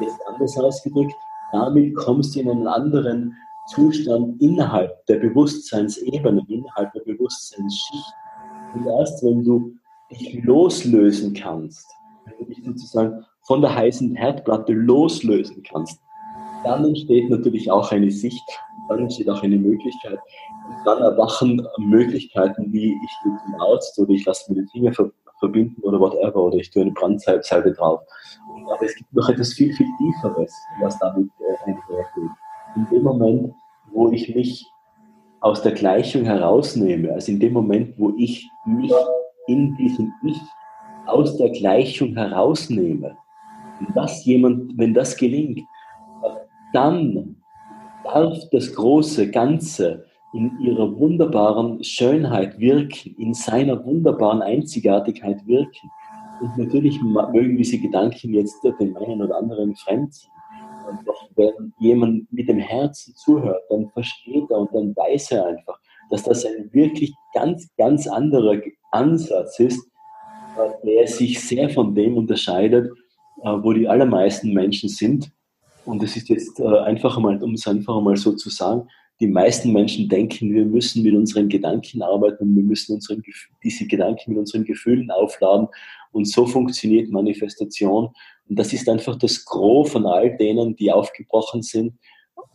Jetzt 0.00 0.20
anders 0.26 0.56
ausgedrückt, 0.58 1.14
damit 1.52 1.94
kommst 1.96 2.34
du 2.34 2.40
in 2.40 2.50
einen 2.50 2.66
anderen 2.66 3.36
Zustand 3.68 4.40
innerhalb 4.40 5.04
der 5.06 5.16
Bewusstseinsebene, 5.16 6.42
innerhalb 6.48 6.92
der 6.92 7.00
Bewusstseinsschicht. 7.00 8.14
Und 8.74 8.86
erst 8.86 9.22
wenn 9.24 9.44
du 9.44 9.74
dich 10.10 10.42
loslösen 10.44 11.34
kannst, 11.34 11.86
wenn 12.24 12.38
du 12.38 12.54
dich 12.54 12.64
sozusagen 12.64 13.24
von 13.42 13.60
der 13.60 13.74
heißen 13.74 14.14
Herdplatte 14.14 14.72
loslösen 14.72 15.62
kannst, 15.62 16.00
dann 16.64 16.84
entsteht 16.84 17.30
natürlich 17.30 17.70
auch 17.70 17.92
eine 17.92 18.10
Sicht, 18.10 18.44
dann 18.88 19.00
entsteht 19.00 19.28
auch 19.28 19.42
eine 19.42 19.56
Möglichkeit. 19.56 20.18
Und 20.68 20.86
dann 20.86 21.02
erwachen 21.02 21.66
Möglichkeiten 21.78 22.72
wie 22.72 22.92
ich 22.92 23.10
gehe 23.22 23.38
zum 23.44 23.60
Arzt 23.60 23.98
oder 23.98 24.10
ich 24.10 24.24
lasse 24.24 24.52
mir 24.52 24.60
den 24.60 24.68
Finger 24.68 24.92
verbinden 25.38 25.80
oder 25.82 26.00
whatever 26.00 26.44
oder 26.44 26.56
ich 26.56 26.70
tue 26.70 26.82
eine 26.82 26.92
Brandsalbe 26.92 27.72
drauf. 27.72 28.00
Aber 28.70 28.82
es 28.82 28.94
gibt 28.94 29.12
noch 29.12 29.28
etwas 29.28 29.52
viel, 29.52 29.72
viel 29.74 29.88
Tieferes, 29.98 30.52
was 30.80 30.98
damit 30.98 31.30
äh, 31.40 31.70
einhergeht. 31.70 32.30
In 32.76 32.86
dem 32.90 33.02
Moment, 33.02 33.54
wo 33.92 34.10
ich 34.10 34.34
mich 34.34 34.66
aus 35.40 35.62
der 35.62 35.72
Gleichung 35.72 36.24
herausnehme, 36.24 37.12
also 37.12 37.32
in 37.32 37.40
dem 37.40 37.52
Moment, 37.52 37.98
wo 37.98 38.12
ich 38.18 38.50
mich 38.66 38.92
in 39.46 39.76
diesem 39.76 40.12
Ich 40.24 40.40
aus 41.06 41.36
der 41.36 41.50
Gleichung 41.50 42.14
herausnehme, 42.14 43.16
wenn 43.80 43.94
das 43.94 44.24
jemand, 44.24 44.76
wenn 44.76 44.92
das 44.92 45.16
gelingt, 45.16 45.60
dann 46.72 47.36
darf 48.04 48.38
das 48.50 48.74
große 48.74 49.30
Ganze 49.30 50.04
in 50.34 50.58
ihrer 50.60 50.98
wunderbaren 50.98 51.82
Schönheit 51.82 52.58
wirken, 52.58 53.14
in 53.16 53.32
seiner 53.32 53.84
wunderbaren 53.84 54.42
Einzigartigkeit 54.42 55.46
wirken. 55.46 55.90
Und 56.40 56.56
natürlich 56.56 57.02
mögen 57.02 57.56
diese 57.56 57.78
Gedanken 57.78 58.34
jetzt 58.34 58.62
dem 58.62 58.96
einen 58.96 59.22
oder 59.22 59.36
anderen 59.36 59.74
fremd 59.76 60.14
sein. 60.14 60.30
Und 60.88 61.06
doch, 61.06 61.28
wenn 61.36 61.72
jemand 61.78 62.32
mit 62.32 62.48
dem 62.48 62.58
Herzen 62.58 63.14
zuhört, 63.14 63.62
dann 63.68 63.90
versteht 63.90 64.50
er 64.50 64.58
und 64.58 64.74
dann 64.74 64.96
weiß 64.96 65.32
er 65.32 65.46
einfach, 65.46 65.78
dass 66.10 66.22
das 66.22 66.44
ein 66.46 66.72
wirklich 66.72 67.12
ganz, 67.34 67.68
ganz 67.76 68.06
anderer 68.06 68.56
Ansatz 68.90 69.58
ist, 69.60 69.86
der 70.84 71.06
sich 71.06 71.40
sehr 71.40 71.68
von 71.70 71.94
dem 71.94 72.16
unterscheidet, 72.16 72.90
äh, 73.42 73.48
wo 73.62 73.72
die 73.72 73.88
allermeisten 73.88 74.52
Menschen 74.52 74.88
sind. 74.88 75.30
Und 75.84 76.02
es 76.02 76.16
ist 76.16 76.28
jetzt 76.28 76.58
äh, 76.60 76.78
einfach 76.80 77.16
einmal, 77.16 77.42
um 77.42 77.54
es 77.54 77.66
einfach 77.66 77.96
einmal 77.96 78.16
so 78.16 78.32
zu 78.32 78.50
sagen, 78.50 78.88
die 79.20 79.26
meisten 79.26 79.72
Menschen 79.72 80.08
denken, 80.08 80.54
wir 80.54 80.64
müssen 80.64 81.02
mit 81.02 81.14
unseren 81.14 81.48
Gedanken 81.48 82.02
arbeiten 82.02 82.44
und 82.44 82.56
wir 82.56 82.62
müssen 82.62 82.94
unseren, 82.94 83.22
diese 83.62 83.86
Gedanken 83.86 84.30
mit 84.30 84.38
unseren 84.38 84.64
Gefühlen 84.64 85.10
aufladen. 85.10 85.68
Und 86.12 86.26
so 86.26 86.46
funktioniert 86.46 87.10
Manifestation. 87.10 88.10
Und 88.48 88.58
das 88.58 88.72
ist 88.72 88.88
einfach 88.88 89.16
das 89.16 89.44
Gros 89.44 89.90
von 89.90 90.06
all 90.06 90.36
denen, 90.36 90.76
die 90.76 90.92
aufgebrochen 90.92 91.62
sind, 91.62 91.94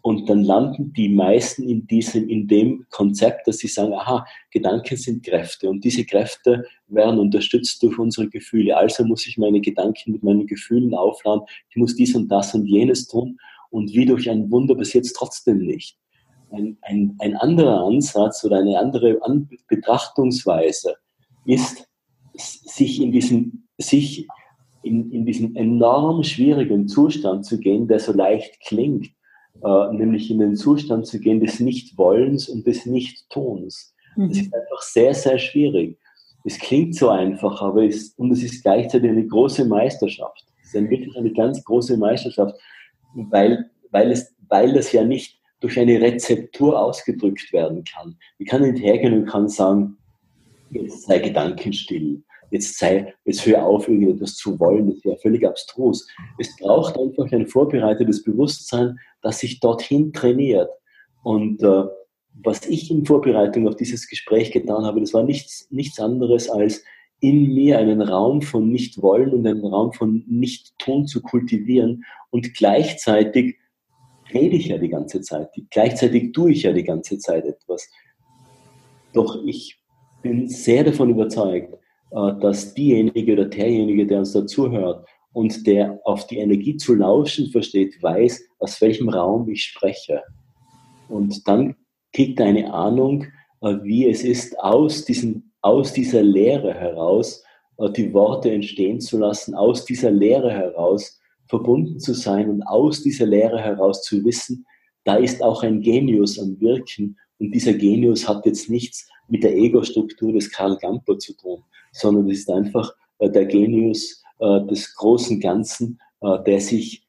und 0.05 0.29
dann 0.29 0.43
landen 0.43 0.91
die 0.91 1.07
meisten 1.07 1.63
in 1.63 1.87
diesem, 1.87 2.27
in 2.27 2.45
dem 2.45 2.85
Konzept, 2.89 3.47
dass 3.47 3.59
sie 3.59 3.69
sagen, 3.69 3.93
aha, 3.93 4.25
Gedanken 4.51 4.97
sind 4.97 5.25
Kräfte 5.25 5.69
und 5.69 5.81
diese 5.83 6.05
Kräfte 6.05 6.65
werden 6.87 7.19
unterstützt 7.19 7.81
durch 7.81 7.97
unsere 7.97 8.29
Gefühle. 8.29 8.75
Also 8.75 9.05
muss 9.05 9.25
ich 9.25 9.37
meine 9.37 9.61
Gedanken 9.61 10.11
mit 10.11 10.21
meinen 10.21 10.45
Gefühlen 10.45 10.93
aufladen. 10.93 11.45
Ich 11.69 11.77
muss 11.77 11.95
dies 11.95 12.15
und 12.15 12.27
das 12.27 12.53
und 12.53 12.65
jenes 12.65 13.07
tun 13.07 13.37
und 13.69 13.93
wie 13.93 14.05
durch 14.05 14.29
ein 14.29 14.51
Wunder 14.51 14.75
bis 14.75 14.91
jetzt 14.91 15.13
trotzdem 15.13 15.59
nicht. 15.59 15.97
Ein, 16.53 16.77
ein, 16.81 17.15
ein 17.19 17.35
anderer 17.35 17.83
Ansatz 17.85 18.43
oder 18.43 18.59
eine 18.59 18.77
andere 18.77 19.19
An 19.23 19.49
Betrachtungsweise 19.67 20.95
ist, 21.45 21.87
sich 22.35 23.01
in 23.01 23.11
diesem, 23.11 23.65
sich 23.77 24.27
in, 24.83 25.11
in 25.11 25.25
diesem 25.25 25.55
enorm 25.55 26.23
schwierigen 26.23 26.87
Zustand 26.87 27.45
zu 27.45 27.59
gehen, 27.59 27.87
der 27.87 27.99
so 27.99 28.13
leicht 28.13 28.59
klingt, 28.61 29.07
äh, 29.63 29.93
nämlich 29.93 30.29
in 30.29 30.39
den 30.39 30.55
Zustand 30.55 31.07
zu 31.07 31.19
gehen 31.19 31.39
des 31.39 31.59
Nichtwollens 31.59 32.49
und 32.49 32.67
des 32.67 32.85
Nichttuns. 32.85 33.95
Mhm. 34.15 34.29
Das 34.29 34.37
ist 34.37 34.53
einfach 34.53 34.81
sehr, 34.81 35.13
sehr 35.13 35.39
schwierig. 35.39 35.97
Es 36.43 36.59
klingt 36.59 36.95
so 36.95 37.09
einfach, 37.09 37.61
aber 37.61 37.85
es, 37.85 38.09
und 38.17 38.31
es 38.31 38.43
ist 38.43 38.63
gleichzeitig 38.63 39.09
eine 39.09 39.25
große 39.25 39.65
Meisterschaft. 39.65 40.45
Es 40.61 40.73
ist 40.73 40.89
wirklich 40.89 41.15
eine 41.15 41.31
ganz 41.31 41.63
große 41.63 41.97
Meisterschaft, 41.97 42.55
weil, 43.15 43.69
weil, 43.91 44.11
es, 44.11 44.35
weil 44.49 44.73
das 44.73 44.91
ja 44.91 45.05
nicht 45.05 45.39
durch 45.63 45.79
eine 45.79 46.01
Rezeptur 46.01 46.77
ausgedrückt 46.77 47.53
werden 47.53 47.85
kann. 47.85 48.17
Ich 48.37 48.49
kann 48.49 48.69
nicht 48.69 48.83
hergehen 48.83 49.13
und 49.13 49.27
kann 49.27 49.47
sagen, 49.47 49.95
jetzt 50.71 51.03
sei 51.03 51.19
gedankenstill, 51.19 52.21
jetzt 52.51 52.77
sei, 52.77 53.13
jetzt 53.23 53.45
hör 53.45 53.65
auf, 53.65 53.87
irgendetwas 53.87 54.35
zu 54.35 54.59
wollen, 54.59 54.91
das 54.93 55.05
wäre 55.05 55.17
völlig 55.19 55.47
abstrus. 55.47 56.05
Es 56.37 56.53
braucht 56.57 56.99
einfach 56.99 57.31
ein 57.31 57.47
vorbereitetes 57.47 58.23
Bewusstsein, 58.23 58.99
das 59.21 59.39
sich 59.39 59.61
dorthin 59.61 60.11
trainiert. 60.11 60.69
Und 61.23 61.63
äh, 61.63 61.85
was 62.43 62.65
ich 62.65 62.91
in 62.91 63.05
Vorbereitung 63.05 63.65
auf 63.65 63.77
dieses 63.77 64.09
Gespräch 64.09 64.51
getan 64.51 64.83
habe, 64.83 64.99
das 64.99 65.13
war 65.13 65.23
nichts, 65.23 65.69
nichts 65.71 65.97
anderes 65.97 66.49
als 66.49 66.83
in 67.21 67.53
mir 67.53 67.77
einen 67.79 68.01
Raum 68.01 68.41
von 68.41 68.69
Nicht-Wollen 68.69 69.29
und 69.29 69.47
einen 69.47 69.65
Raum 69.65 69.93
von 69.93 70.25
Nicht-Tun 70.27 71.07
zu 71.07 71.21
kultivieren. 71.21 72.03
Und 72.31 72.53
gleichzeitig 72.53 73.55
rede 74.33 74.55
ich 74.55 74.67
ja 74.67 74.77
die 74.77 74.89
ganze 74.89 75.21
Zeit, 75.21 75.49
gleichzeitig 75.69 76.31
tue 76.33 76.51
ich 76.51 76.63
ja 76.63 76.73
die 76.73 76.83
ganze 76.83 77.17
Zeit 77.17 77.45
etwas. 77.45 77.89
Doch 79.13 79.43
ich 79.45 79.77
bin 80.21 80.47
sehr 80.47 80.83
davon 80.83 81.09
überzeugt, 81.09 81.73
äh, 82.11 82.39
dass 82.39 82.73
diejenige 82.73 83.33
oder 83.33 83.45
derjenige, 83.45 84.07
der 84.07 84.19
uns 84.19 84.33
dazuhört 84.33 85.05
und 85.33 85.65
der 85.67 85.99
auf 86.03 86.27
die 86.27 86.37
Energie 86.37 86.77
zu 86.77 86.95
lauschen 86.95 87.49
versteht, 87.49 88.01
weiß, 88.01 88.43
aus 88.59 88.79
welchem 88.81 89.09
Raum 89.09 89.49
ich 89.49 89.63
spreche. 89.63 90.21
Und 91.09 91.47
dann 91.47 91.75
kriegt 92.13 92.39
er 92.39 92.47
eine 92.47 92.73
Ahnung, 92.73 93.25
äh, 93.61 93.75
wie 93.83 94.07
es 94.07 94.23
ist, 94.23 94.59
aus, 94.59 95.05
diesen, 95.05 95.53
aus 95.61 95.93
dieser 95.93 96.23
Lehre 96.23 96.73
heraus 96.73 97.43
äh, 97.77 97.89
die 97.91 98.13
Worte 98.13 98.51
entstehen 98.51 98.99
zu 98.99 99.17
lassen, 99.17 99.55
aus 99.55 99.85
dieser 99.85 100.11
Lehre 100.11 100.51
heraus 100.51 101.19
verbunden 101.53 101.99
zu 101.99 102.15
sein 102.15 102.49
und 102.49 102.63
aus 102.63 103.03
dieser 103.03 103.27
Lehre 103.27 103.59
heraus 103.59 104.01
zu 104.01 104.25
wissen, 104.25 104.65
da 105.03 105.17
ist 105.17 105.43
auch 105.43 105.61
ein 105.61 105.81
Genius 105.81 106.39
am 106.39 106.59
Wirken 106.59 107.15
und 107.37 107.51
dieser 107.51 107.73
Genius 107.73 108.27
hat 108.27 108.43
jetzt 108.47 108.71
nichts 108.71 109.07
mit 109.27 109.43
der 109.43 109.55
Ego-Struktur 109.55 110.33
des 110.33 110.51
Karl 110.51 110.77
Gamper 110.77 111.19
zu 111.19 111.37
tun, 111.37 111.61
sondern 111.91 112.27
es 112.31 112.39
ist 112.39 112.49
einfach 112.49 112.91
äh, 113.19 113.29
der 113.29 113.45
Genius 113.45 114.23
äh, 114.39 114.65
des 114.65 114.95
großen 114.95 115.39
Ganzen, 115.39 115.99
äh, 116.21 116.41
der 116.43 116.59
sich 116.59 117.05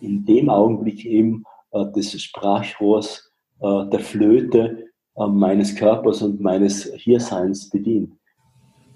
in 0.00 0.24
dem 0.24 0.48
Augenblick 0.48 1.04
eben 1.04 1.42
des 1.94 2.18
Sprachrohrs 2.22 3.30
der 3.60 3.98
Flöte 3.98 4.86
meines 5.16 5.74
Körpers 5.74 6.22
und 6.22 6.40
meines 6.40 6.84
Hierseins 6.94 7.68
bedient. 7.68 8.12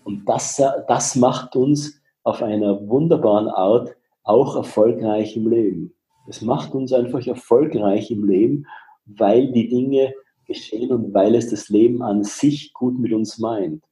Und 0.05 0.27
das, 0.27 0.63
das 0.87 1.17
macht 1.17 1.57
uns 1.57 2.01
auf 2.23 2.41
einer 2.41 2.89
wunderbaren 2.89 3.49
Art 3.49 3.97
auch 4.25 4.57
erfolgreich 4.57 5.37
im 5.37 5.49
Leben. 5.49 5.95
Es 6.29 6.43
macht 6.43 6.75
uns 6.75 6.93
einfach 6.93 7.27
erfolgreich 7.27 8.11
im 8.11 8.29
Leben, 8.29 8.67
weil 9.07 9.51
die 9.53 9.69
Dinge 9.69 10.15
geschehen 10.47 10.91
und 10.93 11.13
weil 11.15 11.35
es 11.35 11.51
das 11.51 11.69
Leben 11.69 12.03
an 12.03 12.23
sich 12.23 12.73
gut 12.73 12.99
mit 12.99 13.13
uns 13.13 13.39
meint. 13.39 13.83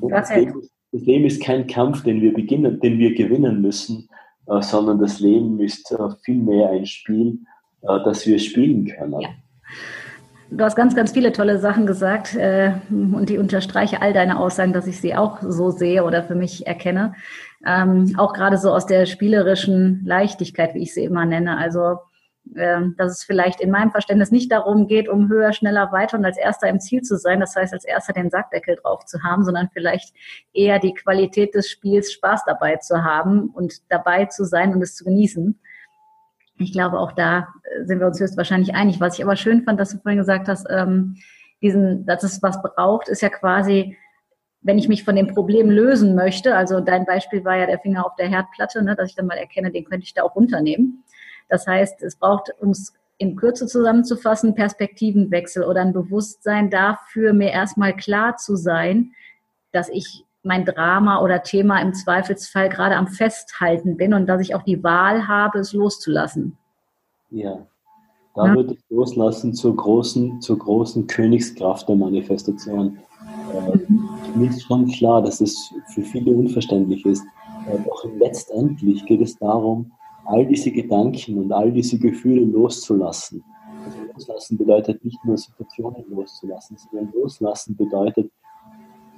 Das 0.00 0.34
Leben, 0.34 0.68
das 0.92 1.02
Leben, 1.02 1.24
ist 1.24 1.42
kein 1.42 1.66
Kampf, 1.66 2.02
den 2.02 2.20
wir, 2.20 2.32
beginnen, 2.32 2.80
den 2.80 2.98
wir 2.98 3.14
gewinnen 3.14 3.60
müssen, 3.60 4.08
äh, 4.46 4.62
sondern 4.62 4.98
das 4.98 5.20
Leben 5.20 5.60
ist 5.60 5.90
äh, 5.92 6.08
vielmehr 6.22 6.70
ein 6.70 6.86
Spiel, 6.86 7.38
äh, 7.82 7.98
das 8.04 8.26
wir 8.26 8.38
spielen 8.38 8.86
können. 8.86 9.20
Ja. 9.20 9.28
Du 10.50 10.64
hast 10.64 10.76
ganz, 10.76 10.94
ganz 10.94 11.12
viele 11.12 11.32
tolle 11.32 11.58
Sachen 11.58 11.84
gesagt 11.84 12.34
äh, 12.34 12.72
und 12.90 13.28
die 13.28 13.36
unterstreiche 13.36 14.00
all 14.00 14.14
deine 14.14 14.38
Aussagen, 14.38 14.72
dass 14.72 14.86
ich 14.86 14.98
sie 14.98 15.14
auch 15.14 15.38
so 15.42 15.70
sehe 15.70 16.04
oder 16.04 16.22
für 16.22 16.34
mich 16.34 16.66
erkenne. 16.66 17.14
Ähm, 17.66 18.14
auch 18.18 18.32
gerade 18.32 18.56
so 18.56 18.72
aus 18.72 18.86
der 18.86 19.06
spielerischen 19.06 20.04
Leichtigkeit, 20.04 20.74
wie 20.74 20.82
ich 20.82 20.94
sie 20.94 21.04
immer 21.04 21.24
nenne. 21.24 21.56
Also 21.56 21.98
ähm, 22.56 22.94
dass 22.96 23.12
es 23.12 23.24
vielleicht 23.24 23.60
in 23.60 23.70
meinem 23.70 23.90
Verständnis 23.90 24.30
nicht 24.30 24.50
darum 24.50 24.86
geht, 24.86 25.08
um 25.08 25.28
höher, 25.28 25.52
schneller, 25.52 25.92
weiter 25.92 26.16
und 26.16 26.24
als 26.24 26.38
erster 26.38 26.68
im 26.68 26.80
Ziel 26.80 27.02
zu 27.02 27.18
sein, 27.18 27.40
das 27.40 27.54
heißt 27.54 27.72
als 27.72 27.84
erster 27.84 28.12
den 28.12 28.30
Sackdeckel 28.30 28.76
drauf 28.76 29.04
zu 29.04 29.22
haben, 29.22 29.44
sondern 29.44 29.68
vielleicht 29.72 30.14
eher 30.52 30.78
die 30.78 30.94
Qualität 30.94 31.54
des 31.54 31.68
Spiels, 31.68 32.12
Spaß 32.12 32.44
dabei 32.46 32.76
zu 32.76 33.04
haben 33.04 33.50
und 33.50 33.90
dabei 33.90 34.26
zu 34.26 34.44
sein 34.44 34.72
und 34.72 34.82
es 34.82 34.94
zu 34.94 35.04
genießen. 35.04 35.58
Ich 36.58 36.72
glaube, 36.72 36.98
auch 36.98 37.12
da 37.12 37.48
äh, 37.64 37.84
sind 37.84 38.00
wir 38.00 38.06
uns 38.06 38.20
höchstwahrscheinlich 38.20 38.74
einig. 38.74 39.00
Was 39.00 39.18
ich 39.18 39.24
aber 39.24 39.36
schön 39.36 39.64
fand, 39.64 39.78
dass 39.78 39.90
du 39.90 39.98
vorhin 39.98 40.18
gesagt 40.18 40.48
hast, 40.48 40.66
ähm, 40.70 41.16
diesen, 41.60 42.06
dass 42.06 42.22
es 42.22 42.42
was 42.42 42.62
braucht, 42.62 43.08
ist 43.08 43.22
ja 43.22 43.28
quasi, 43.28 43.96
wenn 44.60 44.78
ich 44.78 44.88
mich 44.88 45.04
von 45.04 45.16
dem 45.16 45.28
Problem 45.28 45.70
lösen 45.70 46.14
möchte, 46.14 46.56
also 46.56 46.80
dein 46.80 47.06
Beispiel 47.06 47.44
war 47.44 47.56
ja 47.56 47.66
der 47.66 47.78
Finger 47.78 48.04
auf 48.04 48.16
der 48.16 48.28
Herdplatte, 48.28 48.82
ne, 48.82 48.96
dass 48.96 49.10
ich 49.10 49.16
dann 49.16 49.26
mal 49.26 49.38
erkenne, 49.38 49.70
den 49.70 49.84
könnte 49.84 50.04
ich 50.04 50.14
da 50.14 50.22
auch 50.22 50.34
runternehmen 50.34 51.04
das 51.48 51.66
heißt, 51.66 52.02
es 52.02 52.16
braucht, 52.16 52.50
um 52.60 52.70
es 52.70 52.92
in 53.16 53.34
Kürze 53.34 53.66
zusammenzufassen, 53.66 54.54
Perspektivenwechsel 54.54 55.64
oder 55.64 55.80
ein 55.80 55.92
Bewusstsein 55.92 56.70
dafür, 56.70 57.32
mir 57.32 57.50
erstmal 57.50 57.96
klar 57.96 58.36
zu 58.36 58.54
sein, 58.54 59.12
dass 59.72 59.88
ich 59.88 60.24
mein 60.44 60.64
Drama 60.64 61.20
oder 61.20 61.42
Thema 61.42 61.80
im 61.82 61.94
Zweifelsfall 61.94 62.68
gerade 62.68 62.96
am 62.96 63.08
Festhalten 63.08 63.96
bin 63.96 64.14
und 64.14 64.26
dass 64.26 64.40
ich 64.40 64.54
auch 64.54 64.62
die 64.62 64.84
Wahl 64.84 65.26
habe, 65.26 65.58
es 65.58 65.72
loszulassen. 65.72 66.56
Ja, 67.30 67.66
da 68.34 68.46
ja. 68.46 68.54
wird 68.54 68.70
es 68.70 68.78
loslassen 68.88 69.52
zur 69.52 69.74
großen, 69.74 70.40
zur 70.40 70.58
großen 70.58 71.06
Königskraft 71.08 71.88
der 71.88 71.96
Manifestation. 71.96 72.98
Äh, 73.52 73.78
mir 74.34 74.50
ist 74.50 74.62
schon 74.62 74.86
klar, 74.88 75.22
dass 75.22 75.40
es 75.40 75.72
für 75.88 76.02
viele 76.02 76.32
unverständlich 76.32 77.04
ist. 77.04 77.24
Äh, 77.68 77.78
doch 77.84 78.04
letztendlich 78.18 79.04
geht 79.06 79.20
es 79.20 79.36
darum, 79.38 79.92
all 80.24 80.46
diese 80.46 80.70
Gedanken 80.70 81.38
und 81.38 81.52
all 81.52 81.72
diese 81.72 81.98
Gefühle 81.98 82.44
loszulassen. 82.44 83.42
Also 83.84 83.98
loslassen 84.12 84.58
bedeutet 84.58 85.04
nicht 85.04 85.24
nur 85.24 85.36
Situationen 85.36 86.04
loszulassen, 86.10 86.76
sondern 86.76 87.12
loslassen 87.12 87.76
bedeutet, 87.76 88.30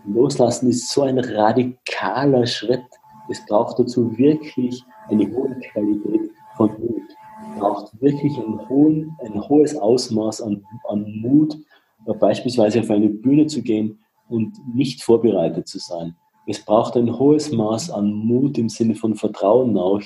loslassen 0.07 0.69
ist 0.69 0.91
so 0.91 1.03
ein 1.03 1.19
radikaler 1.19 2.47
Schritt. 2.47 2.85
Es 3.29 3.45
braucht 3.47 3.79
dazu 3.79 4.17
wirklich 4.17 4.83
eine 5.09 5.31
hohe 5.33 5.57
Qualität 5.73 6.31
von 6.57 6.71
Mut. 6.79 7.03
Es 7.53 7.61
braucht 7.61 8.01
wirklich 8.01 8.37
ein, 8.39 8.69
hohen, 8.69 9.17
ein 9.25 9.49
hohes 9.49 9.77
Ausmaß 9.77 10.43
an, 10.43 10.65
an 10.89 11.05
Mut, 11.21 11.57
beispielsweise 12.19 12.81
auf 12.81 12.91
eine 12.91 13.09
Bühne 13.09 13.47
zu 13.47 13.63
gehen 13.63 13.99
und 14.31 14.57
nicht 14.75 15.03
vorbereitet 15.03 15.69
zu 15.69 15.79
sein. 15.79 16.17
Es 16.47 16.65
braucht 16.65 16.97
ein 16.97 17.19
hohes 17.19 17.53
Maß 17.53 17.91
an 17.91 18.13
Mut 18.13 18.59
im 18.59 18.69
Sinne 18.69 18.95
von 18.95 19.15
Vertrauen 19.15 19.77
auch, 19.77 20.01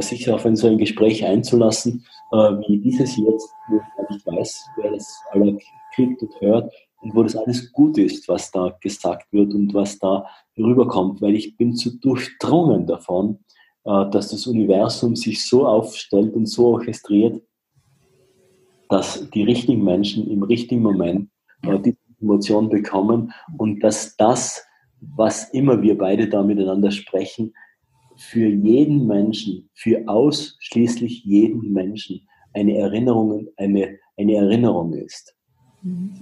sich 0.00 0.28
auf 0.30 0.44
ein 0.44 0.56
so 0.56 0.66
ein 0.66 0.78
Gespräch 0.78 1.24
einzulassen, 1.24 2.04
äh, 2.32 2.36
wie 2.36 2.78
dieses 2.78 3.16
jetzt, 3.16 3.48
wo 3.68 3.80
ich 4.10 4.26
weiß, 4.26 4.66
wer 4.76 4.90
das 4.90 5.22
alle 5.30 5.56
kriegt 5.94 6.20
und 6.22 6.40
hört 6.40 6.72
und 7.00 7.14
wo 7.14 7.22
das 7.22 7.36
alles 7.36 7.70
gut 7.72 7.96
ist, 7.98 8.28
was 8.28 8.50
da 8.50 8.76
gesagt 8.80 9.32
wird 9.32 9.54
und 9.54 9.72
was 9.72 9.98
da 9.98 10.26
rüberkommt, 10.58 11.20
weil 11.22 11.36
ich 11.36 11.56
bin 11.56 11.76
zu 11.76 11.98
durchdrungen 11.98 12.86
davon, 12.86 13.38
äh, 13.84 14.10
dass 14.10 14.30
das 14.30 14.46
Universum 14.46 15.14
sich 15.14 15.46
so 15.46 15.66
aufstellt 15.66 16.34
und 16.34 16.46
so 16.46 16.68
orchestriert, 16.74 17.40
dass 18.88 19.28
die 19.30 19.42
richtigen 19.42 19.84
Menschen 19.84 20.28
im 20.30 20.42
richtigen 20.42 20.82
Moment 20.82 21.30
äh, 21.62 21.78
diese 21.78 21.98
Emotion 22.24 22.68
bekommen 22.68 23.32
und 23.58 23.80
dass 23.84 24.16
das, 24.16 24.64
was 25.00 25.50
immer 25.50 25.82
wir 25.82 25.96
beide 25.96 26.28
da 26.28 26.42
miteinander 26.42 26.90
sprechen, 26.90 27.52
für 28.16 28.46
jeden 28.46 29.06
Menschen, 29.06 29.68
für 29.74 30.06
ausschließlich 30.06 31.24
jeden 31.24 31.72
Menschen 31.72 32.26
eine 32.52 32.76
Erinnerung, 32.76 33.48
eine, 33.56 33.98
eine 34.16 34.34
Erinnerung 34.34 34.94
ist. 34.94 35.34
Mhm. 35.82 36.12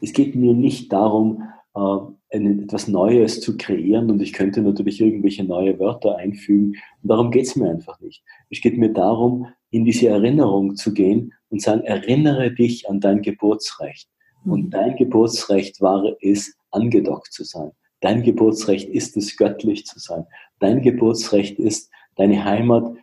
Es 0.00 0.12
geht 0.12 0.34
mir 0.34 0.54
nicht 0.54 0.92
darum, 0.92 1.42
äh, 1.74 1.98
etwas 2.30 2.88
Neues 2.88 3.40
zu 3.40 3.56
kreieren 3.56 4.10
und 4.10 4.22
ich 4.22 4.32
könnte 4.32 4.62
natürlich 4.62 5.00
irgendwelche 5.00 5.44
neue 5.44 5.78
Wörter 5.78 6.16
einfügen. 6.16 6.76
Und 7.02 7.08
darum 7.10 7.30
geht 7.30 7.46
es 7.46 7.56
mir 7.56 7.70
einfach 7.70 8.00
nicht. 8.00 8.22
Es 8.50 8.60
geht 8.60 8.78
mir 8.78 8.92
darum, 8.92 9.48
in 9.70 9.84
diese 9.84 10.08
Erinnerung 10.08 10.76
zu 10.76 10.94
gehen 10.94 11.32
und 11.50 11.60
sagen, 11.60 11.82
erinnere 11.82 12.52
dich 12.54 12.88
an 12.88 13.00
dein 13.00 13.22
Geburtsrecht. 13.22 14.08
Und 14.44 14.70
dein 14.70 14.96
Geburtsrecht 14.96 15.80
war 15.80 16.04
es, 16.20 16.54
angedockt 16.70 17.32
zu 17.32 17.44
sein. 17.44 17.70
Dein 18.00 18.22
Geburtsrecht 18.22 18.88
ist 18.88 19.16
es, 19.16 19.36
göttlich 19.36 19.86
zu 19.86 19.98
sein. 19.98 20.26
Dein 20.58 20.82
Geburtsrecht 20.82 21.58
ist, 21.58 21.90
deine 22.16 22.44
Heimat, 22.44 22.96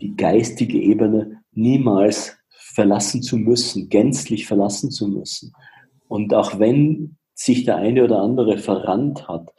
die 0.00 0.16
geistige 0.16 0.78
Ebene 0.78 1.42
niemals 1.52 2.36
verlassen 2.48 3.22
zu 3.22 3.36
müssen, 3.36 3.88
gänzlich 3.88 4.46
verlassen 4.46 4.90
zu 4.90 5.08
müssen. 5.08 5.52
Und 6.08 6.32
auch 6.34 6.58
wenn 6.58 7.16
sich 7.34 7.64
der 7.64 7.76
eine 7.76 8.04
oder 8.04 8.20
andere 8.20 8.58
verrannt 8.58 9.26
hat 9.26 9.52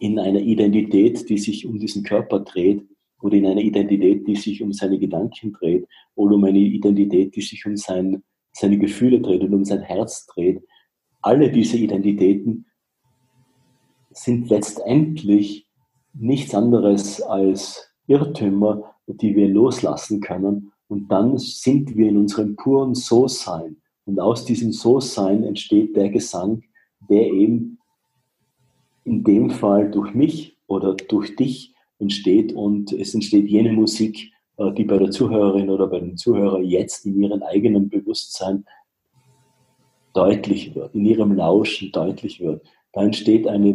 in 0.00 0.18
einer 0.18 0.40
Identität, 0.40 1.28
die 1.28 1.38
sich 1.38 1.66
um 1.66 1.78
diesen 1.78 2.04
Körper 2.04 2.40
dreht, 2.40 2.86
oder 3.20 3.36
in 3.36 3.46
einer 3.46 3.60
Identität, 3.60 4.26
die 4.28 4.36
sich 4.36 4.62
um 4.62 4.72
seine 4.72 4.98
Gedanken 4.98 5.52
dreht, 5.52 5.86
oder 6.14 6.36
um 6.36 6.44
eine 6.44 6.58
Identität, 6.58 7.34
die 7.34 7.40
sich 7.40 7.66
um 7.66 7.76
sein, 7.76 8.22
seine 8.52 8.78
Gefühle 8.78 9.20
dreht 9.20 9.42
und 9.42 9.54
um 9.54 9.64
sein 9.64 9.82
Herz 9.82 10.26
dreht, 10.26 10.62
alle 11.22 11.50
diese 11.50 11.76
Identitäten 11.76 12.66
sind 14.10 14.48
letztendlich 14.48 15.66
nichts 16.14 16.54
anderes 16.54 17.20
als 17.22 17.88
Irrtümer, 18.06 18.94
die 19.06 19.36
wir 19.36 19.48
loslassen 19.48 20.20
können. 20.20 20.72
Und 20.88 21.08
dann 21.08 21.38
sind 21.38 21.96
wir 21.96 22.08
in 22.08 22.16
unserem 22.16 22.56
puren 22.56 22.94
So-Sein. 22.94 23.76
Und 24.06 24.18
aus 24.20 24.44
diesem 24.44 24.72
So-Sein 24.72 25.44
entsteht 25.44 25.94
der 25.94 26.08
Gesang, 26.08 26.62
der 27.08 27.30
eben 27.30 27.78
in 29.04 29.22
dem 29.22 29.50
Fall 29.50 29.90
durch 29.90 30.14
mich 30.14 30.56
oder 30.66 30.94
durch 30.94 31.36
dich 31.36 31.74
entsteht 31.98 32.52
und 32.52 32.92
es 32.92 33.14
entsteht 33.14 33.48
jene 33.48 33.72
Musik, 33.72 34.32
die 34.58 34.84
bei 34.84 34.98
der 34.98 35.10
Zuhörerin 35.10 35.70
oder 35.70 35.86
bei 35.86 36.00
dem 36.00 36.16
Zuhörer 36.16 36.60
jetzt 36.60 37.06
in 37.06 37.22
ihrem 37.22 37.42
eigenen 37.42 37.88
Bewusstsein 37.88 38.64
deutlich 40.12 40.74
wird, 40.74 40.94
in 40.94 41.04
ihrem 41.04 41.34
Lauschen 41.34 41.92
deutlich 41.92 42.40
wird. 42.40 42.66
Da 42.92 43.02
entsteht 43.02 43.46
eine 43.46 43.74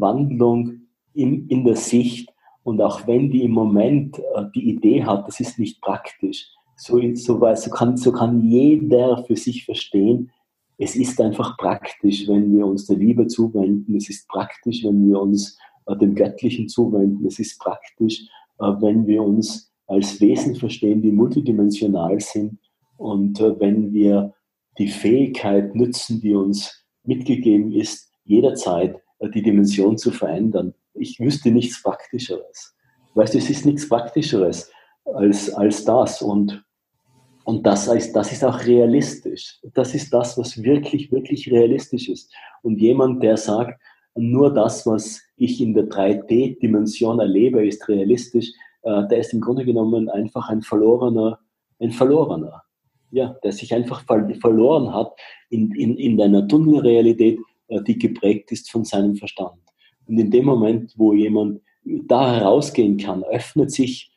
Wandlung 0.00 0.82
in, 1.14 1.48
in 1.48 1.64
der 1.64 1.76
Sicht. 1.76 2.32
Und 2.62 2.80
auch 2.80 3.06
wenn 3.06 3.30
die 3.30 3.42
im 3.44 3.52
Moment 3.52 4.18
äh, 4.18 4.44
die 4.54 4.70
Idee 4.70 5.04
hat, 5.04 5.26
das 5.26 5.40
ist 5.40 5.58
nicht 5.58 5.80
praktisch, 5.80 6.48
so, 6.76 7.00
so, 7.14 7.54
so, 7.54 7.70
kann, 7.70 7.96
so 7.96 8.12
kann 8.12 8.40
jeder 8.48 9.24
für 9.24 9.36
sich 9.36 9.64
verstehen, 9.64 10.30
es 10.78 10.96
ist 10.96 11.20
einfach 11.20 11.56
praktisch, 11.58 12.26
wenn 12.26 12.56
wir 12.56 12.66
uns 12.66 12.86
der 12.86 12.96
Liebe 12.96 13.26
zuwenden, 13.26 13.96
es 13.96 14.08
ist 14.08 14.26
praktisch, 14.28 14.82
wenn 14.84 15.08
wir 15.08 15.20
uns 15.20 15.58
äh, 15.86 15.96
dem 15.96 16.14
Göttlichen 16.14 16.68
zuwenden, 16.68 17.26
es 17.26 17.38
ist 17.38 17.58
praktisch, 17.60 18.22
äh, 18.58 18.64
wenn 18.80 19.06
wir 19.06 19.22
uns 19.22 19.71
als 19.92 20.20
Wesen 20.20 20.56
verstehen, 20.56 21.02
die 21.02 21.12
multidimensional 21.12 22.18
sind 22.20 22.58
und 22.96 23.40
äh, 23.40 23.60
wenn 23.60 23.92
wir 23.92 24.32
die 24.78 24.88
Fähigkeit 24.88 25.74
nützen, 25.74 26.20
die 26.20 26.34
uns 26.34 26.84
mitgegeben 27.04 27.72
ist, 27.72 28.10
jederzeit 28.24 28.96
äh, 29.18 29.28
die 29.28 29.42
Dimension 29.42 29.98
zu 29.98 30.10
verändern. 30.10 30.74
Ich 30.94 31.20
wüsste 31.20 31.50
nichts 31.50 31.82
Praktischeres. 31.82 32.74
Weißt 33.14 33.34
du, 33.34 33.38
es 33.38 33.50
ist 33.50 33.66
nichts 33.66 33.88
Praktischeres 33.88 34.70
als, 35.04 35.52
als 35.52 35.84
das. 35.84 36.22
Und, 36.22 36.64
und 37.44 37.66
das, 37.66 37.86
heißt, 37.88 38.16
das 38.16 38.32
ist 38.32 38.44
auch 38.44 38.64
realistisch. 38.64 39.60
Das 39.74 39.94
ist 39.94 40.12
das, 40.12 40.38
was 40.38 40.62
wirklich, 40.62 41.12
wirklich 41.12 41.50
realistisch 41.50 42.08
ist. 42.08 42.32
Und 42.62 42.80
jemand, 42.80 43.22
der 43.22 43.36
sagt, 43.36 43.78
nur 44.14 44.52
das, 44.52 44.86
was 44.86 45.20
ich 45.36 45.60
in 45.60 45.74
der 45.74 45.88
3D-Dimension 45.88 47.20
erlebe, 47.20 47.66
ist 47.66 47.86
realistisch, 47.88 48.52
äh, 48.82 49.06
der 49.08 49.18
ist 49.18 49.32
im 49.32 49.40
Grunde 49.40 49.64
genommen 49.64 50.08
einfach 50.08 50.48
ein 50.48 50.62
verlorener, 50.62 51.38
ein 51.80 51.92
verlorener. 51.92 52.62
Ja, 53.10 53.36
der 53.44 53.52
sich 53.52 53.74
einfach 53.74 54.04
verloren 54.06 54.94
hat 54.94 55.12
in, 55.50 55.70
in, 55.72 55.98
in 55.98 56.18
einer 56.20 56.48
Tunnelrealität, 56.48 57.38
äh, 57.68 57.82
die 57.82 57.98
geprägt 57.98 58.52
ist 58.52 58.70
von 58.70 58.84
seinem 58.84 59.16
Verstand. 59.16 59.60
Und 60.06 60.18
in 60.18 60.30
dem 60.30 60.46
Moment, 60.46 60.94
wo 60.96 61.12
jemand 61.12 61.60
da 61.84 62.34
herausgehen 62.34 62.96
kann, 62.96 63.22
öffnet 63.24 63.70
sich 63.70 64.12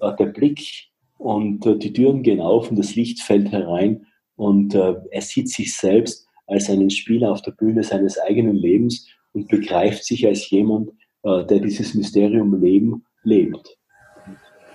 äh, 0.00 0.14
der 0.16 0.26
Blick 0.26 0.90
und 1.18 1.66
äh, 1.66 1.76
die 1.76 1.92
Türen 1.92 2.22
gehen 2.22 2.40
auf 2.40 2.70
und 2.70 2.78
das 2.78 2.94
Licht 2.94 3.20
fällt 3.20 3.50
herein 3.50 4.06
und 4.36 4.74
äh, 4.74 4.94
er 5.10 5.22
sieht 5.22 5.48
sich 5.48 5.74
selbst 5.74 6.26
als 6.46 6.70
einen 6.70 6.90
Spieler 6.90 7.32
auf 7.32 7.42
der 7.42 7.52
Bühne 7.52 7.82
seines 7.82 8.18
eigenen 8.18 8.54
Lebens 8.54 9.08
und 9.32 9.48
begreift 9.48 10.04
sich 10.04 10.26
als 10.26 10.48
jemand, 10.50 10.90
äh, 11.22 11.44
der 11.44 11.60
dieses 11.60 11.94
Mysterium 11.94 12.60
Leben 12.60 13.04
lebt. 13.22 13.75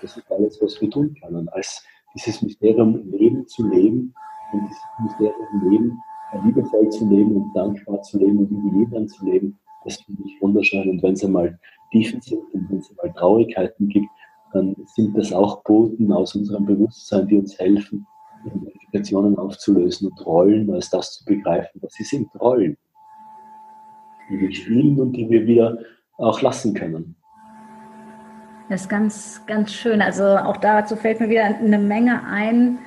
Das 0.01 0.17
ist 0.17 0.31
alles, 0.31 0.59
was 0.61 0.81
wir 0.81 0.89
tun 0.89 1.15
können, 1.21 1.47
als 1.49 1.83
dieses 2.15 2.41
Mysterium 2.41 3.09
Leben 3.11 3.47
zu 3.47 3.67
leben 3.67 4.13
und 4.51 4.61
dieses 4.63 4.81
Mysterium 4.99 5.69
Leben 5.69 6.01
liebevoll 6.43 6.89
zu 6.89 7.07
leben 7.09 7.35
und 7.35 7.53
dankbar 7.53 8.01
zu 8.03 8.17
leben 8.17 8.39
und 8.39 8.51
individuell 8.51 9.05
zu 9.07 9.25
leben, 9.25 9.59
das 9.83 9.97
finde 10.01 10.23
ich 10.25 10.41
wunderschön. 10.41 10.89
Und 10.89 11.03
wenn 11.03 11.13
es 11.13 11.23
einmal 11.23 11.59
Tiefen 11.91 12.21
sind 12.21 12.41
und 12.53 12.69
wenn 12.69 12.79
es 12.79 12.89
einmal 12.89 13.13
Traurigkeiten 13.13 13.89
gibt, 13.89 14.07
dann 14.53 14.75
sind 14.95 15.17
das 15.17 15.31
auch 15.31 15.63
Boten 15.63 16.11
aus 16.11 16.35
unserem 16.35 16.65
Bewusstsein, 16.65 17.27
die 17.27 17.37
uns 17.37 17.57
helfen, 17.59 18.05
Identifikationen 18.45 19.37
aufzulösen 19.37 20.09
und 20.09 20.25
Rollen 20.25 20.71
als 20.73 20.89
das 20.89 21.13
zu 21.13 21.25
begreifen, 21.25 21.81
was 21.81 21.93
sie 21.93 22.03
sind, 22.03 22.29
Rollen, 22.39 22.77
die 24.29 24.39
wir 24.39 24.53
spielen 24.53 24.99
und 24.99 25.13
die 25.13 25.29
wir 25.29 25.45
wieder 25.45 25.77
auch 26.17 26.41
lassen 26.41 26.73
können. 26.73 27.15
Das 28.71 28.83
ist 28.83 28.89
ganz, 28.89 29.41
ganz 29.47 29.73
schön. 29.73 30.01
Also 30.01 30.23
auch 30.23 30.55
dazu 30.55 30.95
fällt 30.95 31.19
mir 31.19 31.29
wieder 31.29 31.43
eine 31.43 31.77
Menge 31.77 32.23
ein, 32.23 32.79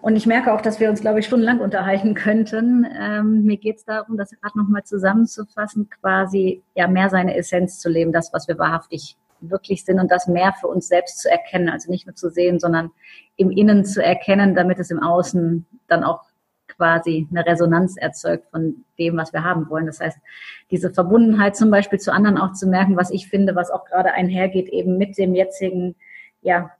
und 0.00 0.16
ich 0.16 0.26
merke 0.26 0.54
auch, 0.54 0.60
dass 0.60 0.78
wir 0.78 0.88
uns, 0.88 1.00
glaube 1.00 1.18
ich, 1.18 1.26
stundenlang 1.26 1.60
unterhalten 1.60 2.14
könnten. 2.14 2.86
Ähm, 2.98 3.44
mir 3.44 3.56
geht 3.56 3.76
es 3.76 3.84
darum, 3.84 4.16
das 4.16 4.30
gerade 4.30 4.56
nochmal 4.56 4.84
zusammenzufassen, 4.84 5.90
quasi 5.90 6.62
ja 6.74 6.86
mehr 6.86 7.10
seine 7.10 7.36
Essenz 7.36 7.80
zu 7.80 7.90
leben, 7.90 8.12
das, 8.12 8.32
was 8.32 8.46
wir 8.46 8.58
wahrhaftig 8.58 9.16
wirklich 9.40 9.84
sind 9.84 9.98
und 9.98 10.10
das 10.10 10.28
mehr 10.28 10.54
für 10.60 10.68
uns 10.68 10.88
selbst 10.88 11.18
zu 11.18 11.30
erkennen. 11.30 11.68
Also 11.68 11.90
nicht 11.90 12.06
nur 12.06 12.14
zu 12.14 12.30
sehen, 12.30 12.60
sondern 12.60 12.90
im 13.36 13.50
Innen 13.50 13.84
zu 13.84 14.02
erkennen, 14.02 14.54
damit 14.54 14.78
es 14.78 14.90
im 14.90 15.02
Außen 15.02 15.66
dann 15.88 16.04
auch 16.04 16.22
quasi 16.68 17.26
eine 17.30 17.44
Resonanz 17.44 17.96
erzeugt 17.96 18.50
von 18.50 18.84
dem, 18.98 19.16
was 19.16 19.32
wir 19.32 19.44
haben 19.44 19.68
wollen. 19.68 19.86
Das 19.86 20.00
heißt, 20.00 20.18
diese 20.70 20.90
Verbundenheit 20.90 21.56
zum 21.56 21.70
Beispiel 21.70 21.98
zu 21.98 22.12
anderen 22.12 22.38
auch 22.38 22.52
zu 22.52 22.66
merken, 22.66 22.96
was 22.96 23.10
ich 23.10 23.28
finde, 23.28 23.54
was 23.54 23.70
auch 23.70 23.84
gerade 23.84 24.12
einhergeht 24.12 24.68
eben 24.68 24.98
mit 24.98 25.18
dem 25.18 25.34
jetzigen 25.34 25.96
ja, 26.42 26.70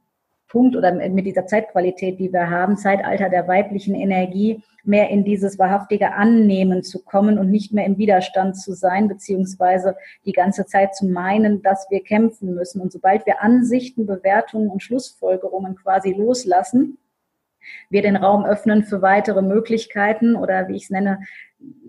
Punkt 0.49 0.77
oder 0.77 0.93
mit 0.93 1.27
dieser 1.27 1.47
Zeitqualität, 1.47 2.19
die 2.19 2.33
wir 2.33 2.49
haben, 2.49 2.77
Zeitalter 2.77 3.29
der 3.29 3.47
weiblichen 3.47 3.95
Energie, 3.95 4.63
mehr 4.83 5.11
in 5.11 5.25
dieses 5.25 5.59
wahrhaftige 5.59 6.15
Annehmen 6.15 6.83
zu 6.83 7.05
kommen 7.05 7.39
und 7.39 7.51
nicht 7.51 7.75
mehr 7.75 7.85
im 7.85 7.99
Widerstand 7.99 8.57
zu 8.57 8.73
sein, 8.73 9.09
beziehungsweise 9.09 9.97
die 10.25 10.33
ganze 10.33 10.65
Zeit 10.65 10.95
zu 10.95 11.07
meinen, 11.07 11.61
dass 11.61 11.87
wir 11.91 12.03
kämpfen 12.03 12.55
müssen. 12.55 12.81
Und 12.81 12.93
sobald 12.93 13.27
wir 13.27 13.43
Ansichten, 13.43 14.07
Bewertungen 14.07 14.71
und 14.71 14.83
Schlussfolgerungen 14.83 15.77
quasi 15.77 16.13
loslassen, 16.13 16.97
wir 17.91 18.03
den 18.03 18.17
Raum 18.17 18.45
öffnen 18.45 18.85
für 18.85 19.03
weitere 19.03 19.43
Möglichkeiten 19.43 20.37
oder 20.37 20.69
wie 20.69 20.77
ich 20.77 20.85
es 20.85 20.91
nenne, 20.91 21.21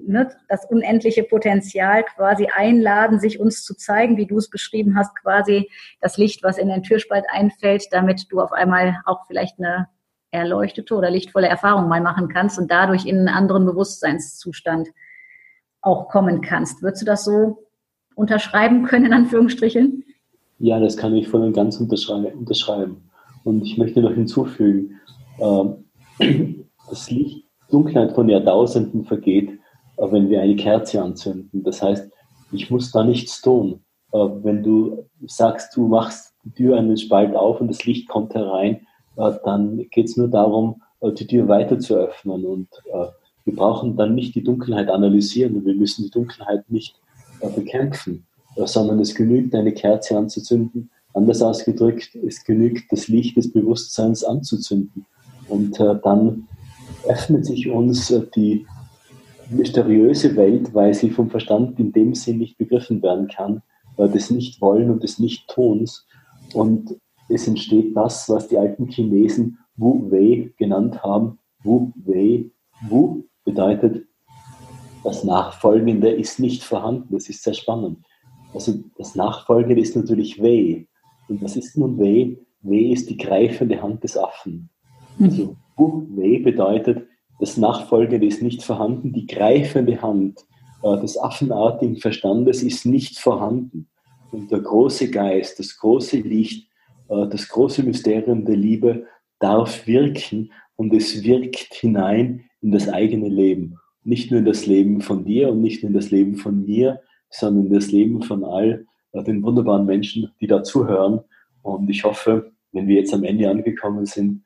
ne, 0.05 0.29
das 0.47 0.65
unendliche 0.65 1.23
Potenzial 1.23 2.03
quasi 2.03 2.47
einladen, 2.47 3.19
sich 3.19 3.39
uns 3.39 3.63
zu 3.63 3.75
zeigen, 3.75 4.17
wie 4.17 4.25
du 4.25 4.37
es 4.37 4.49
beschrieben 4.49 4.97
hast, 4.97 5.15
quasi 5.15 5.69
das 6.01 6.17
Licht, 6.17 6.43
was 6.43 6.57
in 6.57 6.69
den 6.69 6.83
Türspalt 6.83 7.25
einfällt, 7.31 7.85
damit 7.91 8.27
du 8.29 8.39
auf 8.39 8.51
einmal 8.51 8.97
auch 9.05 9.25
vielleicht 9.27 9.59
eine 9.59 9.87
erleuchtete 10.31 10.93
oder 10.93 11.09
lichtvolle 11.09 11.47
Erfahrung 11.47 11.87
mal 11.87 12.01
machen 12.01 12.29
kannst 12.29 12.59
und 12.59 12.69
dadurch 12.69 13.05
in 13.05 13.17
einen 13.17 13.29
anderen 13.29 13.65
Bewusstseinszustand 13.65 14.89
auch 15.81 16.09
kommen 16.09 16.41
kannst. 16.41 16.81
Würdest 16.81 17.01
du 17.01 17.05
das 17.05 17.23
so 17.23 17.67
unterschreiben 18.15 18.83
können, 18.85 19.05
in 19.05 19.13
Anführungsstrichen? 19.13 20.03
Ja, 20.59 20.79
das 20.79 20.97
kann 20.97 21.15
ich 21.15 21.29
voll 21.29 21.41
und 21.41 21.53
ganz 21.53 21.79
unterschreiben. 21.79 23.09
Und 23.43 23.61
ich 23.65 23.77
möchte 23.77 24.01
noch 24.01 24.13
hinzufügen, 24.13 24.98
das 26.89 27.09
Licht, 27.09 27.45
Dunkelheit 27.69 28.13
von 28.13 28.29
Jahrtausenden 28.29 29.05
vergeht, 29.05 29.59
äh, 29.97 30.11
wenn 30.11 30.29
wir 30.29 30.41
eine 30.41 30.55
Kerze 30.55 31.01
anzünden. 31.01 31.63
Das 31.63 31.81
heißt, 31.81 32.09
ich 32.51 32.69
muss 32.71 32.91
da 32.91 33.03
nichts 33.03 33.41
tun. 33.41 33.81
Äh, 34.11 34.17
wenn 34.17 34.63
du 34.63 35.05
sagst, 35.27 35.75
du 35.75 35.87
machst 35.87 36.33
die 36.43 36.51
Tür 36.51 36.77
einen 36.77 36.97
Spalt 36.97 37.35
auf 37.35 37.61
und 37.61 37.67
das 37.67 37.85
Licht 37.85 38.07
kommt 38.07 38.33
herein, 38.33 38.87
äh, 39.17 39.31
dann 39.43 39.85
geht 39.91 40.07
es 40.07 40.17
nur 40.17 40.27
darum, 40.27 40.81
die 41.01 41.27
Tür 41.27 41.47
weiter 41.47 41.79
zu 41.79 41.95
öffnen. 41.95 42.45
Und 42.45 42.67
wir 43.45 43.55
brauchen 43.55 43.95
dann 43.95 44.15
nicht 44.15 44.35
die 44.35 44.43
Dunkelheit 44.43 44.89
analysieren 44.89 45.55
und 45.55 45.65
wir 45.65 45.73
müssen 45.73 46.03
die 46.03 46.11
Dunkelheit 46.11 46.69
nicht 46.69 46.99
bekämpfen, 47.55 48.27
sondern 48.57 48.99
es 48.99 49.15
genügt, 49.15 49.55
eine 49.55 49.71
Kerze 49.71 50.17
anzuzünden. 50.17 50.89
Anders 51.13 51.41
ausgedrückt, 51.41 52.15
es 52.15 52.43
genügt, 52.43 52.91
das 52.91 53.07
Licht 53.07 53.37
des 53.37 53.53
Bewusstseins 53.53 54.25
anzuzünden. 54.25 55.05
Und 55.49 55.79
dann 55.79 56.47
öffnet 57.07 57.45
sich 57.45 57.69
uns 57.69 58.13
die 58.35 58.65
mysteriöse 59.49 60.35
Welt, 60.35 60.73
weil 60.73 60.93
sie 60.93 61.09
vom 61.09 61.29
Verstand 61.29 61.79
in 61.79 61.91
dem 61.91 62.13
Sinn 62.13 62.37
nicht 62.37 62.57
begriffen 62.57 63.01
werden 63.01 63.27
kann, 63.27 63.61
weil 63.97 64.09
des 64.09 64.29
Nicht-Wollen 64.29 64.89
und 64.91 65.03
des 65.03 65.19
Nicht-Tuns. 65.19 66.05
Und 66.53 66.95
es 67.29 67.47
entsteht 67.47 67.95
das, 67.95 68.29
was 68.29 68.47
die 68.47 68.57
alten 68.57 68.87
Chinesen 68.87 69.57
Wu 69.75 70.11
Wei 70.11 70.51
genannt 70.57 71.03
haben. 71.03 71.39
Wu 71.63 71.91
Wei. 71.95 72.45
Wu 72.87 73.23
bedeutet, 73.43 74.05
das 75.03 75.23
Nachfolgende 75.23 76.09
ist 76.09 76.39
nicht 76.39 76.63
vorhanden. 76.63 77.13
Das 77.13 77.29
ist 77.29 77.43
sehr 77.43 77.53
spannend. 77.53 77.99
Also 78.53 78.73
das 78.97 79.15
Nachfolgende 79.15 79.81
ist 79.81 79.95
natürlich 79.95 80.41
Wei. 80.41 80.87
Und 81.27 81.41
was 81.41 81.55
ist 81.55 81.77
nun 81.77 81.97
Wei? 81.99 82.37
Wei 82.61 82.91
ist 82.91 83.09
die 83.09 83.17
greifende 83.17 83.81
Hand 83.81 84.03
des 84.03 84.17
Affen. 84.17 84.69
Also 85.19 85.55
Wei 85.77 86.39
bedeutet, 86.43 87.07
das 87.39 87.55
Nachfolgende 87.55 88.27
ist 88.27 88.41
nicht 88.41 88.63
vorhanden, 88.63 89.13
die 89.13 89.27
greifende 89.27 90.01
Hand 90.01 90.45
äh, 90.83 90.99
des 90.99 91.17
affenartigen 91.17 91.97
Verstandes 91.97 92.63
ist 92.63 92.85
nicht 92.85 93.17
vorhanden. 93.17 93.87
Und 94.31 94.51
der 94.51 94.59
große 94.59 95.09
Geist, 95.09 95.59
das 95.59 95.77
große 95.77 96.17
Licht, 96.17 96.69
äh, 97.07 97.27
das 97.27 97.47
große 97.47 97.83
Mysterium 97.83 98.45
der 98.45 98.57
Liebe 98.57 99.05
darf 99.39 99.87
wirken 99.87 100.51
und 100.75 100.93
es 100.93 101.23
wirkt 101.23 101.73
hinein 101.73 102.45
in 102.61 102.71
das 102.71 102.89
eigene 102.89 103.29
Leben. 103.29 103.77
Nicht 104.03 104.31
nur 104.31 104.39
in 104.39 104.45
das 104.45 104.65
Leben 104.65 105.01
von 105.01 105.23
dir 105.23 105.49
und 105.49 105.61
nicht 105.61 105.81
nur 105.81 105.89
in 105.89 105.95
das 105.95 106.11
Leben 106.11 106.35
von 106.35 106.65
mir, 106.65 107.01
sondern 107.29 107.67
in 107.67 107.73
das 107.73 107.91
Leben 107.91 108.21
von 108.21 108.43
all 108.43 108.85
äh, 109.13 109.23
den 109.23 109.43
wunderbaren 109.43 109.85
Menschen, 109.85 110.31
die 110.41 110.47
da 110.47 110.61
zuhören. 110.61 111.21
Und 111.61 111.89
ich 111.89 112.03
hoffe, 112.03 112.51
wenn 112.73 112.87
wir 112.87 112.95
jetzt 112.95 113.13
am 113.13 113.23
Ende 113.23 113.49
angekommen 113.49 114.05
sind, 114.05 114.43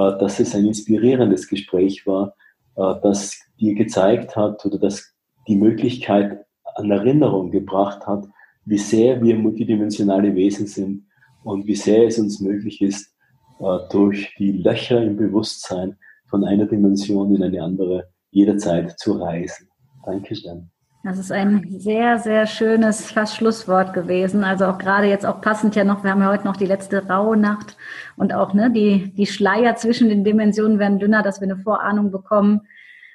dass 0.00 0.40
es 0.40 0.54
ein 0.54 0.66
inspirierendes 0.66 1.48
Gespräch 1.48 2.06
war, 2.06 2.34
äh, 2.76 2.94
das 3.02 3.38
dir 3.58 3.74
gezeigt 3.74 4.36
hat 4.36 4.64
oder 4.64 4.78
das 4.78 5.14
die 5.48 5.56
Möglichkeit 5.56 6.44
an 6.74 6.90
Erinnerung 6.90 7.50
gebracht 7.50 8.06
hat, 8.06 8.26
wie 8.64 8.78
sehr 8.78 9.22
wir 9.22 9.36
multidimensionale 9.36 10.34
Wesen 10.34 10.66
sind 10.66 11.06
und 11.44 11.66
wie 11.66 11.76
sehr 11.76 12.06
es 12.06 12.18
uns 12.18 12.40
möglich 12.40 12.82
ist, 12.82 13.14
äh, 13.60 13.78
durch 13.90 14.34
die 14.38 14.52
Löcher 14.52 15.02
im 15.02 15.16
Bewusstsein 15.16 15.96
von 16.28 16.44
einer 16.44 16.66
Dimension 16.66 17.34
in 17.34 17.42
eine 17.42 17.62
andere 17.62 18.08
jederzeit 18.30 18.98
zu 18.98 19.12
reisen. 19.12 19.68
Dankeschön. 20.04 20.70
Das 21.06 21.18
ist 21.18 21.30
ein 21.30 21.64
sehr, 21.78 22.18
sehr 22.18 22.48
schönes 22.48 23.12
fast 23.12 23.36
Schlusswort 23.36 23.94
gewesen. 23.94 24.42
Also 24.42 24.66
auch 24.66 24.76
gerade 24.76 25.06
jetzt 25.06 25.24
auch 25.24 25.40
passend 25.40 25.76
ja 25.76 25.84
noch, 25.84 26.02
wir 26.02 26.10
haben 26.10 26.20
ja 26.20 26.32
heute 26.32 26.44
noch 26.44 26.56
die 26.56 26.66
letzte 26.66 27.06
Rauhnacht 27.06 27.76
und 28.16 28.34
auch 28.34 28.54
ne, 28.54 28.72
die, 28.72 29.14
die 29.14 29.26
Schleier 29.26 29.76
zwischen 29.76 30.08
den 30.08 30.24
Dimensionen 30.24 30.80
werden 30.80 30.98
dünner, 30.98 31.22
dass 31.22 31.40
wir 31.40 31.46
eine 31.46 31.58
Vorahnung 31.58 32.10
bekommen. 32.10 32.62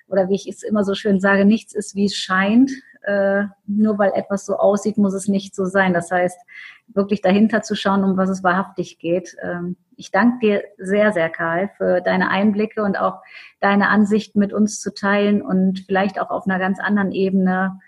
Oder 0.08 0.30
wie 0.30 0.36
ich 0.36 0.48
es 0.48 0.64
immer 0.64 0.86
so 0.86 0.96
schön 0.96 1.20
sage, 1.20 1.44
nichts 1.44 1.76
ist, 1.76 1.94
wie 1.94 2.06
es 2.06 2.16
scheint. 2.16 2.72
Äh, 3.04 3.44
nur 3.66 3.98
weil 3.98 4.12
etwas 4.14 4.46
so 4.46 4.58
aussieht, 4.58 4.98
muss 4.98 5.14
es 5.14 5.28
nicht 5.28 5.56
so 5.56 5.66
sein. 5.66 5.94
Das 5.94 6.12
heißt, 6.12 6.40
wirklich 6.88 7.22
dahinter 7.22 7.62
zu 7.62 7.76
schauen, 7.76 8.04
um 8.04 8.18
was 8.18 8.30
es 8.30 8.44
wahrhaftig 8.44 9.00
geht. 9.00 9.36
Ähm, 9.42 9.76
ich 9.96 10.12
danke 10.12 10.40
dir 10.40 10.64
sehr, 10.78 11.14
sehr, 11.14 11.30
Karl, 11.30 11.70
für 11.78 12.02
deine 12.02 12.30
Einblicke 12.30 12.84
und 12.84 12.98
auch 12.98 13.22
deine 13.60 13.90
Ansichten 13.90 14.40
mit 14.40 14.54
uns 14.54 14.80
zu 14.80 14.94
teilen 14.94 15.42
und 15.42 15.80
vielleicht 15.86 16.20
auch 16.20 16.30
auf 16.30 16.46
einer 16.46 16.60
ganz 16.60 16.80
anderen 16.80 17.12
Ebene 17.12 17.80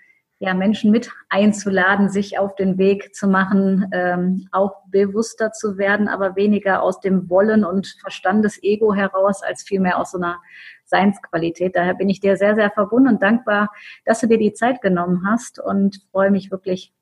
ja, 0.44 0.54
Menschen 0.54 0.90
mit 0.90 1.10
einzuladen, 1.30 2.10
sich 2.10 2.38
auf 2.38 2.54
den 2.54 2.76
Weg 2.76 3.14
zu 3.14 3.26
machen, 3.26 3.88
ähm, 3.92 4.46
auch 4.52 4.82
bewusster 4.88 5.52
zu 5.52 5.78
werden, 5.78 6.06
aber 6.06 6.36
weniger 6.36 6.82
aus 6.82 7.00
dem 7.00 7.30
Wollen 7.30 7.64
und 7.64 7.96
Verstandes-Ego 8.00 8.94
heraus, 8.94 9.42
als 9.42 9.62
vielmehr 9.62 9.98
aus 9.98 10.12
so 10.12 10.18
einer 10.18 10.40
Seinsqualität. 10.84 11.74
Daher 11.74 11.94
bin 11.94 12.10
ich 12.10 12.20
dir 12.20 12.36
sehr, 12.36 12.54
sehr 12.54 12.70
verbunden 12.70 13.08
und 13.08 13.22
dankbar, 13.22 13.70
dass 14.04 14.20
du 14.20 14.28
dir 14.28 14.38
die 14.38 14.52
Zeit 14.52 14.82
genommen 14.82 15.22
hast 15.26 15.58
und 15.58 16.02
freue 16.12 16.30
mich 16.30 16.50
wirklich, 16.50 16.92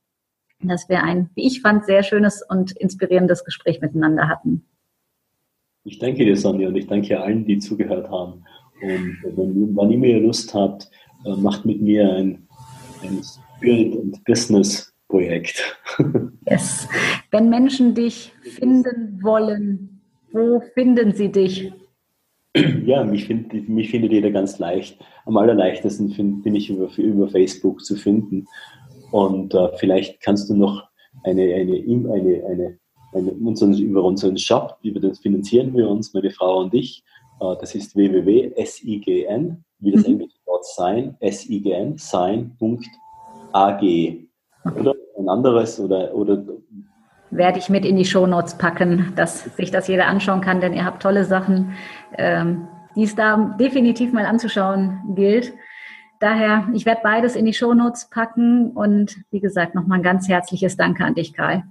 dass 0.60 0.88
wir 0.88 1.02
ein, 1.02 1.30
wie 1.34 1.46
ich 1.46 1.62
fand, 1.62 1.84
sehr 1.84 2.04
schönes 2.04 2.42
und 2.48 2.70
inspirierendes 2.72 3.44
Gespräch 3.44 3.80
miteinander 3.80 4.28
hatten. 4.28 4.64
Ich 5.84 5.98
danke 5.98 6.24
dir, 6.24 6.36
Sonja, 6.36 6.68
und 6.68 6.76
ich 6.76 6.86
danke 6.86 7.20
allen, 7.20 7.44
die 7.44 7.58
zugehört 7.58 8.08
haben. 8.08 8.44
Und 8.82 9.18
wenn, 9.36 9.74
wann 9.74 9.90
ihr 9.90 10.20
Lust 10.20 10.54
habt, 10.54 10.88
äh, 11.24 11.34
macht 11.34 11.64
mit 11.64 11.80
mir 11.82 12.12
ein, 12.12 12.46
ein 13.02 13.22
Spirit- 13.22 13.96
und 13.96 14.24
Business-Projekt. 14.24 15.78
Yes. 16.48 16.88
Wenn 17.30 17.48
Menschen 17.48 17.94
dich 17.94 18.32
finden 18.42 19.20
wollen, 19.22 20.00
wo 20.32 20.60
finden 20.74 21.12
sie 21.14 21.30
dich? 21.30 21.72
Ja, 22.84 23.04
mich, 23.04 23.26
find, 23.26 23.68
mich 23.68 23.90
findet 23.90 24.12
jeder 24.12 24.30
ganz 24.30 24.58
leicht. 24.58 24.98
Am 25.24 25.36
allerleichtesten 25.36 26.10
find, 26.10 26.42
bin 26.42 26.54
ich 26.54 26.68
über, 26.68 26.90
über 26.98 27.28
Facebook 27.28 27.82
zu 27.84 27.96
finden. 27.96 28.46
Und 29.10 29.54
äh, 29.54 29.68
vielleicht 29.78 30.20
kannst 30.20 30.50
du 30.50 30.56
noch 30.56 30.82
eine, 31.24 31.42
eine, 31.54 31.76
eine, 31.76 32.12
eine, 32.12 32.78
eine 33.12 33.32
unseren, 33.32 33.74
über 33.74 34.02
unseren 34.02 34.36
Shop, 34.36 34.78
über 34.82 35.00
den 35.00 35.14
finanzieren 35.14 35.74
wir 35.74 35.88
uns, 35.88 36.12
meine 36.12 36.30
Frau 36.30 36.60
und 36.60 36.74
ich. 36.74 37.04
Äh, 37.40 37.56
das 37.60 37.74
ist 37.74 37.94
www.sign, 37.96 39.64
wie 39.82 39.92
das 39.92 40.02
mhm. 40.02 40.14
englische 40.14 40.38
Wort 40.46 40.64
sein, 40.64 41.16
sign, 41.20 41.98
sign.ag. 41.98 43.82
Oder 44.64 44.94
ein 45.18 45.28
anderes 45.28 45.80
oder, 45.80 46.14
oder 46.14 46.42
werde 47.32 47.58
ich 47.58 47.68
mit 47.68 47.84
in 47.84 47.96
die 47.96 48.04
Shownotes 48.04 48.58
packen, 48.58 49.12
dass 49.16 49.44
sich 49.56 49.70
das 49.70 49.88
jeder 49.88 50.06
anschauen 50.06 50.40
kann, 50.40 50.60
denn 50.60 50.74
ihr 50.74 50.84
habt 50.84 51.02
tolle 51.02 51.24
Sachen, 51.24 51.72
ähm, 52.16 52.68
die 52.94 53.04
es 53.04 53.16
da 53.16 53.56
definitiv 53.58 54.12
mal 54.12 54.26
anzuschauen 54.26 55.14
gilt. 55.14 55.52
Daher, 56.20 56.68
ich 56.74 56.86
werde 56.86 57.00
beides 57.02 57.34
in 57.34 57.46
die 57.46 57.54
Shownotes 57.54 58.10
packen 58.10 58.70
und 58.70 59.16
wie 59.30 59.40
gesagt, 59.40 59.74
nochmal 59.74 59.98
ein 59.98 60.04
ganz 60.04 60.28
herzliches 60.28 60.76
Danke 60.76 61.04
an 61.04 61.14
dich, 61.14 61.32
Karl. 61.32 61.64